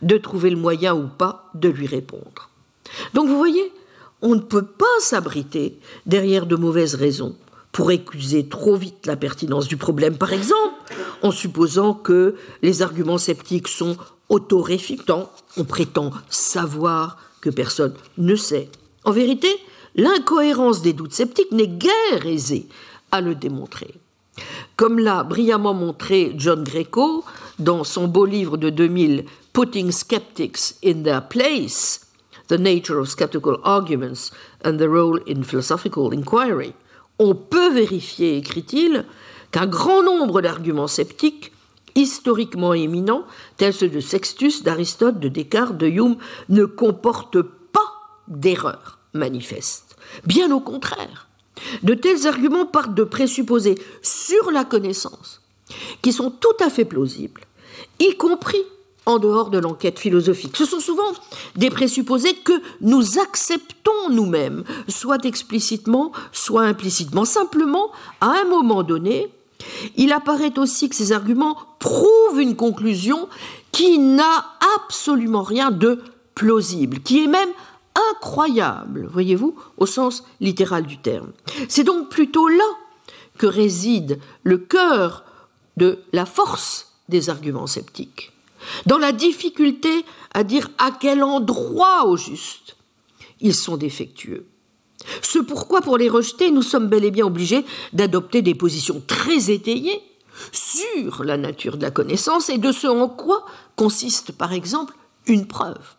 [0.02, 2.50] de trouver le moyen ou pas de lui répondre.
[3.14, 3.72] Donc vous voyez,
[4.22, 7.36] on ne peut pas s'abriter derrière de mauvaises raisons
[7.72, 10.76] pour écuser trop vite la pertinence du problème, par exemple,
[11.22, 13.96] en supposant que les arguments sceptiques sont
[14.30, 18.70] autoréfutant, on prétend savoir que personne ne sait.
[19.04, 19.48] En vérité,
[19.96, 22.68] l'incohérence des doutes sceptiques n'est guère aisée
[23.12, 23.96] à le démontrer.
[24.78, 27.24] Comme l'a brillamment montré John Greco
[27.60, 32.08] dans son beau livre de 2000, Putting Skeptics in Their Place,
[32.48, 34.32] The Nature of Skeptical Arguments
[34.64, 36.74] and the Role in Philosophical Inquiry,
[37.20, 39.06] on peut vérifier, écrit-il,
[39.52, 41.52] qu'un grand nombre d'arguments sceptiques,
[41.96, 43.26] historiquement éminents,
[43.58, 46.16] tels ceux de Sextus, d'Aristote, de Descartes, de Hume,
[46.50, 47.38] ne comportent
[48.32, 49.96] pas d'erreurs manifestes.
[50.26, 51.28] Bien au contraire,
[51.84, 55.42] de tels arguments partent de présupposés sur la connaissance
[56.02, 57.42] qui sont tout à fait plausibles,
[58.00, 58.62] y compris
[59.06, 60.58] en dehors de l'enquête philosophique.
[60.58, 61.12] Ce sont souvent
[61.56, 67.26] des présupposés que nous acceptons nous-mêmes, soit explicitement, soit implicitement.
[67.26, 69.28] Simplement, à un moment donné,
[69.96, 73.28] il apparaît aussi que ces arguments prouvent une conclusion
[73.72, 74.46] qui n'a
[74.78, 76.00] absolument rien de
[76.36, 77.50] plausible, qui est même
[78.12, 81.32] incroyable, voyez-vous, au sens littéral du terme.
[81.68, 82.64] C'est donc plutôt là
[83.38, 85.24] que réside le cœur
[85.78, 88.32] de la force des arguments sceptiques,
[88.86, 92.76] dans la difficulté à dire à quel endroit au juste
[93.40, 94.46] ils sont défectueux.
[95.22, 99.50] Ce pourquoi, pour les rejeter, nous sommes bel et bien obligés d'adopter des positions très
[99.50, 100.02] étayées
[100.52, 103.46] sur la nature de la connaissance et de ce en quoi
[103.76, 104.94] consiste, par exemple,
[105.26, 105.96] une preuve.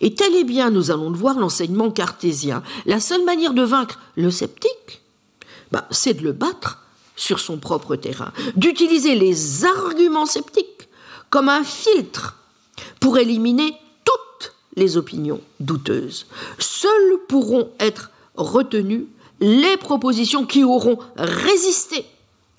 [0.00, 2.62] Et tel est bien, nous allons le voir, l'enseignement cartésien.
[2.86, 5.02] La seule manière de vaincre le sceptique,
[5.72, 6.84] bah, c'est de le battre
[7.16, 10.88] sur son propre terrain, d'utiliser les arguments sceptiques
[11.30, 12.36] comme un filtre
[13.00, 16.26] pour éliminer toutes les opinions douteuses.
[16.58, 19.06] Seules pourront être retenues
[19.40, 22.04] les propositions qui auront résisté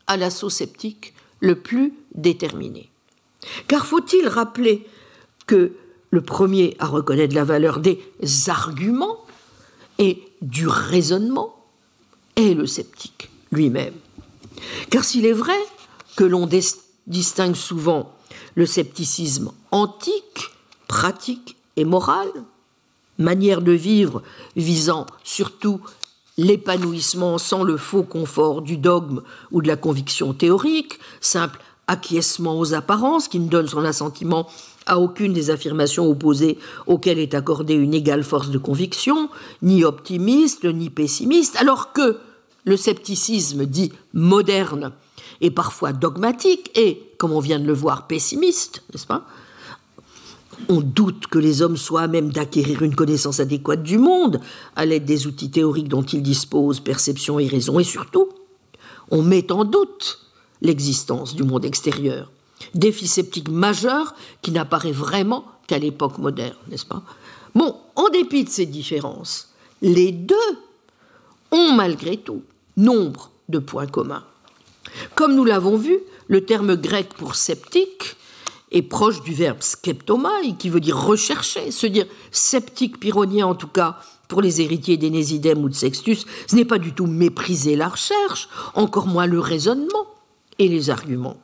[0.08, 2.90] à l'assaut sceptique le plus déterminé.
[3.68, 4.88] Car faut-il rappeler
[5.48, 5.74] que
[6.16, 8.00] le premier à reconnaître la valeur des
[8.48, 9.18] arguments
[10.00, 11.54] et du raisonnement
[12.38, 13.94] est le sceptique lui-même.
[14.90, 15.58] Car s'il est vrai
[16.16, 16.48] que l'on
[17.08, 18.14] distingue souvent
[18.56, 20.52] le scepticisme antique,
[20.88, 22.30] pratique et moral,
[23.18, 24.24] manière de vivre
[24.56, 25.82] visant surtout
[26.38, 32.74] l'épanouissement sans le faux confort du dogme ou de la conviction théorique, simple acquiescement aux
[32.74, 34.48] apparences qui ne donne son assentiment
[34.86, 36.58] à aucune des affirmations opposées
[36.88, 39.30] auxquelles est accordée une égale force de conviction,
[39.62, 42.18] ni optimiste, ni pessimiste, alors que
[42.66, 44.92] le scepticisme dit moderne
[45.42, 49.26] et parfois dogmatique et, comme on vient de le voir, pessimiste, n'est-ce pas?
[50.70, 54.40] On doute que les hommes soient à même d'acquérir une connaissance adéquate du monde
[54.76, 58.30] à l'aide des outils théoriques dont ils disposent, perception et raison, et surtout,
[59.12, 60.20] on met en doute
[60.62, 62.32] l'existence du monde extérieur
[62.74, 67.04] défi sceptique majeur qui n'apparaît vraiment qu'à l'époque moderne, n'est-ce pas?
[67.54, 70.36] Bon, en dépit de ces différences, les deux
[71.52, 72.44] ont malgré tout
[72.78, 74.24] nombre de points communs.
[75.16, 78.16] Comme nous l'avons vu, le terme grec pour sceptique
[78.72, 83.68] est proche du verbe skeptomai, qui veut dire rechercher, se dire sceptique pyrrhonien en tout
[83.68, 87.90] cas pour les héritiers d'Énésidème ou de Sextus, ce n'est pas du tout mépriser la
[87.90, 90.08] recherche, encore moins le raisonnement
[90.58, 91.38] et les arguments.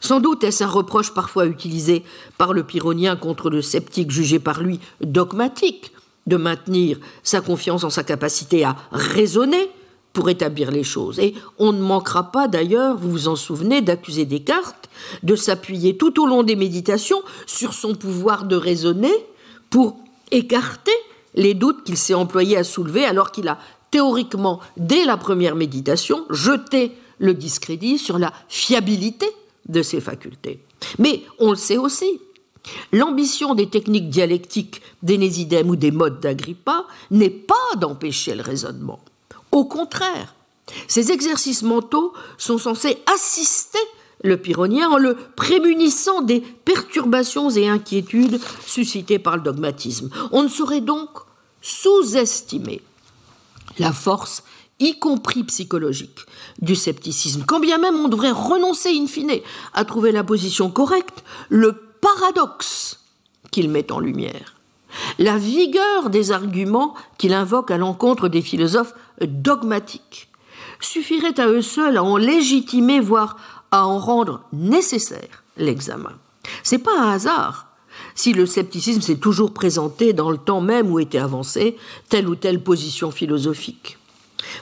[0.00, 2.04] Sans doute est-ce un reproche parfois utilisé
[2.38, 5.92] par le pyrrhonien contre le sceptique jugé par lui dogmatique
[6.26, 9.70] de maintenir sa confiance en sa capacité à raisonner
[10.12, 11.18] pour établir les choses.
[11.18, 14.88] Et on ne manquera pas d'ailleurs, vous vous en souvenez, d'accuser Descartes
[15.22, 19.12] de s'appuyer tout au long des méditations sur son pouvoir de raisonner
[19.70, 19.98] pour
[20.30, 20.92] écarter
[21.34, 23.58] les doutes qu'il s'est employé à soulever alors qu'il a
[23.90, 29.26] théoriquement, dès la première méditation, jeté le discrédit sur la fiabilité
[29.68, 30.64] de ses facultés.
[30.98, 32.20] Mais on le sait aussi,
[32.92, 39.00] l'ambition des techniques dialectiques d'Énésidème ou des modes d'Agrippa n'est pas d'empêcher le raisonnement.
[39.52, 40.34] Au contraire,
[40.88, 43.78] ces exercices mentaux sont censés assister
[44.22, 50.10] le pyrrhonien en le prémunissant des perturbations et inquiétudes suscitées par le dogmatisme.
[50.32, 51.10] On ne saurait donc
[51.60, 52.80] sous-estimer
[53.78, 54.42] la force
[54.80, 56.20] y compris psychologique,
[56.60, 57.44] du scepticisme.
[57.46, 59.40] Quand bien même on devrait renoncer in fine
[59.72, 63.00] à trouver la position correcte, le paradoxe
[63.50, 64.54] qu'il met en lumière,
[65.18, 70.28] la vigueur des arguments qu'il invoque à l'encontre des philosophes dogmatiques,
[70.80, 73.36] suffirait à eux seuls à en légitimer, voire
[73.70, 76.12] à en rendre nécessaire l'examen.
[76.62, 77.68] C'est pas un hasard
[78.16, 81.76] si le scepticisme s'est toujours présenté dans le temps même où était avancée
[82.08, 83.98] telle ou telle position philosophique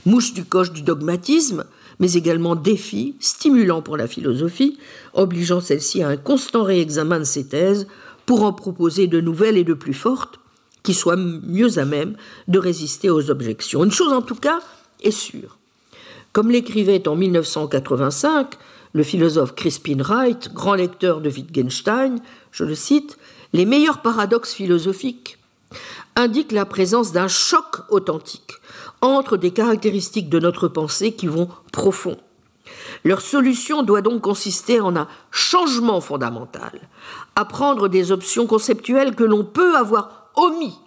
[0.07, 1.65] mouche du coche du dogmatisme,
[1.99, 4.79] mais également défi, stimulant pour la philosophie,
[5.15, 7.87] obligeant celle-ci à un constant réexamen de ses thèses
[8.27, 10.39] pour en proposer de nouvelles et de plus fortes
[10.83, 12.17] qui soient mieux à même
[12.49, 13.85] de résister aux objections.
[13.85, 14.61] Une chose en tout cas
[15.03, 15.59] est sûre.
[16.33, 18.55] Comme l'écrivait en 1985
[18.95, 22.19] le philosophe Crispin Wright, grand lecteur de Wittgenstein,
[22.51, 23.17] je le cite,
[23.53, 25.39] les meilleurs paradoxes philosophiques
[26.15, 28.53] indiquent la présence d'un choc authentique
[29.03, 32.17] entre des caractéristiques de notre pensée qui vont profond.
[33.05, 36.89] Leur solution doit donc consister en un changement fondamental,
[37.35, 40.79] à prendre des options conceptuelles que l'on peut avoir omis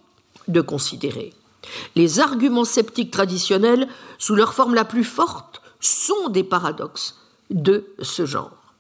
[0.48, 1.34] de considérer.
[1.96, 3.88] Les arguments sceptiques traditionnels,
[4.18, 8.74] sous leur forme la plus forte, sont des paradoxes de ce genre.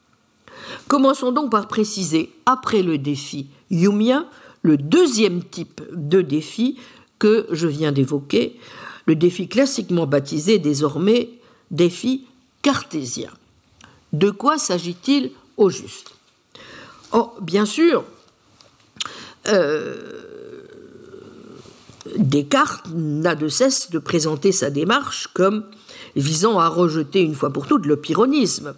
[0.87, 4.27] Commençons donc par préciser, après le défi Yumien,
[4.61, 6.79] le deuxième type de défi
[7.19, 8.59] que je viens d'évoquer,
[9.05, 11.29] le défi classiquement baptisé désormais
[11.71, 12.25] défi
[12.61, 13.29] cartésien.
[14.13, 16.11] De quoi s'agit-il au juste?
[17.11, 18.03] Oh, bien sûr,
[19.47, 19.95] euh,
[22.17, 25.65] Descartes n'a de cesse de présenter sa démarche comme
[26.15, 28.73] visant à rejeter une fois pour toutes le pyrrhonisme.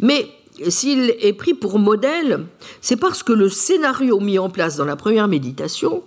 [0.00, 0.30] Mais
[0.68, 2.46] s'il est pris pour modèle,
[2.80, 6.02] c'est parce que le scénario mis en place dans la première méditation,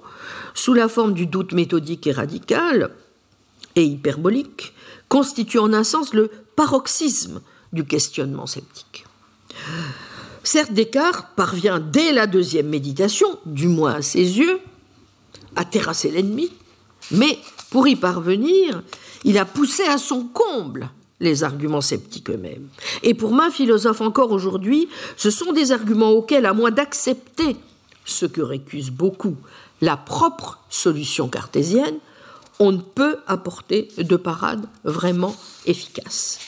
[0.53, 2.91] sous la forme du doute méthodique et radical
[3.75, 4.73] et hyperbolique,
[5.09, 9.05] constitue en un sens le paroxysme du questionnement sceptique.
[10.43, 14.59] Certes, Descartes parvient dès la deuxième méditation, du moins à ses yeux,
[15.55, 16.51] à terrasser l'ennemi,
[17.11, 18.83] mais pour y parvenir,
[19.23, 22.67] il a poussé à son comble les arguments sceptiques eux-mêmes.
[23.01, 27.55] Et pour ma philosophe encore aujourd'hui, ce sont des arguments auxquels, à moins d'accepter
[28.05, 29.37] ce que récuse beaucoup
[29.81, 31.97] la propre solution cartésienne,
[32.63, 35.35] on ne peut apporter de parade vraiment
[35.65, 36.39] efficace.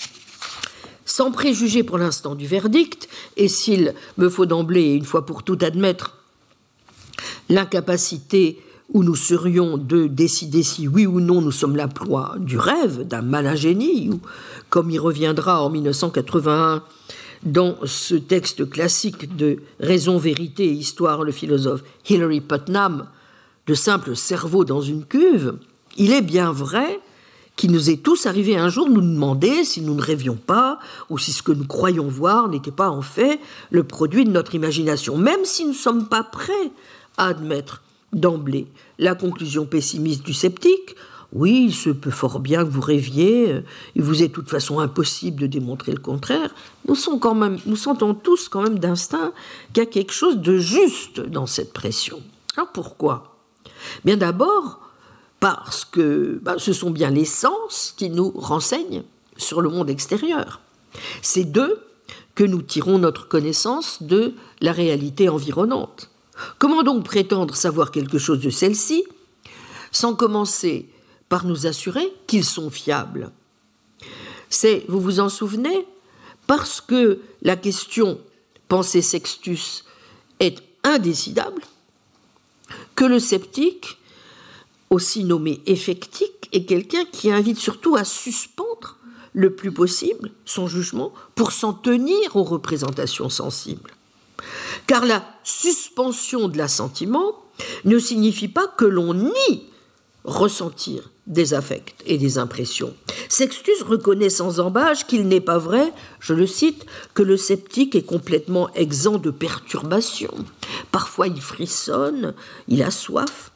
[1.03, 5.61] Sans préjuger pour l'instant du verdict, et s'il me faut d'emblée, une fois pour toutes,
[5.61, 6.15] admettre
[7.49, 8.63] l'incapacité
[8.93, 13.05] où nous serions de décider si oui ou non nous sommes la proie du rêve,
[13.05, 14.21] d'un malin génie, ou
[14.69, 16.81] comme il reviendra en 1981
[17.43, 23.07] dans ce texte classique de Raison, vérité et histoire, le philosophe Hilary Putnam,
[23.67, 25.55] de simple cerveau dans une cuve,
[25.95, 26.99] il est bien vrai
[27.55, 30.79] qu'il nous est tous arrivé un jour de nous demander si nous ne rêvions pas,
[31.09, 33.39] ou si ce que nous croyons voir n'était pas en fait
[33.71, 36.71] le produit de notre imagination, même si nous ne sommes pas prêts
[37.17, 37.81] à admettre
[38.11, 38.67] d'emblée
[38.99, 40.95] la conclusion pessimiste du sceptique.
[41.33, 43.61] Oui, il se peut fort bien que vous rêviez,
[43.95, 46.53] il vous est de toute façon impossible de démontrer le contraire.
[46.87, 46.95] Nous,
[47.65, 49.33] nous sentons tous quand même d'instinct
[49.73, 52.21] qu'il y a quelque chose de juste dans cette pression.
[52.55, 53.37] Alors pourquoi?
[54.05, 54.84] Bien d'abord
[55.39, 59.03] parce que bah, ce sont bien les sens qui nous renseignent
[59.37, 60.61] sur le monde extérieur.
[61.21, 61.81] C'est d'eux
[62.35, 66.09] que nous tirons notre connaissance de la réalité environnante.
[66.59, 69.05] Comment donc prétendre savoir quelque chose de celle-ci
[69.91, 70.89] sans commencer
[71.29, 73.31] par nous assurer qu'ils sont fiables?
[74.49, 75.87] C'est, vous vous en souvenez,
[76.47, 78.19] parce que la question
[78.67, 79.85] pensée sextus
[80.39, 81.61] est indécidable
[82.95, 83.97] que le sceptique,
[84.95, 88.97] aussi nommé effectique, est quelqu'un qui invite surtout à suspendre
[89.33, 93.91] le plus possible son jugement pour s'en tenir aux représentations sensibles
[94.87, 97.43] car la suspension de l'assentiment
[97.85, 99.69] ne signifie pas que l'on nie
[100.23, 102.93] ressentir des affects et des impressions.
[103.29, 108.05] Sextus reconnaît sans embâche qu'il n'est pas vrai, je le cite, que le sceptique est
[108.05, 110.35] complètement exempt de perturbations.
[110.91, 112.33] Parfois il frissonne,
[112.67, 113.51] il a soif.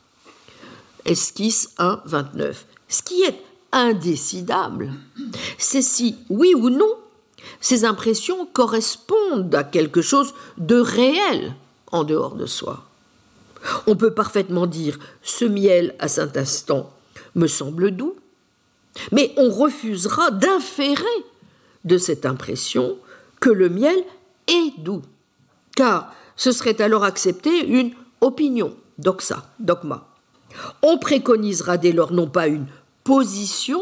[1.10, 2.68] Esquisse 1, 29.
[2.88, 3.42] Ce qui est
[3.72, 4.92] indécidable,
[5.58, 6.94] c'est si, oui ou non,
[7.60, 11.56] ces impressions correspondent à quelque chose de réel
[11.92, 12.86] en dehors de soi.
[13.88, 16.92] On peut parfaitement dire ce miel à cet instant
[17.34, 18.16] me semble doux,
[19.12, 21.04] mais on refusera d'inférer
[21.86, 22.98] de cette impression
[23.40, 23.98] que le miel
[24.48, 25.02] est doux,
[25.76, 30.09] car ce serait alors accepter une opinion, doxa, dogma.
[30.82, 32.68] On préconisera dès lors non pas une
[33.04, 33.82] position,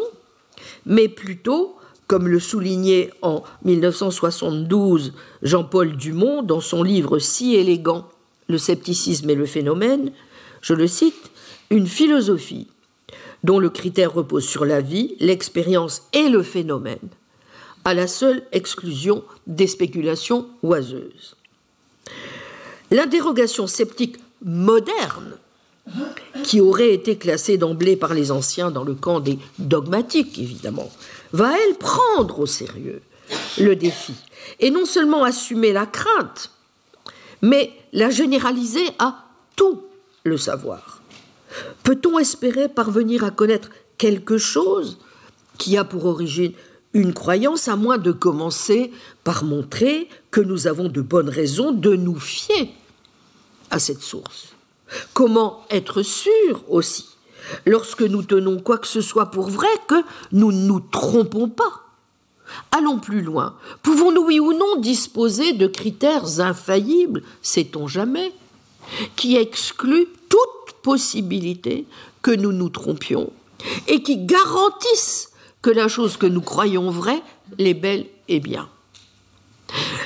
[0.86, 1.76] mais plutôt
[2.08, 8.08] comme le soulignait en 1972 Jean-Paul Dumont dans son livre si élégant
[8.48, 10.12] Le scepticisme et le phénomène,
[10.62, 11.32] je le cite,
[11.70, 12.68] une philosophie
[13.44, 17.10] dont le critère repose sur la vie, l'expérience et le phénomène,
[17.86, 21.36] à la seule exclusion des spéculations oiseuses.
[22.90, 25.38] L'interrogation sceptique moderne,
[26.44, 30.90] qui aurait été classée d'emblée par les anciens dans le camp des dogmatiques, évidemment,
[31.34, 33.02] va-elle prendre au sérieux
[33.58, 34.14] le défi
[34.60, 36.52] et non seulement assumer la crainte,
[37.42, 39.26] mais la généraliser à
[39.56, 39.84] tout
[40.24, 41.02] le savoir.
[41.84, 44.98] Peut-on espérer parvenir à connaître quelque chose
[45.58, 46.54] qui a pour origine
[46.94, 48.92] une croyance, à moins de commencer
[49.24, 52.70] par montrer que nous avons de bonnes raisons de nous fier
[53.70, 54.57] à cette source?
[55.14, 57.08] Comment être sûr aussi,
[57.66, 61.84] lorsque nous tenons quoi que ce soit pour vrai, que nous ne nous trompons pas?
[62.72, 63.58] Allons plus loin.
[63.84, 68.32] Pouvons-nous, oui ou non, disposer de critères infaillibles, sait-on jamais,
[69.16, 71.86] qui excluent toute possibilité
[72.22, 73.34] que nous nous trompions
[73.88, 75.32] et qui garantissent
[75.62, 77.22] que la chose que nous croyons vraie
[77.58, 78.70] l'est belle et bien?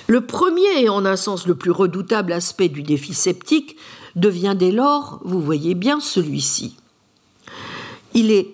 [0.08, 3.78] Le premier et en un sens le plus redoutable aspect du défi sceptique
[4.16, 6.76] devient dès lors, vous voyez bien, celui-ci.
[8.14, 8.54] Il est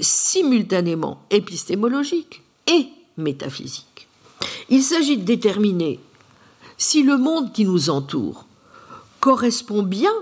[0.00, 4.08] simultanément épistémologique et métaphysique.
[4.68, 6.00] Il s'agit de déterminer
[6.76, 8.46] si le monde qui nous entoure
[9.20, 10.12] correspond bien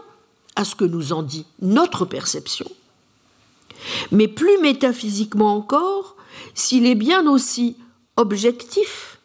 [0.56, 2.70] à ce que nous en dit notre perception,
[4.10, 6.16] mais plus métaphysiquement encore,
[6.54, 7.76] s'il est bien aussi
[8.16, 9.18] objectif,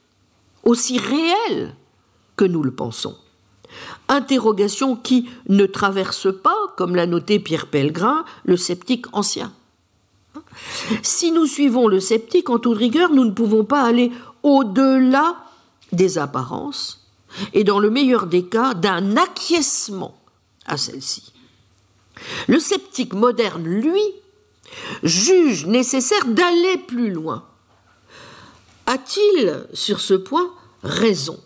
[0.63, 1.75] aussi réel
[2.35, 3.15] que nous le pensons.
[4.11, 9.53] Interrogation qui ne traverse pas, comme l'a noté Pierre Pellegrin, le sceptique ancien.
[11.01, 14.11] Si nous suivons le sceptique en toute rigueur, nous ne pouvons pas aller
[14.43, 15.37] au-delà
[15.93, 17.07] des apparences
[17.53, 20.19] et dans le meilleur des cas d'un acquiescement
[20.65, 21.31] à celle-ci.
[22.49, 24.01] Le sceptique moderne, lui,
[25.03, 27.45] juge nécessaire d'aller plus loin.
[28.87, 30.51] A-t-il sur ce point
[30.83, 31.39] raison?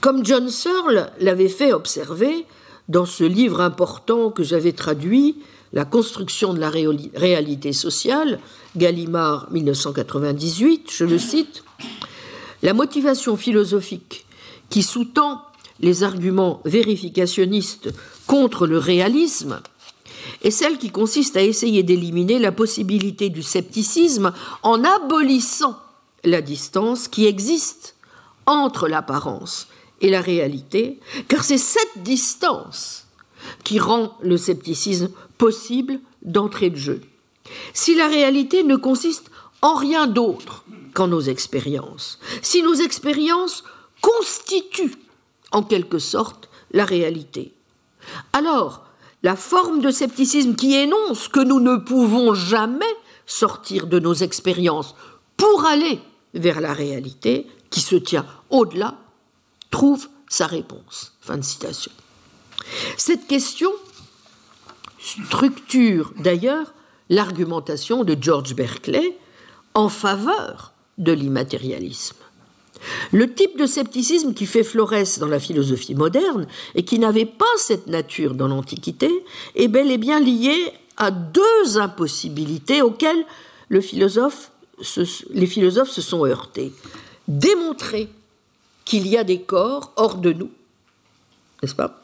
[0.00, 2.46] Comme John Searle l'avait fait observer
[2.88, 5.36] dans ce livre important que j'avais traduit,
[5.74, 8.40] La construction de la réalité sociale,
[8.74, 11.62] Gallimard 1998, je le cite,
[12.62, 14.24] La motivation philosophique
[14.70, 15.42] qui sous-tend
[15.80, 17.90] les arguments vérificationnistes
[18.26, 19.60] contre le réalisme
[20.42, 24.32] est celle qui consiste à essayer d'éliminer la possibilité du scepticisme
[24.62, 25.78] en abolissant
[26.24, 27.94] la distance qui existe
[28.48, 29.68] entre l'apparence
[30.00, 33.06] et la réalité, car c'est cette distance
[33.62, 37.02] qui rend le scepticisme possible d'entrée de jeu.
[37.72, 39.30] Si la réalité ne consiste
[39.62, 43.64] en rien d'autre qu'en nos expériences, si nos expériences
[44.00, 44.96] constituent
[45.52, 47.52] en quelque sorte la réalité,
[48.32, 48.84] alors
[49.22, 52.84] la forme de scepticisme qui énonce que nous ne pouvons jamais
[53.26, 54.94] sortir de nos expériences
[55.36, 56.00] pour aller
[56.34, 58.98] vers la réalité qui se tient au-delà,
[59.70, 61.12] trouve sa réponse.
[61.20, 61.92] Fin de citation.
[62.96, 63.70] Cette question
[65.00, 66.74] structure d'ailleurs
[67.08, 69.16] l'argumentation de George Berkeley
[69.74, 72.16] en faveur de l'immatérialisme.
[73.12, 77.46] Le type de scepticisme qui fait florès dans la philosophie moderne et qui n'avait pas
[77.56, 79.10] cette nature dans l'Antiquité
[79.54, 83.24] est bel et bien lié à deux impossibilités auxquelles
[83.70, 86.72] les philosophes se sont heurtés.
[87.28, 88.08] Démontrer
[88.84, 90.50] qu'il y a des corps hors de nous,
[91.62, 92.02] n'est-ce pas?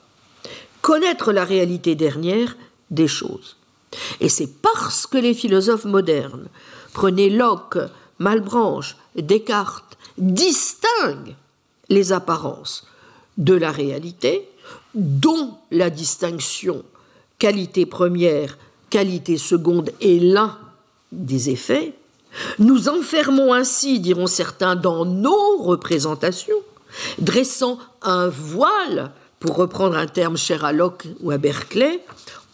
[0.82, 2.56] Connaître la réalité dernière
[2.90, 3.56] des choses.
[4.20, 6.48] Et c'est parce que les philosophes modernes,
[6.92, 7.78] prenaient Locke,
[8.18, 11.34] Malbranche, Descartes, distingue
[11.88, 12.86] les apparences
[13.38, 14.48] de la réalité,
[14.94, 16.84] dont la distinction
[17.38, 18.58] qualité première,
[18.90, 20.56] qualité seconde est l'un
[21.10, 21.94] des effets,
[22.58, 26.56] nous enfermons ainsi, diront certains, dans nos représentations,
[27.18, 32.00] dressant un voile, pour reprendre un terme cher à Locke ou à Berkeley,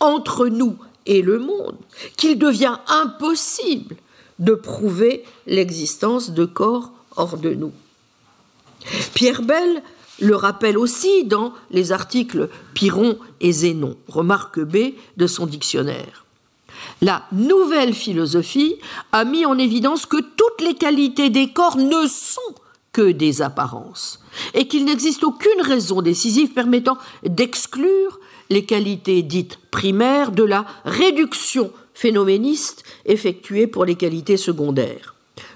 [0.00, 0.76] entre nous
[1.06, 1.76] et le monde,
[2.16, 3.96] qu'il devient impossible
[4.38, 7.72] de prouver l'existence de corps hors de nous.
[9.14, 9.82] Pierre Bell
[10.20, 16.24] le rappelle aussi dans les articles Piron et Zénon, remarque B de son dictionnaire.
[17.00, 18.76] La nouvelle philosophie
[19.12, 22.40] a mis en évidence que toutes les qualités des corps ne sont
[22.92, 24.20] que des apparences
[24.52, 28.20] et qu'il n'existe aucune raison décisive permettant d'exclure
[28.50, 35.14] les qualités dites primaires de la réduction phénoméniste effectuée pour les qualités secondaires.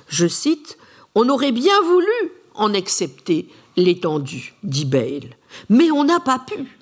[0.09, 0.79] Je cite
[1.15, 5.37] on aurait bien voulu en accepter l'étendue, dit Bale,
[5.69, 6.79] mais on n'a pas pu.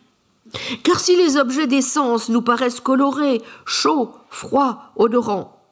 [0.83, 5.63] Car si les objets des sens nous paraissent colorés, chauds, froids, odorants,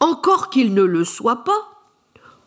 [0.00, 1.68] encore qu'ils ne le soient pas,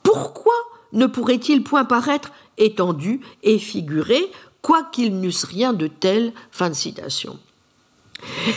[0.02, 0.54] pourquoi
[0.92, 4.32] ne pourraient-ils point paraître étendus et figurés,
[4.62, 6.34] quoiqu'ils n'eussent rien de tel?
[6.52, 7.40] Fin de citation.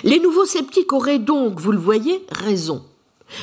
[0.04, 2.82] Les nouveaux sceptiques auraient donc, vous le voyez, raison.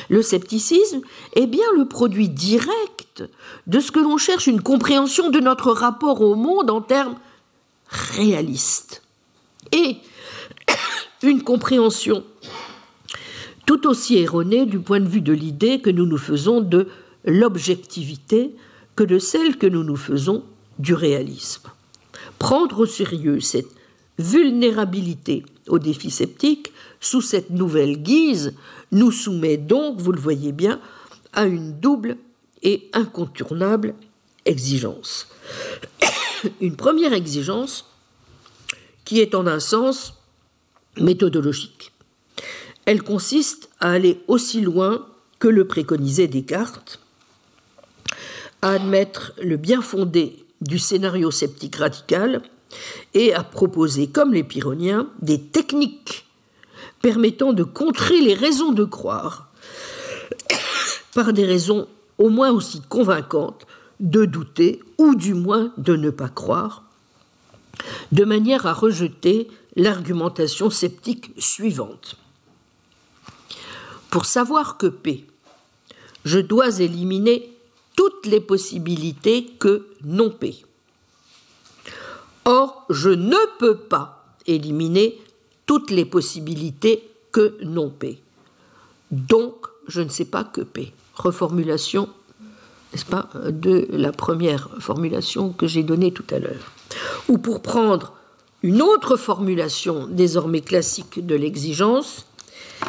[0.08, 1.02] Le scepticisme
[1.34, 3.22] est bien le produit direct
[3.68, 7.16] de ce que l'on cherche une compréhension de notre rapport au monde en termes
[7.88, 9.02] réalistes.
[9.70, 9.98] et
[11.22, 12.24] une compréhension
[13.66, 16.88] tout aussi erronée du point de vue de l'idée que nous nous faisons de
[17.24, 18.54] l'objectivité
[18.96, 20.44] que de celle que nous nous faisons
[20.78, 21.70] du réalisme.
[22.38, 23.70] Prendre au sérieux cette
[24.18, 28.54] vulnérabilité au défi sceptique sous cette nouvelle guise
[28.92, 30.80] nous soumet donc, vous le voyez bien,
[31.32, 32.16] à une double
[32.62, 33.94] et incontournable
[34.44, 35.28] exigence.
[36.60, 37.86] Une première exigence
[39.06, 40.14] qui est en un sens
[40.98, 41.93] méthodologique.
[42.86, 45.06] Elle consiste à aller aussi loin
[45.38, 47.00] que le préconisait Descartes,
[48.62, 52.42] à admettre le bien fondé du scénario sceptique radical
[53.14, 56.26] et à proposer, comme les Pyrrhoniens, des techniques
[57.02, 59.50] permettant de contrer les raisons de croire
[61.14, 61.86] par des raisons
[62.18, 63.66] au moins aussi convaincantes
[64.00, 66.84] de douter ou du moins de ne pas croire,
[68.12, 72.16] de manière à rejeter l'argumentation sceptique suivante.
[74.14, 75.26] Pour savoir que P,
[76.24, 77.50] je dois éliminer
[77.96, 80.54] toutes les possibilités que non P.
[82.44, 85.20] Or, je ne peux pas éliminer
[85.66, 88.20] toutes les possibilités que non P.
[89.10, 90.92] Donc, je ne sais pas que P.
[91.16, 92.08] Reformulation,
[92.92, 96.70] n'est-ce pas, de la première formulation que j'ai donnée tout à l'heure.
[97.28, 98.12] Ou pour prendre
[98.62, 102.28] une autre formulation désormais classique de l'exigence,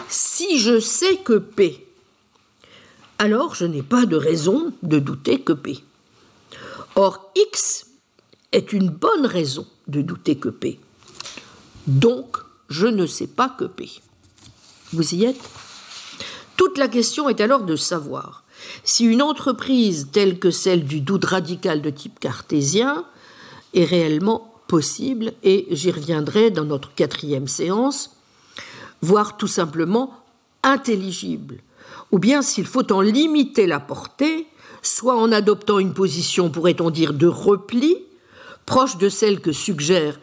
[0.09, 1.87] si je sais que P,
[3.17, 5.79] alors je n'ai pas de raison de douter que P.
[6.95, 7.87] Or, X
[8.51, 10.79] est une bonne raison de douter que P.
[11.87, 12.37] Donc,
[12.69, 13.89] je ne sais pas que P.
[14.93, 15.41] Vous y êtes?
[16.57, 18.43] Toute la question est alors de savoir
[18.83, 23.05] si une entreprise telle que celle du doute radical de type cartésien
[23.73, 28.14] est réellement possible, et j'y reviendrai dans notre quatrième séance,
[29.05, 30.11] voire tout simplement
[30.63, 31.59] intelligible,
[32.11, 34.47] ou bien s'il faut en limiter la portée,
[34.81, 37.97] soit en adoptant une position, pourrait-on dire, de repli,
[38.65, 40.19] proche de celle que suggère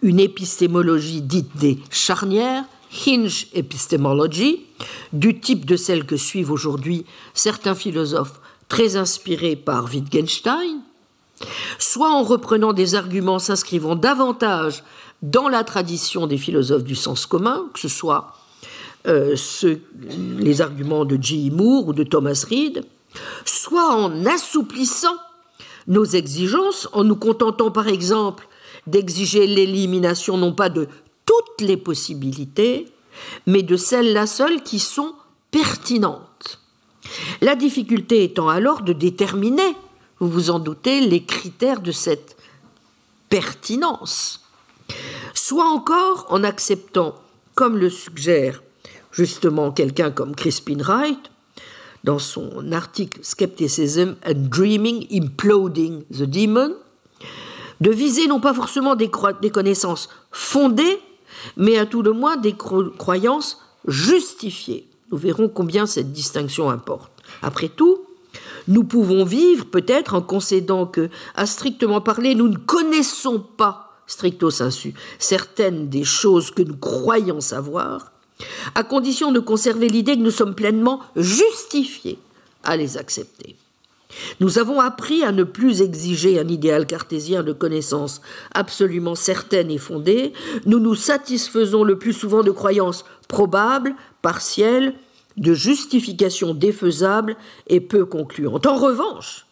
[0.00, 2.64] une épistémologie dite des charnières,
[3.06, 4.66] hinge epistemology,
[5.12, 7.04] du type de celle que suivent aujourd'hui
[7.34, 10.80] certains philosophes très inspirés par Wittgenstein,
[11.78, 14.82] soit en reprenant des arguments s'inscrivant davantage
[15.22, 18.36] dans la tradition des philosophes du sens commun, que ce soit
[19.06, 19.36] euh,
[20.38, 21.50] les arguments de J.
[21.50, 22.84] Moore ou de Thomas Reid,
[23.44, 25.16] soit en assouplissant
[25.86, 28.48] nos exigences, en nous contentant par exemple
[28.86, 30.88] d'exiger l'élimination non pas de
[31.24, 32.88] toutes les possibilités,
[33.46, 35.14] mais de celles-là seules qui sont
[35.50, 36.60] pertinentes.
[37.40, 39.76] La difficulté étant alors de déterminer,
[40.18, 42.36] vous vous en doutez, les critères de cette
[43.28, 44.41] pertinence,
[45.34, 47.14] soit encore en acceptant,
[47.54, 48.62] comme le suggère
[49.12, 51.30] justement quelqu'un comme Crispin Wright,
[52.04, 56.74] dans son article Skepticism and Dreaming Imploding the Demon,
[57.80, 60.98] de viser non pas forcément des, connaissances fondées,
[61.56, 64.88] mais à tout le moins des croyances justifiées.
[65.10, 67.12] Nous verrons combien cette distinction importe.
[67.42, 68.00] Après tout,
[68.68, 74.50] nous pouvons vivre peut-être en concédant que, à strictement parler, nous ne connaissons pas stricto
[74.50, 78.12] sensu certaines des choses que nous croyons savoir,
[78.74, 82.18] à condition de conserver l'idée que nous sommes pleinement justifiés
[82.64, 83.56] à les accepter.
[84.40, 88.20] Nous avons appris à ne plus exiger un idéal cartésien de connaissances
[88.52, 90.32] absolument certaines et fondées.
[90.66, 94.94] Nous nous satisfaisons le plus souvent de croyances probables, partielles,
[95.38, 97.36] de justifications défaisables
[97.68, 98.66] et peu concluantes.
[98.66, 99.46] En revanche,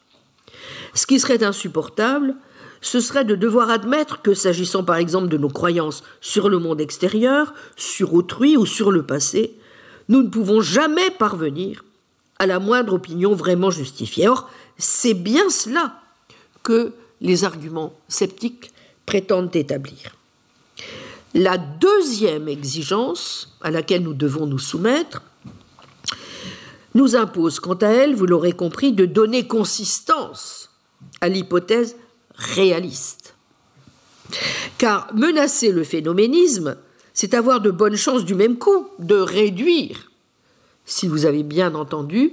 [0.94, 2.34] ce qui serait insupportable,
[2.80, 6.80] ce serait de devoir admettre que, s'agissant par exemple de nos croyances sur le monde
[6.80, 9.54] extérieur, sur autrui ou sur le passé,
[10.08, 11.84] nous ne pouvons jamais parvenir
[12.38, 14.28] à la moindre opinion vraiment justifiée.
[14.28, 14.48] Or,
[14.78, 16.00] c'est bien cela
[16.62, 18.72] que les arguments sceptiques
[19.04, 20.16] prétendent établir.
[21.34, 25.22] La deuxième exigence à laquelle nous devons nous soumettre
[26.94, 30.70] nous impose, quant à elle, vous l'aurez compris, de donner consistance
[31.20, 31.96] à l'hypothèse
[32.40, 33.34] réaliste.
[34.78, 36.76] Car menacer le phénoménisme,
[37.12, 40.10] c'est avoir de bonnes chances du même coup de réduire,
[40.84, 42.32] si vous avez bien entendu,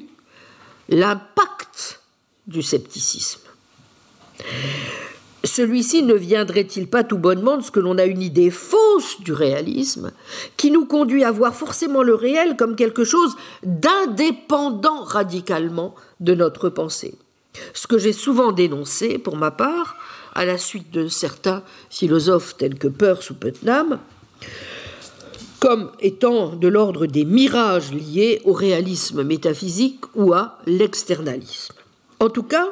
[0.89, 2.01] l'impact
[2.47, 3.41] du scepticisme.
[5.43, 9.33] Celui-ci ne viendrait-il pas tout bonnement de ce que l'on a une idée fausse du
[9.33, 10.11] réalisme,
[10.55, 16.69] qui nous conduit à voir forcément le réel comme quelque chose d'indépendant radicalement de notre
[16.69, 17.15] pensée?
[17.73, 19.97] Ce que j'ai souvent dénoncé, pour ma part,
[20.35, 23.99] à la suite de certains philosophes tels que Peirce ou Putnam,
[25.59, 31.73] comme étant de l'ordre des mirages liés au réalisme métaphysique ou à l'externalisme.
[32.19, 32.67] En tout cas,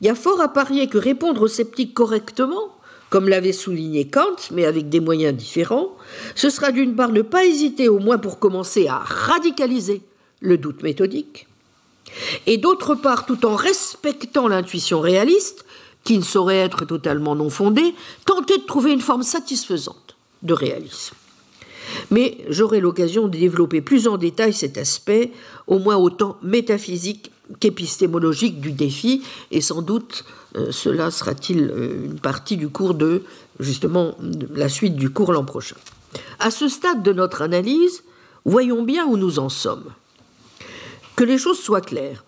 [0.00, 2.76] il y a fort à parier que répondre aux sceptiques correctement,
[3.08, 5.96] comme l'avait souligné Kant, mais avec des moyens différents,
[6.34, 10.02] ce sera d'une part ne pas hésiter, au moins pour commencer, à radicaliser
[10.40, 11.46] le doute méthodique,
[12.46, 15.64] et d'autre part, tout en respectant l'intuition réaliste,
[16.04, 17.94] qui ne saurait être totalement non fondée,
[18.24, 21.16] tenter de trouver une forme satisfaisante de réalisme.
[22.10, 25.32] Mais j'aurai l'occasion de développer plus en détail cet aspect,
[25.66, 27.30] au moins autant métaphysique
[27.60, 30.24] qu'épistémologique du défi, et sans doute
[30.56, 33.22] euh, cela sera-t-il euh, une partie du cours de,
[33.60, 34.16] justement,
[34.54, 35.76] la suite du cours l'an prochain.
[36.38, 38.02] À ce stade de notre analyse,
[38.44, 39.84] voyons bien où nous en sommes.
[41.16, 42.24] Que les choses soient claires.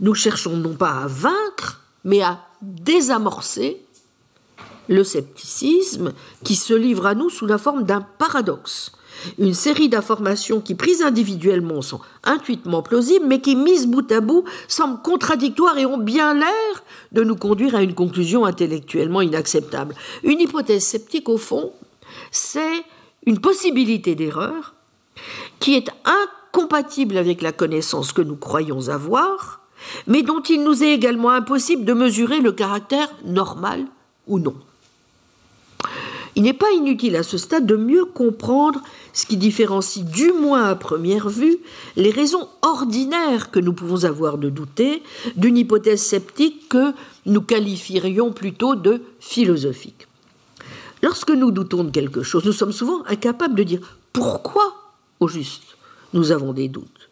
[0.00, 3.80] Nous cherchons non pas à vaincre, mais à désamorcer
[4.88, 6.12] le scepticisme
[6.44, 8.92] qui se livre à nous sous la forme d'un paradoxe
[9.38, 14.44] une série d'informations qui, prises individuellement, sont intuitement plausibles, mais qui, mises bout à bout,
[14.68, 19.94] semblent contradictoires et ont bien l'air de nous conduire à une conclusion intellectuellement inacceptable.
[20.22, 21.72] Une hypothèse sceptique, au fond,
[22.30, 22.84] c'est
[23.26, 24.74] une possibilité d'erreur
[25.58, 25.90] qui est
[26.52, 29.60] incompatible avec la connaissance que nous croyons avoir,
[30.06, 33.86] mais dont il nous est également impossible de mesurer le caractère normal
[34.26, 34.54] ou non.
[36.34, 38.80] Il n'est pas inutile à ce stade de mieux comprendre
[39.12, 41.58] ce qui différencie du moins à première vue
[41.96, 45.02] les raisons ordinaires que nous pouvons avoir de douter
[45.36, 46.92] d'une hypothèse sceptique que
[47.26, 50.06] nous qualifierions plutôt de philosophique.
[51.02, 54.74] Lorsque nous doutons de quelque chose, nous sommes souvent incapables de dire pourquoi,
[55.20, 55.76] au juste,
[56.12, 57.10] nous avons des doutes.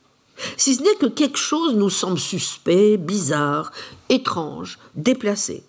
[0.56, 3.72] Si ce n'est que quelque chose nous semble suspect, bizarre,
[4.08, 5.62] étrange, déplacé.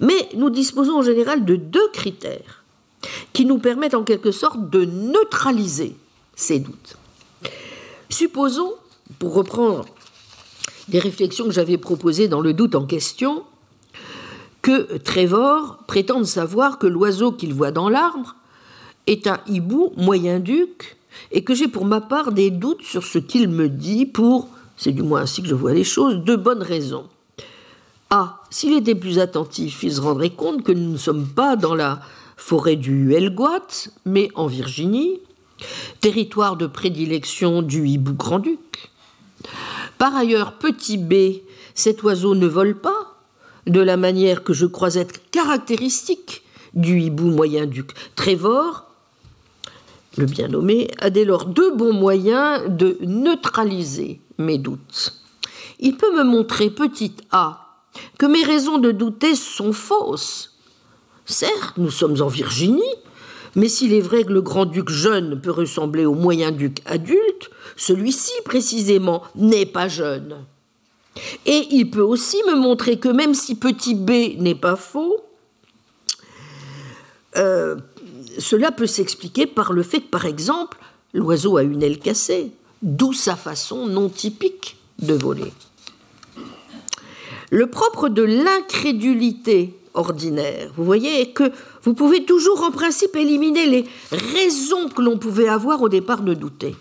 [0.00, 2.64] Mais nous disposons en général de deux critères
[3.32, 5.96] qui nous permettent en quelque sorte de neutraliser
[6.34, 6.96] ces doutes.
[8.10, 8.74] Supposons,
[9.18, 9.86] pour reprendre
[10.88, 13.44] des réflexions que j'avais proposées dans le doute en question,
[14.62, 18.36] que Trevor prétende savoir que l'oiseau qu'il voit dans l'arbre
[19.06, 20.95] est un hibou moyen-duc
[21.32, 24.92] et que j'ai pour ma part des doutes sur ce qu'il me dit pour, c'est
[24.92, 27.06] du moins ainsi que je vois les choses, de bonnes raisons.
[28.10, 31.74] Ah, s'il était plus attentif, il se rendrait compte que nous ne sommes pas dans
[31.74, 32.00] la
[32.36, 35.20] forêt du Helgoat, mais en Virginie,
[36.00, 38.90] territoire de prédilection du hibou grand-duc.
[39.98, 41.42] Par ailleurs, petit b,
[41.74, 43.16] cet oiseau ne vole pas,
[43.66, 46.42] de la manière que je crois être caractéristique
[46.74, 47.90] du hibou moyen-duc.
[48.14, 48.85] Trévor,
[50.16, 55.14] le bien nommé, a dès lors deux bons moyens de neutraliser mes doutes.
[55.78, 57.82] Il peut me montrer, petit a,
[58.18, 60.56] que mes raisons de douter sont fausses.
[61.24, 62.82] Certes, nous sommes en Virginie,
[63.54, 69.22] mais s'il est vrai que le grand-duc jeune peut ressembler au moyen-duc adulte, celui-ci précisément
[69.34, 70.44] n'est pas jeune.
[71.46, 75.16] Et il peut aussi me montrer que même si petit b n'est pas faux,
[77.36, 77.76] euh,
[78.38, 80.78] cela peut s'expliquer par le fait que, par exemple,
[81.14, 82.52] l'oiseau a une aile cassée,
[82.82, 85.52] d'où sa façon non typique de voler.
[87.50, 91.50] Le propre de l'incrédulité ordinaire, vous voyez, est que
[91.82, 96.34] vous pouvez toujours en principe éliminer les raisons que l'on pouvait avoir au départ de
[96.34, 96.74] douter.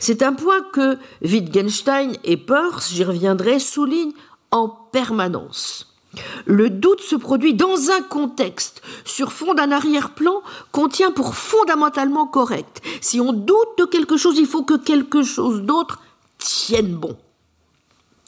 [0.00, 4.14] C'est un point que Wittgenstein et Peirce, j'y reviendrai, soulignent
[4.50, 5.97] en permanence.
[6.46, 10.42] Le doute se produit dans un contexte, sur fond d'un arrière-plan
[10.72, 12.82] qu'on tient pour fondamentalement correct.
[13.00, 16.00] Si on doute de quelque chose, il faut que quelque chose d'autre
[16.38, 17.16] tienne bon.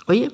[0.07, 0.29] Voyez?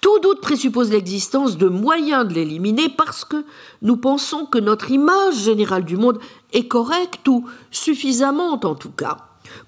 [0.00, 3.44] Tout doute présuppose l'existence de moyens de l'éliminer parce que
[3.82, 6.18] nous pensons que notre image générale du monde
[6.52, 9.18] est correcte ou suffisamment en tout cas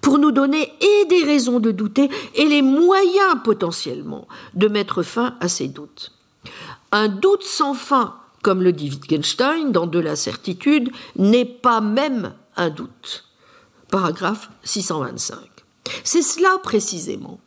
[0.01, 5.37] pour nous donner et des raisons de douter et les moyens potentiellement de mettre fin
[5.41, 6.14] à ces doutes.
[6.95, 8.15] Un doute sans fin,
[8.45, 13.25] comme le dit Wittgenstein dans De la certitude, n'est pas même un doute.
[13.91, 15.37] Paragraphe 625.
[16.05, 17.41] C'est cela précisément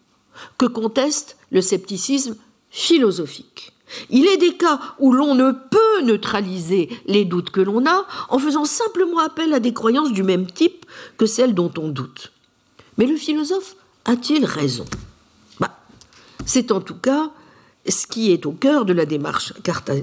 [0.58, 2.36] que conteste le scepticisme
[2.72, 3.72] philosophique.
[4.10, 8.40] Il est des cas où l'on ne peut neutraliser les doutes que l'on a en
[8.40, 10.86] faisant simplement appel à des croyances du même type
[11.18, 12.34] que celles dont on doute.
[12.98, 14.84] Mais le philosophe a-t-il raison?
[15.62, 15.80] Bah,
[16.46, 17.32] C'est en tout cas
[17.92, 19.54] ce qui est au cœur de la démarche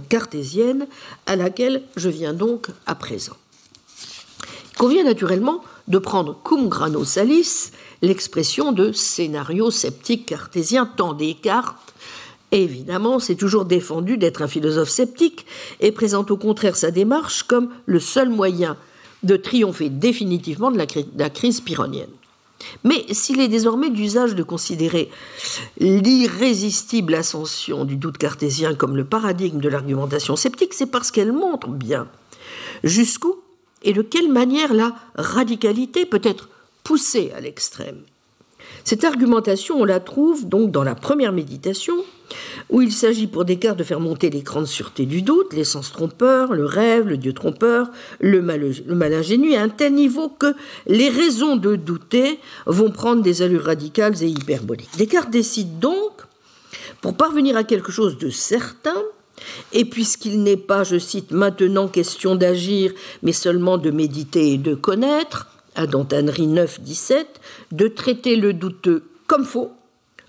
[0.09, 0.86] cartésienne
[1.27, 3.36] à laquelle je viens donc à présent.
[4.73, 7.70] Il convient naturellement de prendre cum grano salis
[8.02, 11.94] l'expression de scénario sceptique cartésien tant Descartes
[12.62, 15.44] évidemment, c'est toujours défendu d'être un philosophe sceptique
[15.81, 18.77] et présente au contraire sa démarche comme le seul moyen
[19.23, 20.78] de triompher définitivement de
[21.16, 22.11] la, crise pyrrhonienne.
[22.82, 25.11] Mais s'il est désormais d'usage de considérer
[25.78, 31.69] l'irrésistible ascension du doute cartésien comme le paradigme de l'argumentation sceptique, c'est parce qu'elle montre
[31.69, 32.09] bien
[32.82, 33.36] jusqu'où
[33.82, 36.49] et de quelle manière la radicalité peut être
[36.82, 38.03] poussée à l'extrême.
[38.85, 41.94] Cette argumentation, on la trouve donc dans la première méditation,
[42.69, 46.52] où il s'agit pour Descartes de faire monter l'écran de sûreté du doute, l'essence trompeur,
[46.52, 47.89] le rêve, le Dieu trompeur,
[48.20, 50.55] le mal, ingénu, à un tel niveau que
[50.86, 54.97] les raisons de douter vont prendre des allures radicales et hyperboliques.
[54.98, 56.12] Descartes décide donc,
[57.01, 59.02] pour parvenir à quelque chose de certain,
[59.73, 62.93] et puisqu'il n'est pas, je cite, maintenant question d'agir,
[63.23, 67.41] mais seulement de méditer et de connaître, à Dantanerie 9, 17,
[67.73, 69.73] de traiter le douteux comme faux,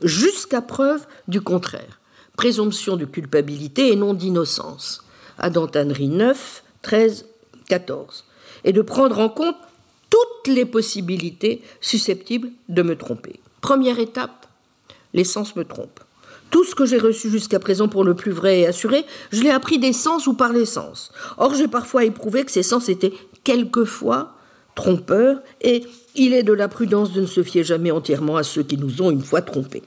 [0.02, 2.00] jusqu'à preuve du contraire.
[2.38, 5.04] Présomption de culpabilité et non d'innocence.
[5.38, 7.26] À Dantanerie 9, 13,
[7.68, 8.26] 14.
[8.64, 9.56] Et de prendre en compte
[10.10, 13.40] toutes les possibilités susceptibles de me tromper.
[13.62, 14.48] Première étape,
[15.14, 16.00] l'essence me trompe.
[16.52, 19.50] Tout ce que j'ai reçu jusqu'à présent pour le plus vrai et assuré, je l'ai
[19.50, 21.12] appris des sens ou par les sens.
[21.38, 23.14] Or, j'ai parfois éprouvé que ces sens étaient
[23.44, 24.36] quelquefois
[24.76, 25.86] trompeurs, et
[26.16, 29.02] il est de la prudence de ne se fier jamais entièrement à ceux qui nous
[29.02, 29.84] ont une fois trompés.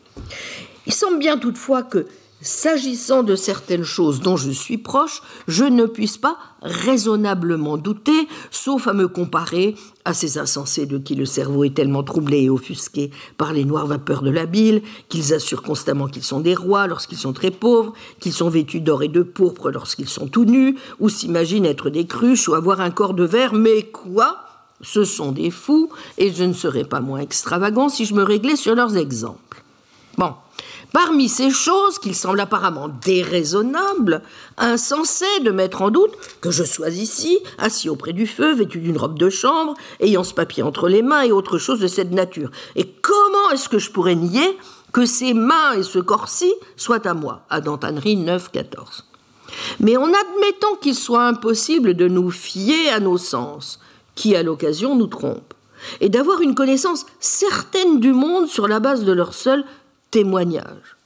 [0.87, 2.07] Il semble bien toutefois que
[2.41, 8.87] S'agissant de certaines choses dont je suis proche, je ne puisse pas raisonnablement douter, sauf
[8.87, 9.75] à me comparer
[10.05, 13.89] à ces insensés de qui le cerveau est tellement troublé et offusqué par les noires
[13.89, 17.93] vapeurs de la bile, qu'ils assurent constamment qu'ils sont des rois lorsqu'ils sont très pauvres,
[18.21, 22.07] qu'ils sont vêtus d'or et de pourpre lorsqu'ils sont tout nus, ou s'imaginent être des
[22.07, 24.48] cruches ou avoir un corps de verre, mais quoi?
[24.83, 28.57] Ce sont des fous, et je ne serais pas moins extravagant si je me réglais
[28.57, 29.63] sur leurs exemples.
[30.17, 30.35] Bon,
[30.93, 34.23] Parmi ces choses qu'il semble apparemment déraisonnable,
[34.57, 38.97] insensé de mettre en doute que je sois ici, assis auprès du feu, vêtu d'une
[38.97, 42.51] robe de chambre, ayant ce papier entre les mains et autre chose de cette nature.
[42.75, 44.59] Et comment est-ce que je pourrais nier
[44.93, 47.43] que ces mains et ce corps-ci soient à moi?
[47.51, 49.05] À Dantanerie 9, 14.
[49.81, 53.79] Mais en admettant qu'il soit impossible de nous fier à nos sens,
[54.19, 55.55] qui à l'occasion nous trompent,
[56.01, 59.65] et d'avoir une connaissance certaine du monde sur la base de leur seul
[60.11, 60.97] témoignage.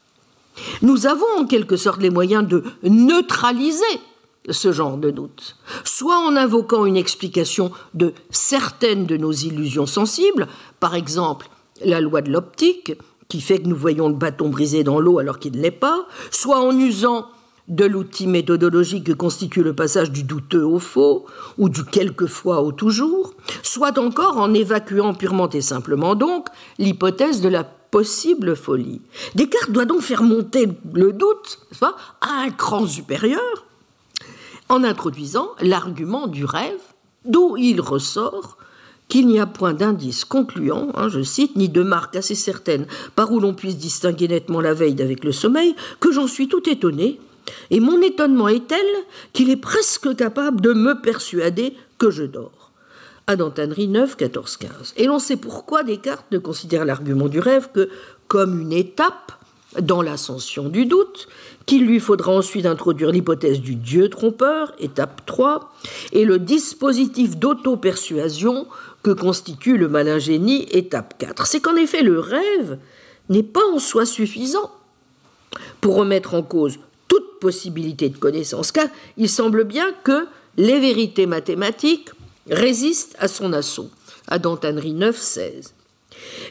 [0.80, 4.00] Nous avons en quelque sorte les moyens de neutraliser
[4.48, 10.48] ce genre de doute, soit en invoquant une explication de certaines de nos illusions sensibles,
[10.80, 11.50] par exemple
[11.84, 12.94] la loi de l'optique,
[13.28, 16.06] qui fait que nous voyons le bâton brisé dans l'eau alors qu'il ne l'est pas,
[16.30, 17.26] soit en usant
[17.72, 21.24] de l'outil méthodologique que constitue le passage du douteux au faux,
[21.56, 23.32] ou du quelquefois au toujours,
[23.62, 29.00] soit encore en évacuant purement et simplement donc l'hypothèse de la possible folie.
[29.34, 31.60] Descartes doit donc faire monter le doute
[32.20, 33.66] à un cran supérieur
[34.68, 36.80] en introduisant l'argument du rêve,
[37.24, 38.58] d'où il ressort
[39.08, 43.32] qu'il n'y a point d'indice concluant, hein, je cite, ni de marque assez certaine par
[43.32, 47.18] où l'on puisse distinguer nettement la veille d'avec le sommeil, que j'en suis tout étonné,
[47.70, 48.86] et mon étonnement est tel
[49.32, 52.62] qu'il est presque capable de me persuader que je dors
[53.26, 54.94] à Dantanerie 9, 14, 15.
[54.96, 57.88] Et l'on sait pourquoi Descartes ne considère l'argument du rêve que
[58.28, 59.32] comme une étape
[59.80, 61.28] dans l'ascension du doute,
[61.64, 65.72] qu'il lui faudra ensuite introduire l'hypothèse du Dieu trompeur, étape 3,
[66.12, 68.66] et le dispositif d'auto-persuasion
[69.02, 71.46] que constitue le malin génie, étape 4.
[71.46, 72.78] C'est qu'en effet, le rêve
[73.28, 74.70] n'est pas en soi suffisant
[75.80, 76.78] pour remettre en cause
[77.12, 78.86] toute possibilité de connaissance, car
[79.18, 80.26] il semble bien que
[80.56, 82.08] les vérités mathématiques
[82.48, 83.90] résiste à son assaut,
[84.28, 85.74] à Dantanerie 9, 16.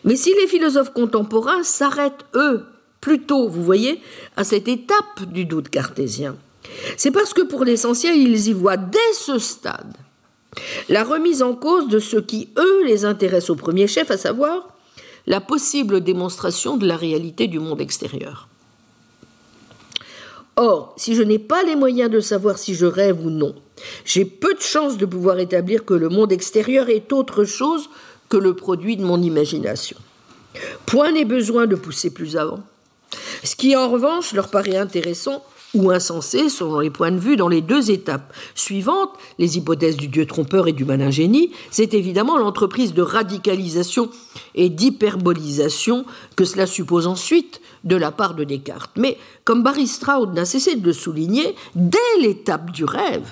[0.03, 2.63] Mais si les philosophes contemporains s'arrêtent, eux,
[2.99, 4.01] plutôt, vous voyez,
[4.37, 6.35] à cette étape du doute cartésien,
[6.95, 9.97] c'est parce que pour l'essentiel, ils y voient dès ce stade
[10.89, 14.75] la remise en cause de ce qui, eux, les intéresse au premier chef, à savoir
[15.25, 18.47] la possible démonstration de la réalité du monde extérieur.
[20.61, 23.55] Or, si je n'ai pas les moyens de savoir si je rêve ou non,
[24.05, 27.89] j'ai peu de chances de pouvoir établir que le monde extérieur est autre chose
[28.29, 29.97] que le produit de mon imagination.
[30.85, 32.59] Point n'est besoin de pousser plus avant.
[33.43, 35.43] Ce qui, en revanche, leur paraît intéressant
[35.73, 40.07] ou insensé selon les points de vue dans les deux étapes suivantes, les hypothèses du
[40.07, 44.09] dieu trompeur et du malin génie, c'est évidemment l'entreprise de radicalisation
[44.55, 48.91] et d'hyperbolisation que cela suppose ensuite de la part de Descartes.
[48.97, 53.27] Mais comme Barry Stroud n'a cessé de le souligner, dès l'étape du rêve,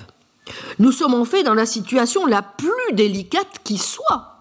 [0.78, 4.40] nous sommes en fait dans la situation la plus délicate qui soit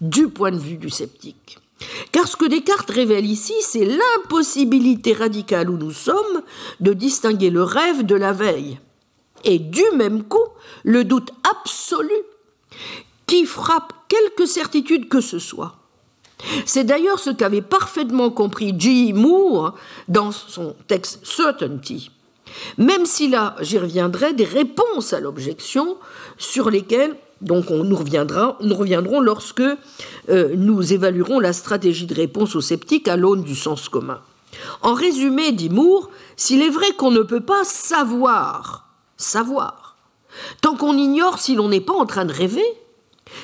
[0.00, 1.58] du point de vue du sceptique.
[2.12, 6.42] Car ce que Descartes révèle ici, c'est l'impossibilité radicale où nous sommes
[6.80, 8.78] de distinguer le rêve de la veille.
[9.44, 10.48] Et du même coup,
[10.84, 12.10] le doute absolu
[13.26, 15.76] qui frappe quelque certitude que ce soit.
[16.66, 19.12] C'est d'ailleurs ce qu'avait parfaitement compris G.
[19.12, 19.74] Moore
[20.08, 22.10] dans son texte Certainty.
[22.78, 25.98] Même si là, j'y reviendrai, des réponses à l'objection
[26.38, 32.14] sur lesquelles donc on nous, reviendra, nous reviendrons lorsque euh, nous évaluerons la stratégie de
[32.14, 34.20] réponse aux sceptiques à l'aune du sens commun.
[34.82, 39.96] En résumé, dit Moore, s'il est vrai qu'on ne peut pas savoir, savoir,
[40.60, 42.64] tant qu'on ignore si l'on n'est pas en train de rêver,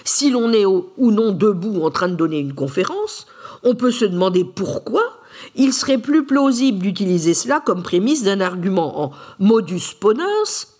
[0.04, 3.26] si l'on est ou non debout en train de donner une conférence,
[3.62, 5.02] on peut se demander pourquoi
[5.56, 10.73] il serait plus plausible d'utiliser cela comme prémisse d'un argument en modus ponens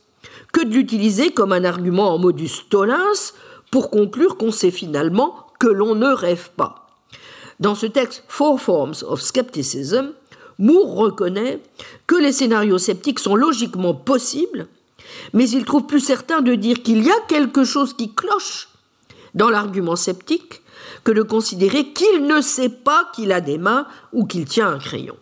[0.54, 3.34] que de l'utiliser comme un argument en modus tollens
[3.72, 6.86] pour conclure qu'on sait finalement que l'on ne rêve pas.
[7.58, 10.12] Dans ce texte Four Forms of Skepticism,
[10.60, 11.60] Moore reconnaît
[12.06, 14.68] que les scénarios sceptiques sont logiquement possibles,
[15.32, 18.68] mais il trouve plus certain de dire qu'il y a quelque chose qui cloche
[19.34, 20.62] dans l'argument sceptique
[21.02, 24.78] que de considérer qu'il ne sait pas qu'il a des mains ou qu'il tient un
[24.78, 25.16] crayon.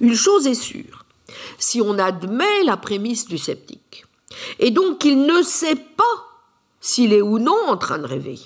[0.00, 1.06] Une chose est sûre,
[1.58, 4.03] si on admet la prémisse du sceptique,
[4.58, 6.04] et donc qu'il ne sait pas
[6.80, 8.38] s'il est ou non en train de rêver,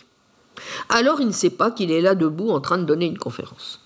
[0.88, 3.80] alors il ne sait pas qu'il est là debout en train de donner une conférence.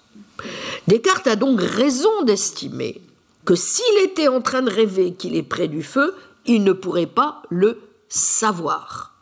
[0.88, 3.00] Descartes a donc raison d'estimer
[3.44, 6.14] que s'il était en train de rêver qu'il est près du feu,
[6.46, 9.12] il ne pourrait pas le savoir.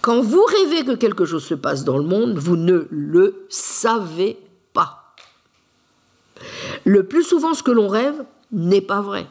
[0.00, 4.38] Quand vous rêvez que quelque chose se passe dans le monde, vous ne le savez
[4.72, 5.14] pas.
[6.84, 9.26] Le plus souvent, ce que l'on rêve n'est pas vrai.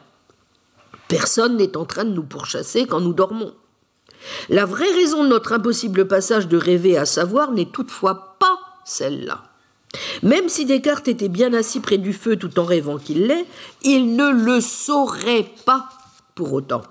[1.10, 3.52] Personne n'est en train de nous pourchasser quand nous dormons.
[4.48, 9.42] La vraie raison de notre impossible passage de rêver à savoir n'est toutefois pas celle-là.
[10.22, 13.44] Même si Descartes était bien assis près du feu tout en rêvant qu'il l'est,
[13.82, 15.88] il ne le saurait pas
[16.36, 16.82] pour autant.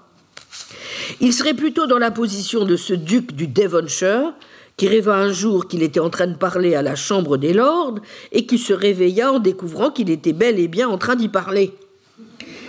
[1.22, 4.34] Il serait plutôt dans la position de ce duc du Devonshire
[4.76, 8.00] qui rêva un jour qu'il était en train de parler à la Chambre des Lords
[8.34, 11.74] et qui se réveilla en découvrant qu'il était bel et bien en train d'y parler.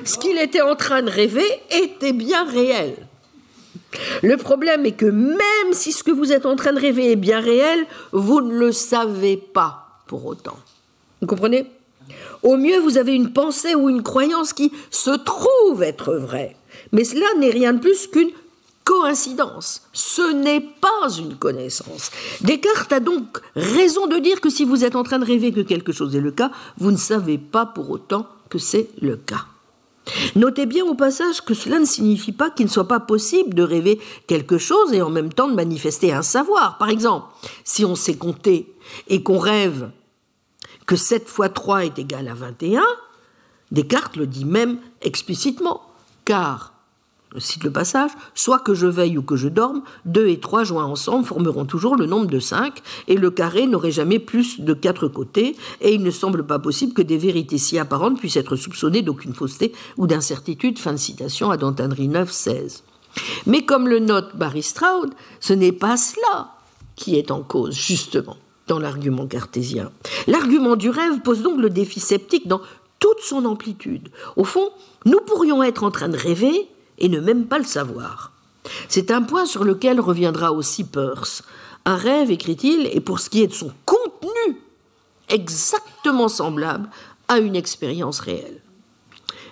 [0.04, 2.96] Ce qu'il était en train de rêver était bien réel.
[4.22, 7.16] Le problème est que même si ce que vous êtes en train de rêver est
[7.16, 10.58] bien réel, vous ne le savez pas pour autant.
[11.20, 11.66] Vous comprenez?
[12.42, 16.56] Au mieux, vous avez une pensée ou une croyance qui se trouve être vraie.
[16.92, 18.30] Mais cela n'est rien de plus qu'une
[18.84, 19.82] coïncidence.
[19.92, 22.10] Ce n'est pas une connaissance.
[22.40, 25.60] Descartes a donc raison de dire que si vous êtes en train de rêver que
[25.60, 29.46] quelque chose est le cas, vous ne savez pas pour autant que c'est le cas.
[30.36, 33.62] Notez bien au passage que cela ne signifie pas qu'il ne soit pas possible de
[33.62, 36.78] rêver quelque chose et en même temps de manifester un savoir.
[36.78, 37.26] Par exemple,
[37.64, 38.74] si on sait compter
[39.08, 39.90] et qu'on rêve
[40.86, 42.82] que 7 fois 3 est égal à 21,
[43.70, 45.82] Descartes le dit même explicitement,
[46.24, 46.74] car
[47.38, 50.84] cite le passage, soit que je veille ou que je dorme, deux et trois joints
[50.84, 55.08] ensemble formeront toujours le nombre de cinq, et le carré n'aurait jamais plus de quatre
[55.08, 59.02] côtés, et il ne semble pas possible que des vérités si apparentes puissent être soupçonnées
[59.02, 60.78] d'aucune fausseté ou d'incertitude.
[60.78, 62.82] Fin de citation à Dantindery 9, 16.
[63.46, 66.54] Mais comme le note Barry Stroud, ce n'est pas cela
[66.96, 68.36] qui est en cause, justement,
[68.66, 69.90] dans l'argument cartésien.
[70.26, 72.60] L'argument du rêve pose donc le défi sceptique dans
[72.98, 74.10] toute son amplitude.
[74.36, 74.68] Au fond,
[75.06, 76.68] nous pourrions être en train de rêver,
[77.00, 78.32] et ne même pas le savoir.
[78.88, 81.42] C'est un point sur lequel reviendra aussi Peirce.
[81.84, 84.60] Un rêve, écrit-il, est pour ce qui est de son contenu
[85.28, 86.88] exactement semblable
[87.28, 88.60] à une expérience réelle.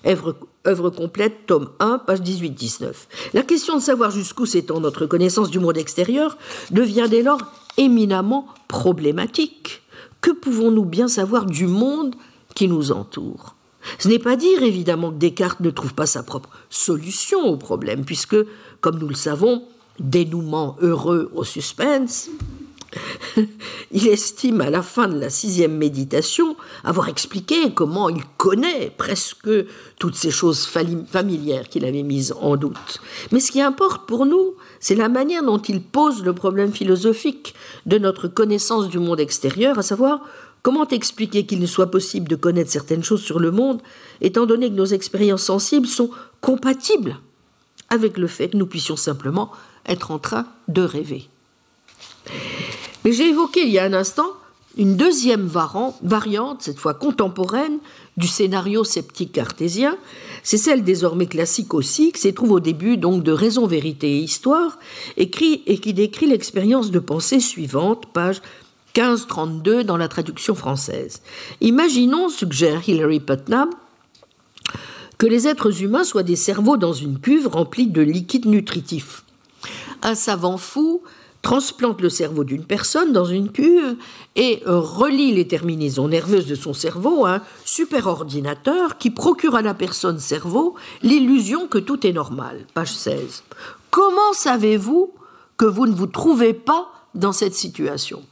[0.06, 2.92] Œuvre, complète, tome 1, page 18-19.
[3.34, 6.36] La question de savoir jusqu'où s'étend notre connaissance du monde extérieur
[6.70, 7.40] devient dès lors
[7.76, 9.82] éminemment problématique.
[10.20, 12.14] Que pouvons-nous bien savoir du monde
[12.54, 13.54] qui nous entoure?
[13.98, 18.04] Ce n'est pas dire évidemment que Descartes ne trouve pas sa propre solution au problème,
[18.04, 18.36] puisque,
[18.80, 19.64] comme nous le savons,
[19.98, 22.30] dénouement heureux au suspense,
[23.92, 29.50] il estime à la fin de la sixième méditation avoir expliqué comment il connaît presque
[29.98, 33.00] toutes ces choses familières qu'il avait mises en doute.
[33.30, 37.54] Mais ce qui importe pour nous, c'est la manière dont il pose le problème philosophique
[37.86, 40.22] de notre connaissance du monde extérieur, à savoir
[40.68, 43.80] Comment expliquer qu'il ne soit possible de connaître certaines choses sur le monde,
[44.20, 46.10] étant donné que nos expériences sensibles sont
[46.42, 47.16] compatibles
[47.88, 49.50] avec le fait que nous puissions simplement
[49.86, 51.30] être en train de rêver?
[53.02, 54.26] Mais j'ai évoqué il y a un instant
[54.76, 55.46] une deuxième
[56.02, 57.78] variante, cette fois contemporaine,
[58.18, 59.96] du scénario sceptique cartésien.
[60.42, 64.20] C'est celle désormais classique aussi, qui se trouve au début donc de Raison, Vérité et
[64.20, 64.78] Histoire,
[65.16, 68.42] écrit et qui décrit l'expérience de pensée suivante, page
[68.96, 71.22] 1532 dans la traduction française.
[71.60, 73.70] Imaginons, suggère Hilary Putnam,
[75.18, 79.24] que les êtres humains soient des cerveaux dans une cuve remplie de liquide nutritif.
[80.02, 81.02] Un savant fou
[81.42, 83.96] transplante le cerveau d'une personne dans une cuve
[84.36, 89.74] et relie les terminaisons nerveuses de son cerveau à un superordinateur qui procure à la
[89.74, 92.66] personne cerveau l'illusion que tout est normal.
[92.74, 93.44] Page 16.
[93.90, 95.12] Comment savez-vous
[95.56, 98.22] que vous ne vous trouvez pas dans cette situation?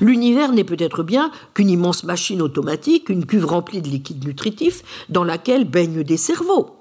[0.00, 5.24] L'univers n'est peut-être bien qu'une immense machine automatique, une cuve remplie de liquide nutritif dans
[5.24, 6.76] laquelle baignent des cerveaux.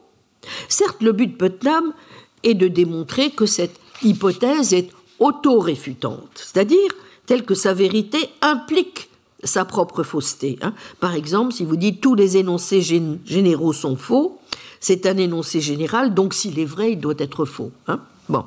[0.69, 1.93] Certes, le but de Putnam
[2.43, 4.89] est de démontrer que cette hypothèse est
[5.19, 6.91] auto-réfutante, c'est-à-dire
[7.25, 9.09] telle que sa vérité implique
[9.43, 10.57] sa propre fausseté.
[10.61, 10.73] Hein.
[10.99, 14.39] Par exemple, si vous dites tous les énoncés généraux sont faux,
[14.79, 17.71] c'est un énoncé général, donc s'il est vrai, il doit être faux.
[17.87, 17.99] Hein.
[18.29, 18.43] Bon.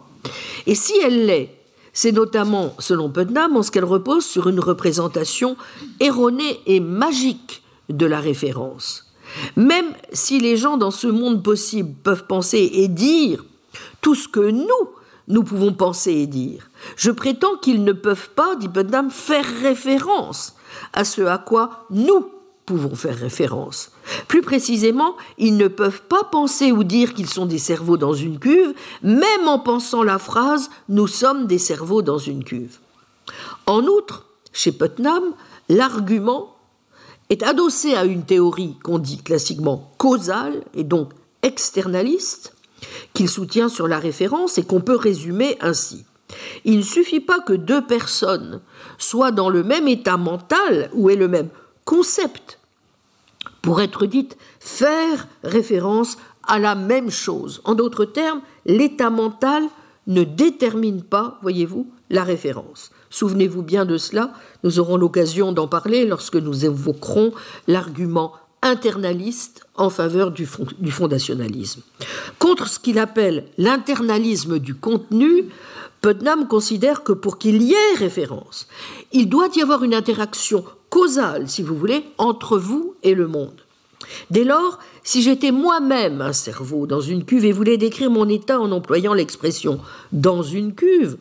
[0.67, 1.58] Et si elle l'est,
[1.93, 5.57] c'est notamment, selon Putnam, en ce qu'elle repose sur une représentation
[6.01, 9.13] erronée et magique de la référence.
[9.57, 13.45] Même si les gens dans ce monde possible peuvent penser et dire
[14.01, 14.89] tout ce que nous,
[15.29, 20.55] nous pouvons penser et dire, je prétends qu'ils ne peuvent pas, dit Putnam, faire référence
[20.93, 22.31] à ce à quoi nous
[22.69, 23.91] pouvons faire référence.
[24.29, 28.39] Plus précisément, ils ne peuvent pas penser ou dire qu'ils sont des cerveaux dans une
[28.39, 32.77] cuve, même en pensant la phrase Nous sommes des cerveaux dans une cuve.
[33.65, 35.23] En outre, chez Putnam,
[35.71, 36.57] l'argument
[37.31, 41.13] est adossé à une théorie qu'on dit classiquement causale et donc
[41.43, 42.55] externaliste,
[43.15, 46.05] qu'il soutient sur la référence et qu'on peut résumer ainsi.
[46.67, 48.61] Il ne suffit pas que deux personnes
[48.99, 51.49] soient dans le même état mental ou aient le même
[51.87, 52.58] concept
[53.69, 57.61] pour être dite faire référence à la même chose.
[57.65, 59.63] En d'autres termes, l'état mental
[60.07, 62.93] ne détermine pas, voyez-vous, la référence.
[63.11, 64.33] Souvenez-vous bien de cela,
[64.65, 67.35] nous aurons l'occasion d'en parler lorsque nous évoquerons
[67.67, 68.33] l'argument
[68.63, 71.83] internaliste en faveur du, du fondationalisme.
[72.39, 75.45] Contre ce qu'il appelle l'internalisme du contenu,
[76.01, 78.67] Putnam considère que pour qu'il y ait référence,
[79.13, 83.61] il doit y avoir une interaction causale, si vous voulez, entre vous et le monde.
[84.31, 88.61] Dès lors, si j'étais moi-même un cerveau dans une cuve et voulais décrire mon état
[88.61, 89.81] en employant l'expression
[90.13, 91.19] dans une cuve,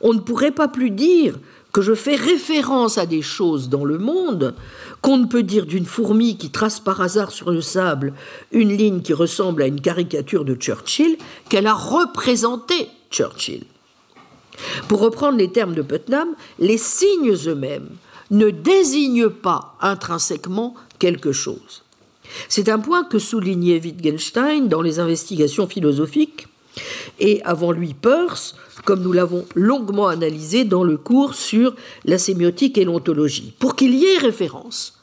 [0.00, 1.38] on ne pourrait pas plus dire
[1.72, 4.54] que je fais référence à des choses dans le monde
[5.02, 8.14] qu'on ne peut dire d'une fourmi qui trace par hasard sur le sable
[8.52, 11.18] une ligne qui ressemble à une caricature de Churchill
[11.48, 13.64] qu'elle a représenté Churchill.
[14.86, 16.28] Pour reprendre les termes de Putnam,
[16.60, 17.88] les signes eux-mêmes
[18.30, 21.82] ne désigne pas intrinsèquement quelque chose.
[22.48, 26.48] C'est un point que soulignait Wittgenstein dans les investigations philosophiques
[27.20, 31.74] et avant lui Peirce, comme nous l'avons longuement analysé dans le cours sur
[32.04, 33.54] la sémiotique et l'ontologie.
[33.58, 34.98] Pour qu'il y ait référence,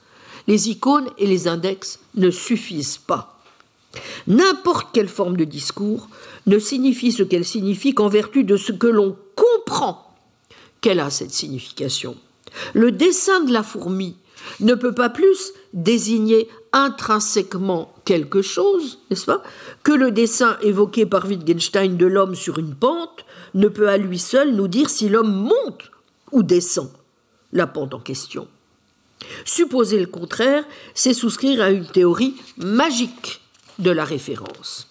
[0.47, 3.39] les icônes et les index ne suffisent pas.
[4.27, 6.07] N'importe quelle forme de discours
[6.47, 10.15] ne signifie ce qu'elle signifie qu'en vertu de ce que l'on comprend
[10.79, 12.15] qu'elle a cette signification.
[12.73, 14.17] Le dessin de la fourmi
[14.59, 19.43] ne peut pas plus désigner intrinsèquement quelque chose, n'est-ce pas,
[19.83, 24.19] que le dessin évoqué par Wittgenstein de l'homme sur une pente ne peut à lui
[24.19, 25.91] seul nous dire si l'homme monte
[26.31, 26.89] ou descend
[27.51, 28.47] la pente en question.
[29.45, 30.63] Supposer le contraire,
[30.93, 33.41] c'est souscrire à une théorie magique
[33.79, 34.90] de la référence.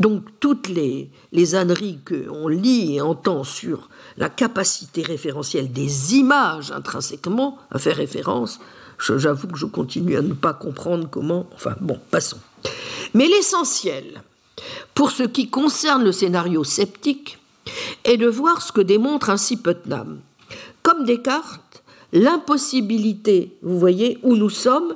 [0.00, 6.72] Donc toutes les, les âneries qu'on lit et entend sur la capacité référentielle des images
[6.72, 8.60] intrinsèquement à faire référence,
[8.98, 11.46] j'avoue que je continue à ne pas comprendre comment.
[11.54, 12.38] Enfin bon, passons.
[13.12, 14.22] Mais l'essentiel,
[14.94, 17.38] pour ce qui concerne le scénario sceptique,
[18.04, 20.20] est de voir ce que démontre ainsi Putnam.
[20.82, 21.82] Comme Descartes,
[22.12, 24.94] l'impossibilité, vous voyez, où nous sommes,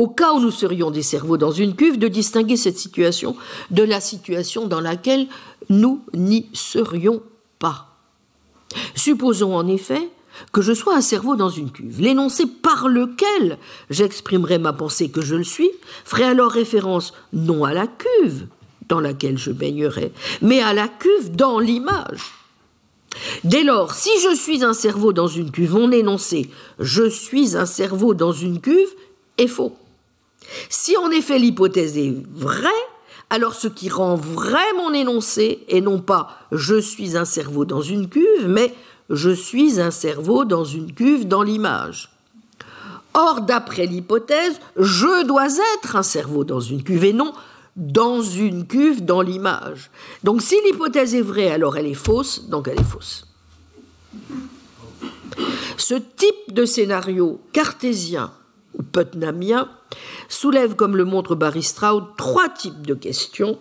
[0.00, 3.36] au cas où nous serions des cerveaux dans une cuve, de distinguer cette situation
[3.70, 5.26] de la situation dans laquelle
[5.68, 7.22] nous n'y serions
[7.58, 7.98] pas.
[8.94, 10.08] Supposons en effet
[10.52, 12.00] que je sois un cerveau dans une cuve.
[12.00, 13.58] L'énoncé par lequel
[13.90, 15.70] j'exprimerai ma pensée que je le suis
[16.06, 18.46] ferait alors référence non à la cuve
[18.88, 22.32] dans laquelle je baignerai, mais à la cuve dans l'image.
[23.44, 26.48] Dès lors, si je suis un cerveau dans une cuve, mon énoncé
[26.78, 28.94] je suis un cerveau dans une cuve
[29.36, 29.76] est faux.
[30.68, 32.68] Si en effet l'hypothèse est vraie,
[33.30, 37.82] alors ce qui rend vrai mon énoncé est non pas je suis un cerveau dans
[37.82, 38.74] une cuve, mais
[39.08, 42.10] je suis un cerveau dans une cuve dans l'image.
[43.12, 47.32] Or, d'après l'hypothèse, je dois être un cerveau dans une cuve et non
[47.76, 49.90] dans une cuve dans l'image.
[50.22, 53.26] Donc si l'hypothèse est vraie, alors elle est fausse, donc elle est fausse.
[55.76, 58.32] Ce type de scénario cartésien
[58.78, 59.68] ou putnamien
[60.28, 63.58] soulève, comme le montre Barry Stroud, trois types de questions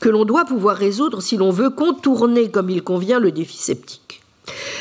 [0.00, 4.22] que l'on doit pouvoir résoudre si l'on veut contourner comme il convient le défi sceptique.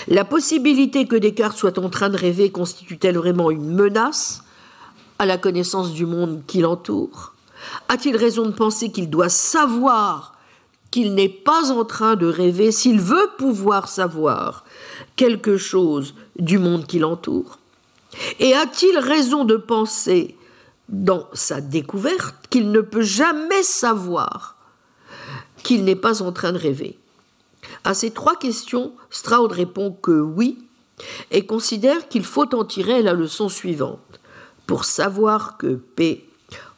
[0.08, 4.44] La possibilité que Descartes soit en train de rêver constitue-t-elle vraiment une menace
[5.20, 7.36] à la connaissance du monde qui l'entoure?
[7.88, 10.40] A-t-il raison de penser qu'il doit savoir
[10.90, 14.66] qu'il n'est pas en train de rêver s'il veut pouvoir savoir
[15.16, 17.61] quelque chose du monde qui l'entoure?
[18.40, 20.38] Et a-t-il raison de penser
[20.90, 24.58] dans sa découverte qu'il ne peut jamais savoir
[25.64, 26.98] qu'il n'est pas en train de rêver?
[27.84, 30.58] À ces trois questions, Stroud répond que oui
[31.32, 34.20] et considère qu'il faut en tirer la leçon suivante.
[34.68, 36.28] Pour savoir que P,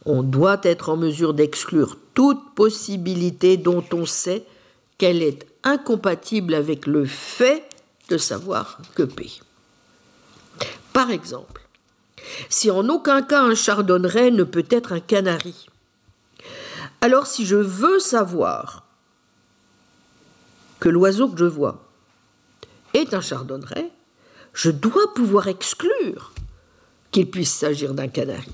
[0.06, 4.46] on doit être en mesure d'exclure toute possibilité dont on sait
[4.98, 7.68] qu'elle est incompatible avec le fait
[8.10, 9.30] de savoir que P.
[10.94, 11.62] Par exemple,
[12.50, 15.68] si en aucun cas un chardonneret ne peut être un canari,
[17.02, 18.86] alors si je veux savoir
[20.80, 21.84] que l'oiseau que je vois
[22.94, 23.92] est un chardonneret,
[24.54, 26.32] je dois pouvoir exclure
[27.12, 28.54] qu'il puisse s'agir d'un canari.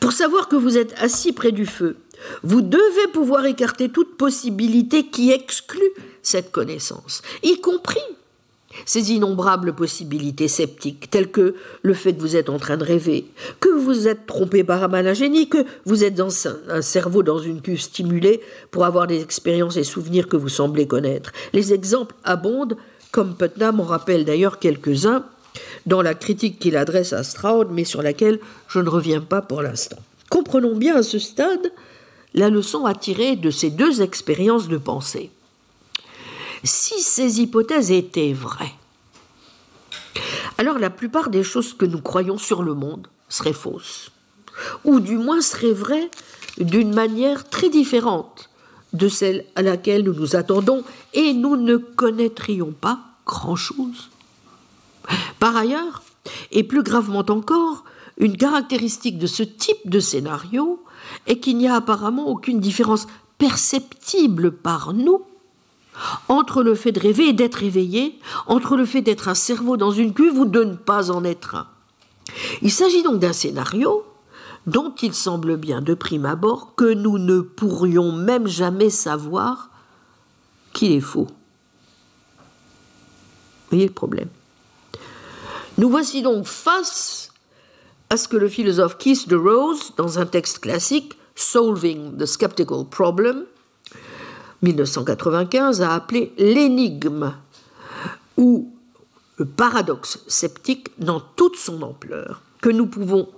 [0.00, 1.96] Pour savoir que vous êtes assis près du feu,
[2.42, 5.80] vous devez pouvoir écarter toute possibilité qui exclut
[6.22, 7.98] cette connaissance, y compris
[8.84, 13.26] ces innombrables possibilités sceptiques, telles que le fait que vous êtes en train de rêver,
[13.60, 16.30] que vous êtes trompé par un malingénie, que vous êtes dans
[16.68, 18.40] un cerveau dans une cuve stimulée
[18.70, 21.32] pour avoir des expériences et souvenirs que vous semblez connaître.
[21.52, 22.76] Les exemples abondent,
[23.10, 25.24] comme Putnam en rappelle d'ailleurs quelques-uns
[25.86, 28.38] dans la critique qu'il adresse à Stroud, mais sur laquelle
[28.68, 29.98] je ne reviens pas pour l'instant.
[30.30, 31.72] Comprenons bien à ce stade
[32.34, 35.30] la leçon à tirer de ces deux expériences de pensée.
[36.64, 38.74] Si ces hypothèses étaient vraies,
[40.58, 44.12] alors la plupart des choses que nous croyons sur le monde seraient fausses,
[44.84, 46.10] ou du moins seraient vraies
[46.58, 48.48] d'une manière très différente
[48.92, 50.84] de celle à laquelle nous nous attendons,
[51.14, 54.10] et nous ne connaîtrions pas grand-chose.
[55.38, 56.02] Par ailleurs,
[56.50, 57.84] et plus gravement encore,
[58.18, 60.84] une caractéristique de ce type de scénario
[61.26, 63.06] est qu'il n'y a apparemment aucune différence
[63.38, 65.22] perceptible par nous
[66.28, 69.90] entre le fait de rêver et d'être éveillé, entre le fait d'être un cerveau dans
[69.90, 71.66] une cuve ou de ne pas en être un.
[72.62, 74.04] Il s'agit donc d'un scénario
[74.66, 79.70] dont il semble bien de prime abord que nous ne pourrions même jamais savoir
[80.72, 81.26] qu'il est faux.
[83.70, 84.28] Vous voyez le problème?
[85.78, 87.32] Nous voici donc face
[88.10, 92.84] à ce que le philosophe Keith de Rose, dans un texte classique, Solving the Skeptical
[92.88, 93.44] Problem,
[94.62, 97.34] 1995 a appelé l'énigme
[98.36, 98.72] ou
[99.36, 103.28] le paradoxe sceptique dans toute son ampleur, que nous pouvons,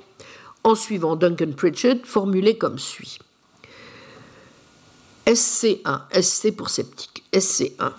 [0.62, 3.18] en suivant Duncan Pritchard, formuler comme suit.
[5.26, 7.92] SC1, SC pour sceptique, SC1.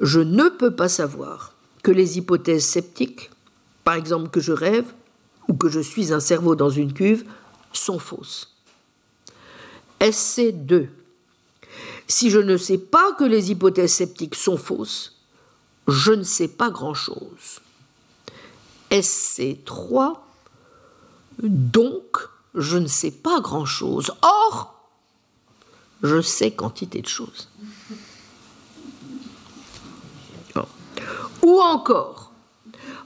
[0.00, 1.52] Je ne peux pas savoir
[1.82, 3.30] que les hypothèses sceptiques,
[3.84, 4.86] par exemple que je rêve
[5.48, 7.24] ou que je suis un cerveau dans une cuve,
[7.72, 8.56] sont fausses.
[10.00, 10.88] SC2.
[12.10, 15.14] Si je ne sais pas que les hypothèses sceptiques sont fausses,
[15.86, 17.60] je ne sais pas grand-chose.
[18.90, 20.18] SC3,
[21.40, 24.10] donc je ne sais pas grand-chose.
[24.22, 24.90] Or,
[26.02, 27.48] je sais quantité de choses.
[31.42, 32.32] Ou encore,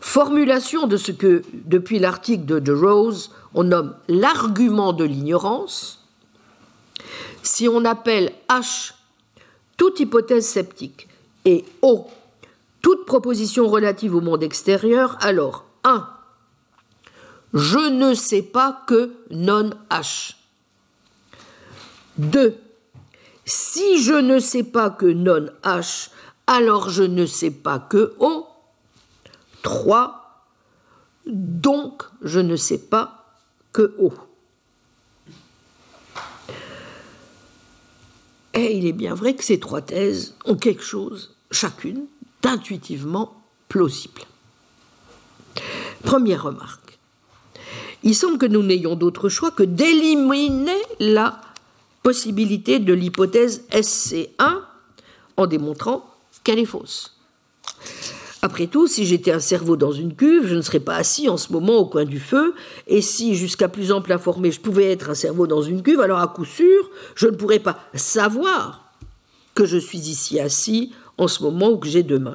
[0.01, 6.04] formulation de ce que, depuis l'article de De Rose, on nomme l'argument de l'ignorance,
[7.47, 8.93] si on appelle H
[9.77, 11.09] toute hypothèse sceptique
[11.45, 12.09] et O
[12.85, 16.07] toute proposition relative au monde extérieur, alors 1.
[17.55, 20.35] Je ne sais pas que non H.
[22.19, 22.59] 2.
[23.47, 26.11] Si je ne sais pas que non H,
[26.47, 28.47] alors je ne sais pas que O.
[29.63, 30.45] 3.
[31.27, 33.25] Donc je ne sais pas
[33.73, 34.13] que O.
[38.55, 42.07] Et il est bien vrai que ces trois thèses ont quelque chose, chacune,
[42.43, 44.23] d'intuitivement plausible.
[46.05, 46.99] Première remarque.
[48.03, 51.41] Il semble que nous n'ayons d'autre choix que d'éliminer la
[52.03, 54.61] possibilité de l'hypothèse SC1
[55.37, 56.05] en démontrant
[56.45, 57.14] qu'elle est fausse.
[58.45, 61.39] Après tout, si j'étais un cerveau dans une cuve, je ne serais pas assis en
[61.39, 62.53] ce moment au coin du feu,
[62.87, 66.19] et si, jusqu'à plus ample informé, je pouvais être un cerveau dans une cuve, alors
[66.19, 68.93] à coup sûr, je ne pourrais pas savoir
[69.55, 72.35] que je suis ici assis en ce moment ou que j'ai demain.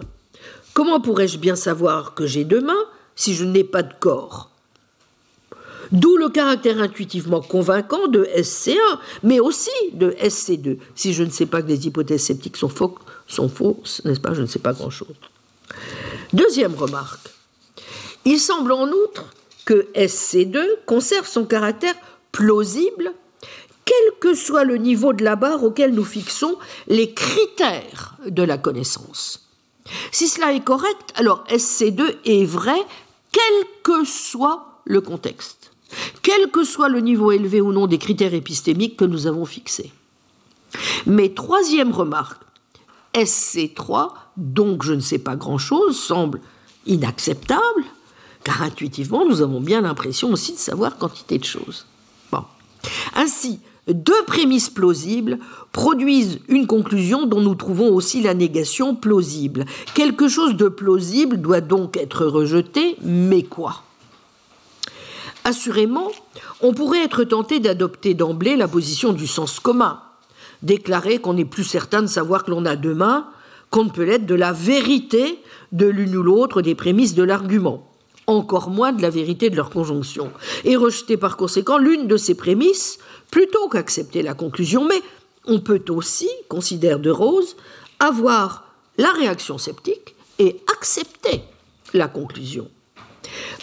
[0.73, 4.49] Comment pourrais-je bien savoir que j'ai deux mains si je n'ai pas de corps?
[5.91, 8.79] D'où le caractère intuitivement convaincant de SC1,
[9.21, 10.79] mais aussi de SC2.
[10.95, 14.33] Si je ne sais pas que les hypothèses sceptiques sont fausses, n'est-ce pas?
[14.33, 15.15] Je ne sais pas grand-chose.
[16.33, 17.29] Deuxième remarque.
[18.25, 19.25] Il semble en outre
[19.65, 21.95] que SC2 conserve son caractère
[22.31, 23.13] plausible,
[23.85, 26.57] quel que soit le niveau de la barre auquel nous fixons
[26.87, 29.49] les critères de la connaissance.
[30.11, 32.79] Si cela est correct, alors SC2 est vrai
[33.31, 35.71] quel que soit le contexte,
[36.21, 39.91] quel que soit le niveau élevé ou non des critères épistémiques que nous avons fixés.
[41.07, 42.41] Mais troisième remarque,
[43.15, 46.39] SC3, donc je ne sais pas grand-chose, semble
[46.85, 47.83] inacceptable,
[48.43, 51.85] car intuitivement, nous avons bien l'impression aussi de savoir quantité de choses.
[52.31, 52.43] Bon.
[53.15, 55.39] Ainsi, deux prémices plausibles
[55.71, 59.65] produisent une conclusion dont nous trouvons aussi la négation plausible.
[59.93, 63.83] Quelque chose de plausible doit donc être rejeté, mais quoi?
[65.43, 66.11] Assurément,
[66.61, 70.01] on pourrait être tenté d'adopter d'emblée la position du sens commun,
[70.61, 73.27] déclarer qu'on n'est plus certain de savoir que l'on a deux mains,
[73.69, 75.39] qu'on ne peut l'être de la vérité
[75.71, 77.91] de l'une ou l'autre des prémices de l'argument,
[78.27, 80.31] encore moins de la vérité de leur conjonction,
[80.63, 82.99] et rejeter par conséquent l'une de ces prémices
[83.31, 84.85] plutôt qu'accepter la conclusion.
[84.85, 85.01] Mais
[85.45, 87.55] on peut aussi, considère De Rose,
[87.99, 88.65] avoir
[88.97, 91.41] la réaction sceptique et accepter
[91.93, 92.69] la conclusion.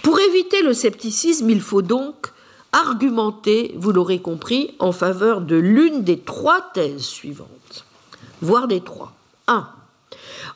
[0.02, 2.32] Pour éviter le scepticisme, il faut donc
[2.72, 7.86] argumenter, vous l'aurez compris, en faveur de l'une des trois thèses suivantes,
[8.42, 9.12] voire des trois.
[9.48, 9.68] 1.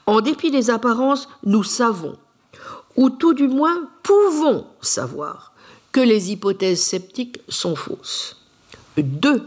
[0.07, 2.17] En dépit des apparences, nous savons,
[2.97, 5.53] ou tout du moins pouvons savoir,
[5.93, 8.37] que les hypothèses sceptiques sont fausses.
[8.97, 9.43] 2.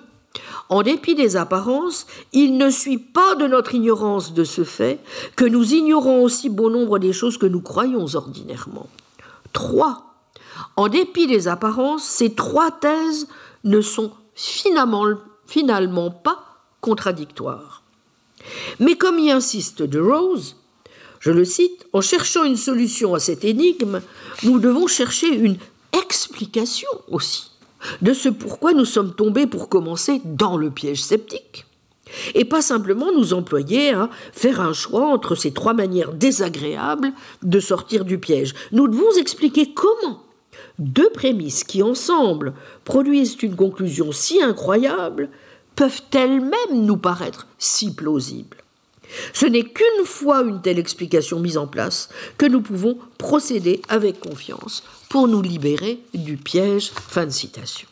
[0.70, 5.00] En dépit des apparences, il ne suit pas de notre ignorance de ce fait
[5.36, 8.88] que nous ignorons aussi bon nombre des choses que nous croyons ordinairement.
[9.52, 10.16] 3.
[10.76, 13.28] En dépit des apparences, ces trois thèses
[13.64, 15.06] ne sont finalement,
[15.46, 16.44] finalement pas
[16.82, 17.82] contradictoires.
[18.80, 20.56] Mais comme y insiste De Rose,
[21.20, 24.02] je le cite, en cherchant une solution à cette énigme,
[24.44, 25.57] nous devons chercher une
[25.94, 27.52] explication aussi
[28.02, 31.65] de ce pourquoi nous sommes tombés pour commencer dans le piège sceptique.
[32.36, 37.11] Et pas simplement nous employer à faire un choix entre ces trois manières désagréables
[37.41, 38.53] de sortir du piège.
[38.72, 40.22] Nous devons expliquer comment
[40.80, 42.53] deux prémices qui ensemble
[42.84, 45.30] produisent une conclusion si incroyable
[45.76, 48.58] peuvent elles-mêmes nous paraître si plausibles.
[49.34, 54.20] Ce n'est qu'une fois une telle explication mise en place que nous pouvons procéder avec
[54.20, 56.91] confiance pour nous libérer du piège.
[56.91, 57.88] Fin de citation.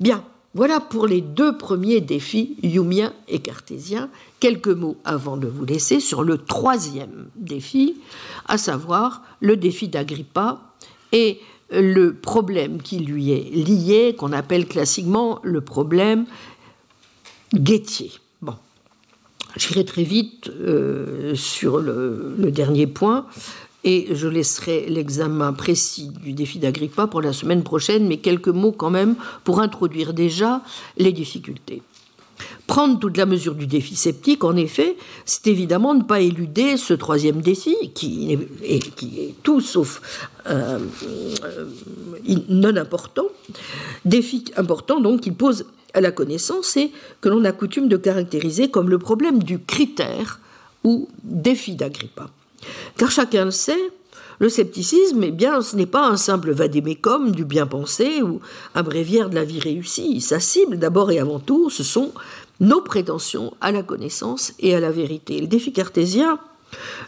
[0.00, 4.10] Bien, voilà pour les deux premiers défis, Yumien et cartésien.
[4.40, 7.96] Quelques mots avant de vous laisser sur le troisième défi,
[8.46, 10.60] à savoir le défi d'Agrippa
[11.12, 11.40] et
[11.80, 16.26] le problème qui lui est lié, qu'on appelle classiquement le problème
[17.54, 18.10] Guettier.
[18.42, 18.54] Bon,
[19.56, 23.26] j'irai très vite euh, sur le, le, dernier point
[23.84, 28.72] et je laisserai l'examen précis du défi d'Agrippa pour la semaine prochaine, mais quelques mots
[28.72, 29.14] quand même
[29.44, 30.62] pour introduire déjà
[30.96, 31.82] les difficultés.
[32.66, 34.96] Prendre toute la mesure du défi sceptique, en effet,
[35.26, 38.32] c'est évidemment ne pas éluder ce troisième défi, qui
[38.62, 40.00] est, tout sauf
[40.46, 40.78] euh,
[41.42, 41.66] euh,
[42.48, 43.26] non important.
[44.06, 48.70] Défi important, donc, qui pose à la connaissance et que l'on a coutume de caractériser
[48.70, 50.40] comme le problème du critère
[50.84, 52.30] ou défi d'Agrippa.
[52.96, 53.78] Car chacun le sait,
[54.40, 58.40] le scepticisme, eh bien, ce n'est pas un simple vadémécum du bien pensé ou
[58.74, 60.20] un bréviaire de la vie réussie.
[60.20, 62.12] Sa cible, d'abord et avant tout, ce sont
[62.60, 65.40] nos prétentions à la connaissance et à la vérité.
[65.40, 66.38] Le défi cartésien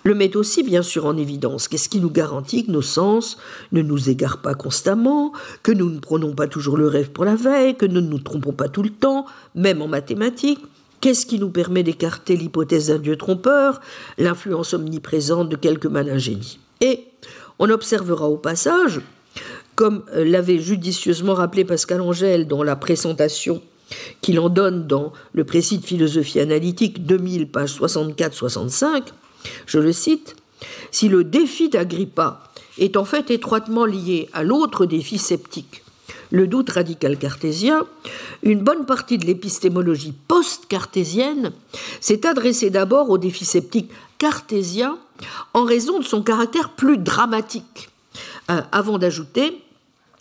[0.05, 1.69] le met aussi bien sûr en évidence.
[1.69, 3.37] Qu'est-ce qui nous garantit que nos sens
[3.73, 5.33] ne nous égarent pas constamment,
[5.63, 8.19] que nous ne prenons pas toujours le rêve pour la veille, que nous ne nous
[8.19, 10.65] trompons pas tout le temps, même en mathématiques?
[11.01, 13.81] Qu'est-ce qui nous permet d'écarter l'hypothèse d'un Dieu trompeur,
[14.19, 17.05] l'influence omniprésente de quelques malins génies Et
[17.59, 19.01] on observera au passage,
[19.75, 23.61] comme l'avait judicieusement rappelé Pascal Angèle dans la présentation
[24.21, 29.03] qu'il en donne dans le précis de philosophie analytique 2000, page 64-65,
[29.67, 30.37] je le cite,
[30.91, 32.43] si le défi d'Agrippa
[32.79, 35.83] est en fait étroitement lié à l'autre défi sceptique,
[36.31, 37.87] le doute radical cartésien,
[38.43, 41.53] une bonne partie de l'épistémologie post-cartésienne
[42.01, 44.99] s'est adressée d'abord au défi sceptique cartésien
[45.55, 47.91] en raison de son caractère plus dramatique,
[48.51, 49.63] euh, avant d'ajouter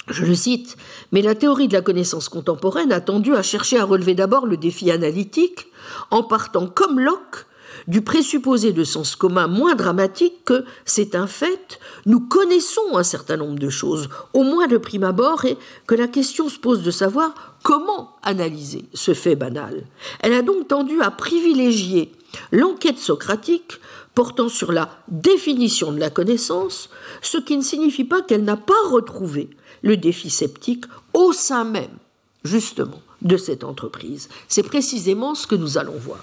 [0.08, 0.78] je le cite,
[1.12, 4.58] mais la théorie de la connaissance contemporaine a tendu à chercher à relever d'abord le
[4.58, 5.68] défi analytique
[6.12, 7.46] en partant comme Locke
[7.88, 13.38] du présupposé de sens commun moins dramatique que c'est un fait, nous connaissons un certain
[13.38, 16.92] nombre de choses, au moins de prime abord, et que la question se pose de
[16.92, 19.84] savoir comment analyser ce fait banal.
[20.22, 22.12] Elle a donc tendu à privilégier
[22.52, 23.80] l'enquête socratique
[24.14, 26.90] portant sur la définition de la connaissance,
[27.22, 29.50] ce qui ne signifie pas qu'elle n'a pas retrouvé
[29.86, 30.84] le défi sceptique
[31.14, 31.98] au sein même,
[32.44, 34.28] justement, de cette entreprise.
[34.50, 36.20] C'est précisément ce que nous allons voir.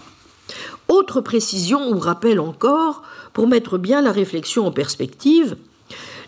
[0.89, 3.03] Autre précision ou rappel encore,
[3.33, 5.57] pour mettre bien la réflexion en perspective,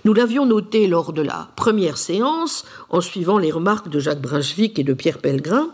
[0.04, 4.78] nous l'avions noté lors de la première séance, en suivant les remarques de Jacques Brunswick
[4.78, 5.70] et de Pierre Pellegrin,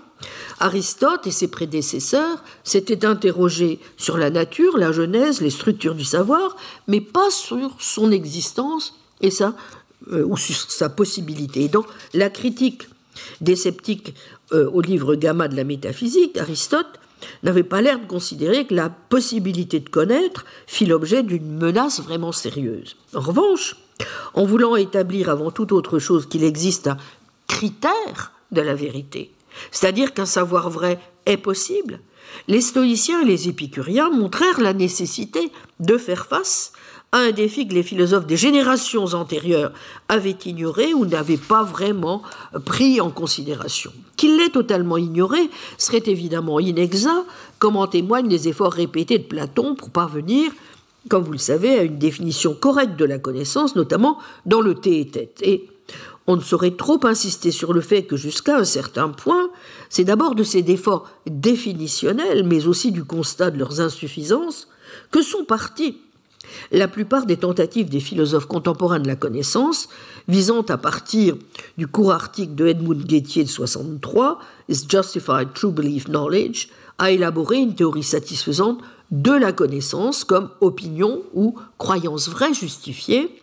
[0.59, 6.57] Aristote et ses prédécesseurs s'étaient interrogés sur la nature, la genèse, les structures du savoir,
[6.87, 9.55] mais pas sur son existence et sa,
[10.13, 11.65] euh, ou sur sa possibilité.
[11.65, 12.89] Et dans la critique
[13.41, 14.15] des sceptiques
[14.53, 17.01] euh, au livre Gamma de la métaphysique, Aristote
[17.43, 22.33] n'avait pas l'air de considérer que la possibilité de connaître fit l'objet d'une menace vraiment
[22.33, 22.97] sérieuse.
[23.15, 23.77] En revanche,
[24.35, 26.97] en voulant établir avant toute autre chose qu'il existe un
[27.47, 29.33] critère de la vérité,
[29.71, 32.01] c'est-à-dire qu'un savoir vrai est possible,
[32.49, 36.73] les stoïciens et les épicuriens montrèrent la nécessité de faire face
[37.13, 39.73] un défi que les philosophes des générations antérieures
[40.09, 42.23] avaient ignoré ou n'avaient pas vraiment
[42.65, 43.93] pris en considération.
[44.17, 47.27] Qu'il l'ait totalement ignoré serait évidemment inexact,
[47.59, 50.53] comme en témoignent les efforts répétés de Platon pour parvenir,
[51.09, 55.41] comme vous le savez, à une définition correcte de la connaissance, notamment dans le tête.
[55.43, 55.69] Et
[56.27, 59.51] on ne saurait trop insister sur le fait que jusqu'à un certain point,
[59.89, 64.69] c'est d'abord de ces efforts définitionnels, mais aussi du constat de leurs insuffisances,
[65.11, 65.97] que sont partis
[66.73, 69.89] la plupart des tentatives des philosophes contemporains de la connaissance,
[70.29, 71.37] visant à partir
[71.79, 76.69] du court article de Edmund Gettier de 63, Is Justified True Belief Knowledge,
[76.99, 83.41] à élaborer une théorie satisfaisante de la connaissance comme opinion ou croyance vraie justifiée,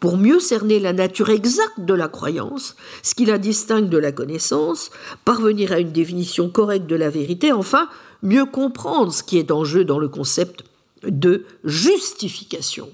[0.00, 4.12] pour mieux cerner la nature exacte de la croyance, ce qui la distingue de la
[4.12, 4.90] connaissance,
[5.24, 7.88] parvenir à une définition correcte de la vérité, enfin,
[8.22, 10.64] mieux comprendre ce qui est en jeu dans le concept
[11.02, 12.90] de justification.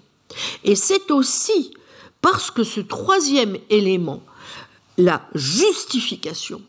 [0.64, 1.72] Et c'est aussi
[2.20, 4.22] parce que ce troisième élément,
[4.96, 6.62] la justification,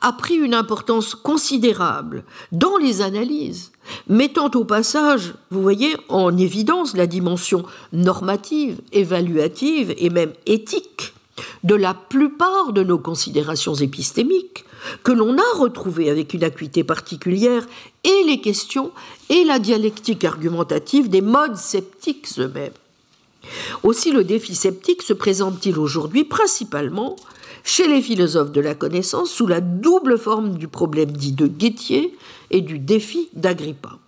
[0.00, 3.72] a pris une importance considérable dans les analyses,
[4.08, 11.14] mettant au passage, vous voyez, en évidence la dimension normative, évaluative et même éthique
[11.64, 14.64] de la plupart de nos considérations épistémiques,
[15.04, 17.66] que l'on a retrouvées avec une acuité particulière,
[18.04, 18.90] et les questions
[19.30, 22.72] et la dialectique argumentative des modes sceptiques eux-mêmes.
[23.82, 27.16] Aussi le défi sceptique se présente-t-il aujourd'hui principalement
[27.64, 32.16] chez les philosophes de la connaissance sous la double forme du problème dit de Guettier
[32.50, 33.98] et du défi d'Agrippa.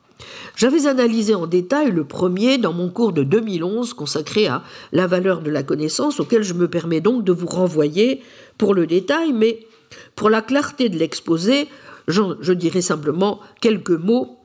[0.57, 4.63] J'avais analysé en détail le premier dans mon cours de 2011 consacré à
[4.93, 8.23] la valeur de la connaissance, auquel je me permets donc de vous renvoyer
[8.57, 9.67] pour le détail, mais
[10.15, 11.69] pour la clarté de l'exposé,
[12.07, 14.39] je, dirai simplement quelques mots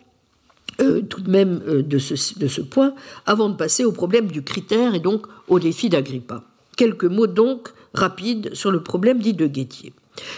[0.82, 2.94] euh, tout de même euh, de, ce, de ce point
[3.26, 6.44] avant de passer au problème du critère et donc au défi d'Agrippa.
[6.78, 9.94] Quelques mots donc rapides sur le problème dit de Guettier.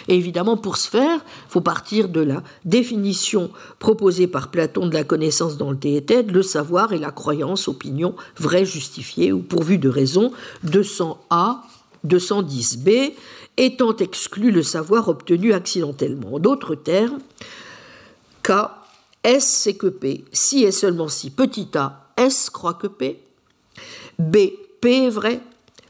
[0.08, 4.94] Et évidemment, pour ce faire, il faut partir de la définition proposée par Platon de
[4.94, 9.78] la connaissance dans le théétède, le savoir et la croyance, opinion vraie, justifiée ou pourvue
[9.78, 10.32] de raison,
[10.66, 11.58] 200a,
[12.08, 13.14] 210b,
[13.58, 16.36] étant exclu le savoir obtenu accidentellement.
[16.36, 17.20] En d'autres termes,
[18.44, 18.52] K,
[19.24, 23.22] S c'est que P, si et seulement si petit a, S croit que P,
[24.18, 24.38] B,
[24.80, 25.42] P est vrai,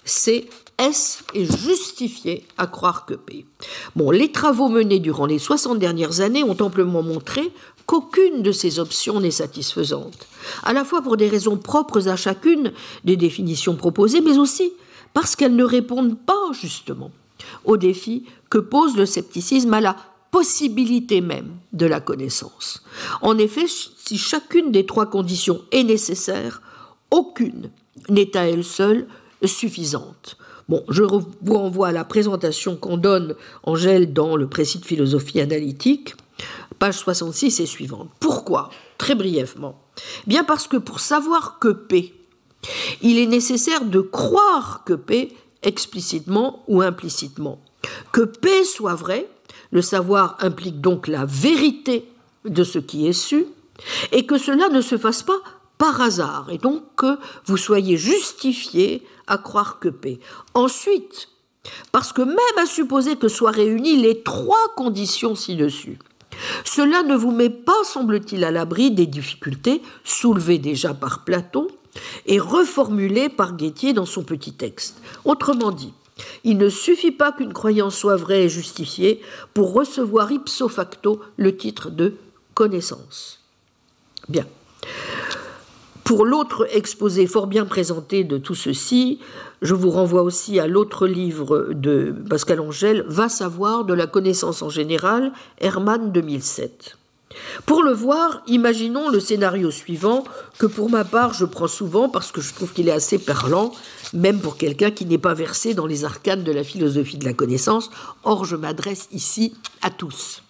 [0.03, 0.49] C,
[0.81, 3.45] est est justifié à croire que P
[3.95, 7.51] Bon, les travaux menés durant les 60 dernières années ont amplement montré
[7.85, 10.27] qu'aucune de ces options n'est satisfaisante,
[10.63, 12.71] à la fois pour des raisons propres à chacune
[13.03, 14.71] des définitions proposées, mais aussi
[15.13, 17.11] parce qu'elles ne répondent pas justement
[17.65, 19.95] au défi que pose le scepticisme à la
[20.31, 22.81] possibilité même de la connaissance.
[23.21, 26.61] En effet, si chacune des trois conditions est nécessaire,
[27.09, 27.69] aucune
[28.09, 29.07] n'est à elle seule
[29.45, 30.37] suffisante.
[30.89, 36.15] Je vous renvoie à la présentation qu'on donne, Angèle, dans le précis de philosophie analytique,
[36.79, 38.09] page 66 et suivante.
[38.19, 39.81] Pourquoi Très brièvement.
[40.27, 42.13] Bien parce que pour savoir que P,
[43.01, 47.59] il est nécessaire de croire que P explicitement ou implicitement.
[48.11, 49.29] Que P soit vrai,
[49.71, 52.07] le savoir implique donc la vérité
[52.45, 53.45] de ce qui est su,
[54.11, 55.39] et que cela ne se fasse pas
[55.77, 60.19] par hasard, et donc que vous soyez justifié à croire que P.
[60.53, 61.29] Ensuite,
[61.91, 65.97] parce que même à supposer que soient réunies les trois conditions ci-dessus,
[66.63, 71.67] Cela ne vous met pas, semble-t-il, à l'abri des difficultés soulevées déjà par Platon
[72.25, 75.01] et reformulées par Guettier dans son petit texte.
[75.25, 75.93] Autrement dit,
[76.43, 79.21] il ne suffit pas qu'une croyance soit vraie et justifiée
[79.53, 82.15] pour recevoir ipso facto le titre de
[82.53, 83.39] connaissance.
[84.29, 84.45] Bien.
[86.03, 89.19] Pour l'autre exposé fort bien présenté de tout ceci,
[89.61, 94.61] je vous renvoie aussi à l'autre livre de Pascal Angèle, Va savoir de la connaissance
[94.61, 96.97] en général, Hermann 2007.
[97.65, 100.23] Pour le voir, imaginons le scénario suivant,
[100.57, 103.71] que pour ma part je prends souvent parce que je trouve qu'il est assez parlant,
[104.13, 107.33] même pour quelqu'un qui n'est pas versé dans les arcanes de la philosophie de la
[107.33, 107.89] connaissance.
[108.23, 110.41] Or, je m'adresse ici à tous.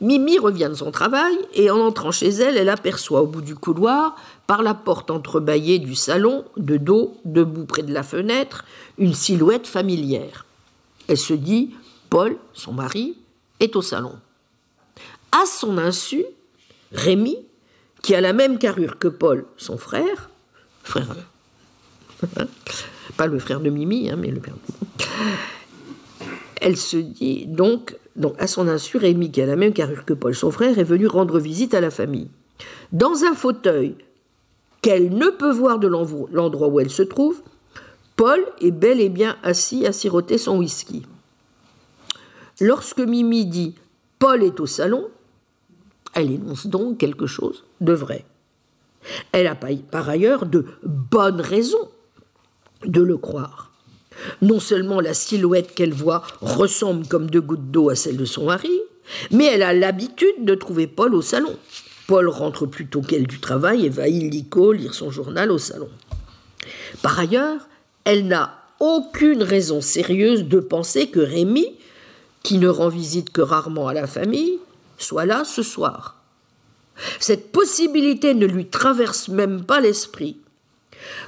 [0.00, 3.54] Mimi revient de son travail et en entrant chez elle, elle aperçoit au bout du
[3.54, 8.64] couloir, par la porte entrebâillée du salon, de dos, debout près de la fenêtre,
[8.98, 10.44] une silhouette familière.
[11.08, 11.74] Elle se dit
[12.10, 13.16] Paul, son mari,
[13.60, 14.14] est au salon.
[15.32, 16.24] À son insu,
[16.92, 17.38] Rémi,
[18.02, 20.30] qui a la même carrure que Paul, son frère,
[20.82, 21.16] frère,
[23.16, 24.54] pas le frère de Mimi, hein, mais le père.
[26.60, 30.14] Elle se dit donc, donc, à son insu, Rémi, qui a la même carrure que
[30.14, 32.28] Paul, son frère, est venu rendre visite à la famille.
[32.92, 33.96] Dans un fauteuil
[34.84, 37.40] qu'elle ne peut voir de l'endroit où elle se trouve,
[38.16, 41.06] Paul est bel et bien assis à siroter son whisky.
[42.60, 43.76] Lorsque Mimi dit
[44.18, 45.08] Paul est au salon,
[46.12, 48.26] elle énonce donc quelque chose de vrai.
[49.32, 51.88] Elle a par ailleurs de bonnes raisons
[52.84, 53.72] de le croire.
[54.42, 58.44] Non seulement la silhouette qu'elle voit ressemble comme deux gouttes d'eau à celle de son
[58.44, 58.82] mari,
[59.30, 61.56] mais elle a l'habitude de trouver Paul au salon.
[62.06, 65.88] Paul rentre plus tôt qu'elle du travail et va illico lire son journal au salon.
[67.02, 67.68] Par ailleurs,
[68.04, 71.66] elle n'a aucune raison sérieuse de penser que Rémi,
[72.42, 74.58] qui ne rend visite que rarement à la famille,
[74.98, 76.16] soit là ce soir.
[77.18, 80.36] Cette possibilité ne lui traverse même pas l'esprit,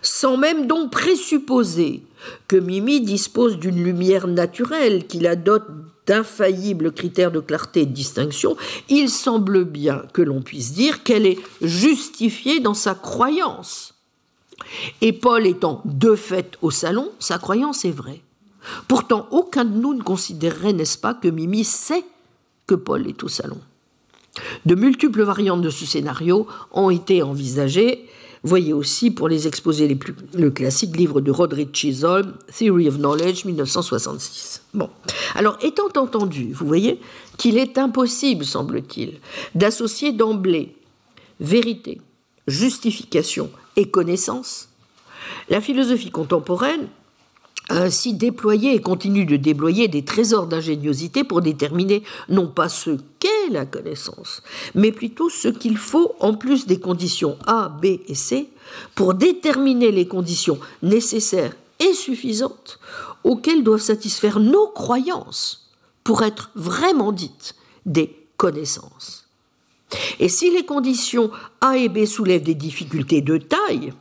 [0.02, 2.02] sans même donc présupposer
[2.48, 5.66] que Mimi dispose d'une lumière naturelle qui la dote
[6.06, 8.56] d'infaillibles critères de clarté et de distinction,
[8.88, 13.94] il semble bien que l'on puisse dire qu'elle est justifiée dans sa croyance.
[15.00, 18.22] Et Paul étant de fait au salon, sa croyance est vraie.
[18.88, 22.04] Pourtant, aucun de nous ne considérerait, n'est-ce pas, que Mimi sait
[22.66, 23.58] que Paul est au salon.
[24.66, 28.08] De multiples variantes de ce scénario ont été envisagées.
[28.42, 32.96] Voyez aussi pour les exposer les plus, le classique livre de Roderick Chisholm, Theory of
[32.96, 34.62] Knowledge, 1966.
[34.74, 34.90] Bon.
[35.34, 37.00] Alors, étant entendu, vous voyez,
[37.38, 39.20] qu'il est impossible, semble-t-il,
[39.54, 40.76] d'associer d'emblée
[41.40, 42.00] vérité,
[42.46, 44.68] justification et connaissance,
[45.48, 46.88] la philosophie contemporaine
[47.68, 53.50] ainsi déployé et continue de déployer des trésors d'ingéniosité pour déterminer non pas ce qu'est
[53.50, 54.42] la connaissance,
[54.74, 58.50] mais plutôt ce qu'il faut en plus des conditions A, B et C
[58.94, 62.78] pour déterminer les conditions nécessaires et suffisantes
[63.24, 65.70] auxquelles doivent satisfaire nos croyances
[66.04, 69.26] pour être vraiment dites des connaissances.
[70.18, 71.30] Et si les conditions
[71.60, 73.92] A et B soulèvent des difficultés de taille,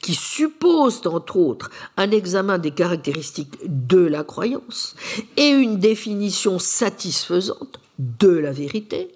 [0.00, 4.94] qui suppose entre autres un examen des caractéristiques de la croyance
[5.36, 9.10] et une définition satisfaisante de la vérité,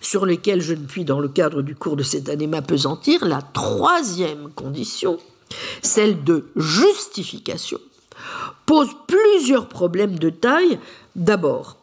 [0.00, 3.42] sur lesquelles je ne puis, dans le cadre du cours de cette année, m'apesantir, la
[3.42, 5.18] troisième condition,
[5.82, 7.78] celle de justification,
[8.66, 10.78] pose plusieurs problèmes de taille.
[11.16, 11.76] D'abord,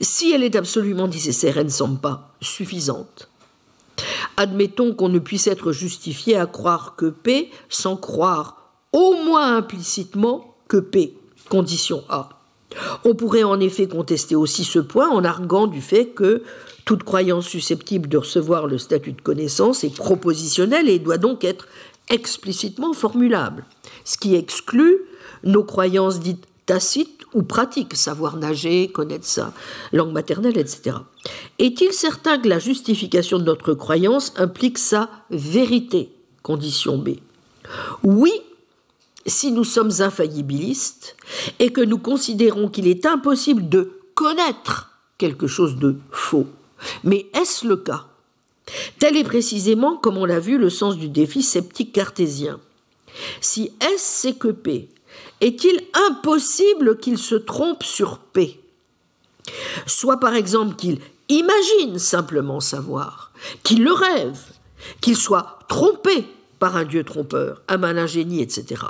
[0.00, 3.28] si elle est absolument nécessaire, elle ne semble pas suffisante.
[4.36, 10.56] Admettons qu'on ne puisse être justifié à croire que P sans croire au moins implicitement
[10.68, 11.16] que P,
[11.48, 12.28] condition A.
[13.04, 16.42] On pourrait en effet contester aussi ce point en arguant du fait que
[16.84, 21.66] toute croyance susceptible de recevoir le statut de connaissance est propositionnelle et doit donc être
[22.10, 23.64] explicitement formulable,
[24.04, 24.98] ce qui exclut
[25.44, 29.52] nos croyances dites tacites ou pratique, savoir nager, connaître sa
[29.92, 30.96] langue maternelle, etc.
[31.58, 36.10] Est-il certain que la justification de notre croyance implique sa vérité?
[36.42, 37.16] Condition B.
[38.02, 38.32] Oui,
[39.26, 41.16] si nous sommes infaillibilistes
[41.58, 46.46] et que nous considérons qu'il est impossible de connaître quelque chose de faux.
[47.02, 48.06] Mais est-ce le cas?
[48.98, 52.60] Tel est précisément, comme on l'a vu, le sens du défi sceptique cartésien.
[53.40, 54.88] Si S c'est que P
[55.40, 58.60] est-il impossible qu'il se trompe sur P?
[59.86, 63.32] Soit par exemple qu'il imagine simplement savoir,
[63.62, 64.38] qu'il le rêve,
[65.00, 66.24] qu'il soit trompé
[66.58, 68.82] par un dieu trompeur, un malin génie, etc.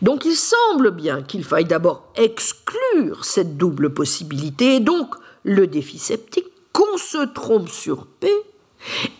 [0.00, 5.98] Donc il semble bien qu'il faille d'abord exclure cette double possibilité et donc le défi
[5.98, 8.30] sceptique qu'on se trompe sur P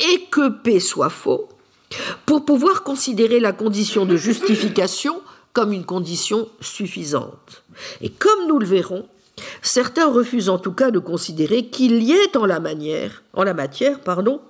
[0.00, 1.48] et que P soit faux
[2.26, 5.20] pour pouvoir considérer la condition de justification
[5.58, 7.64] comme une condition suffisante.
[8.00, 9.08] Et comme nous le verrons,
[9.60, 13.54] certains refusent en tout cas de considérer qu'il y ait en la, manière, en la
[13.54, 14.40] matière pardon,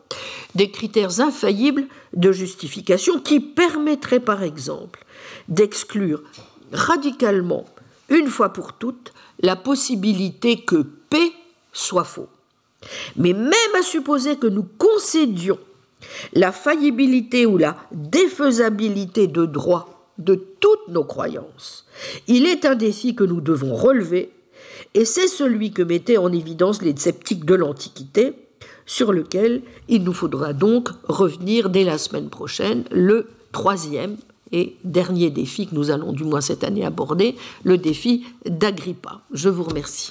[0.54, 5.02] des critères infaillibles de justification qui permettraient par exemple
[5.48, 6.22] d'exclure
[6.72, 7.64] radicalement,
[8.10, 11.32] une fois pour toutes, la possibilité que P
[11.72, 12.28] soit faux.
[13.16, 15.58] Mais même à supposer que nous concédions
[16.34, 21.86] la faillibilité ou la défaisabilité de droit de toutes nos croyances,
[22.26, 24.32] il est un défi que nous devons relever,
[24.94, 28.32] et c'est celui que mettaient en évidence les sceptiques de l'Antiquité,
[28.86, 34.16] sur lequel il nous faudra donc revenir dès la semaine prochaine, le troisième
[34.50, 39.20] et dernier défi que nous allons du moins cette année aborder, le défi d'Agrippa.
[39.30, 40.10] Je vous remercie.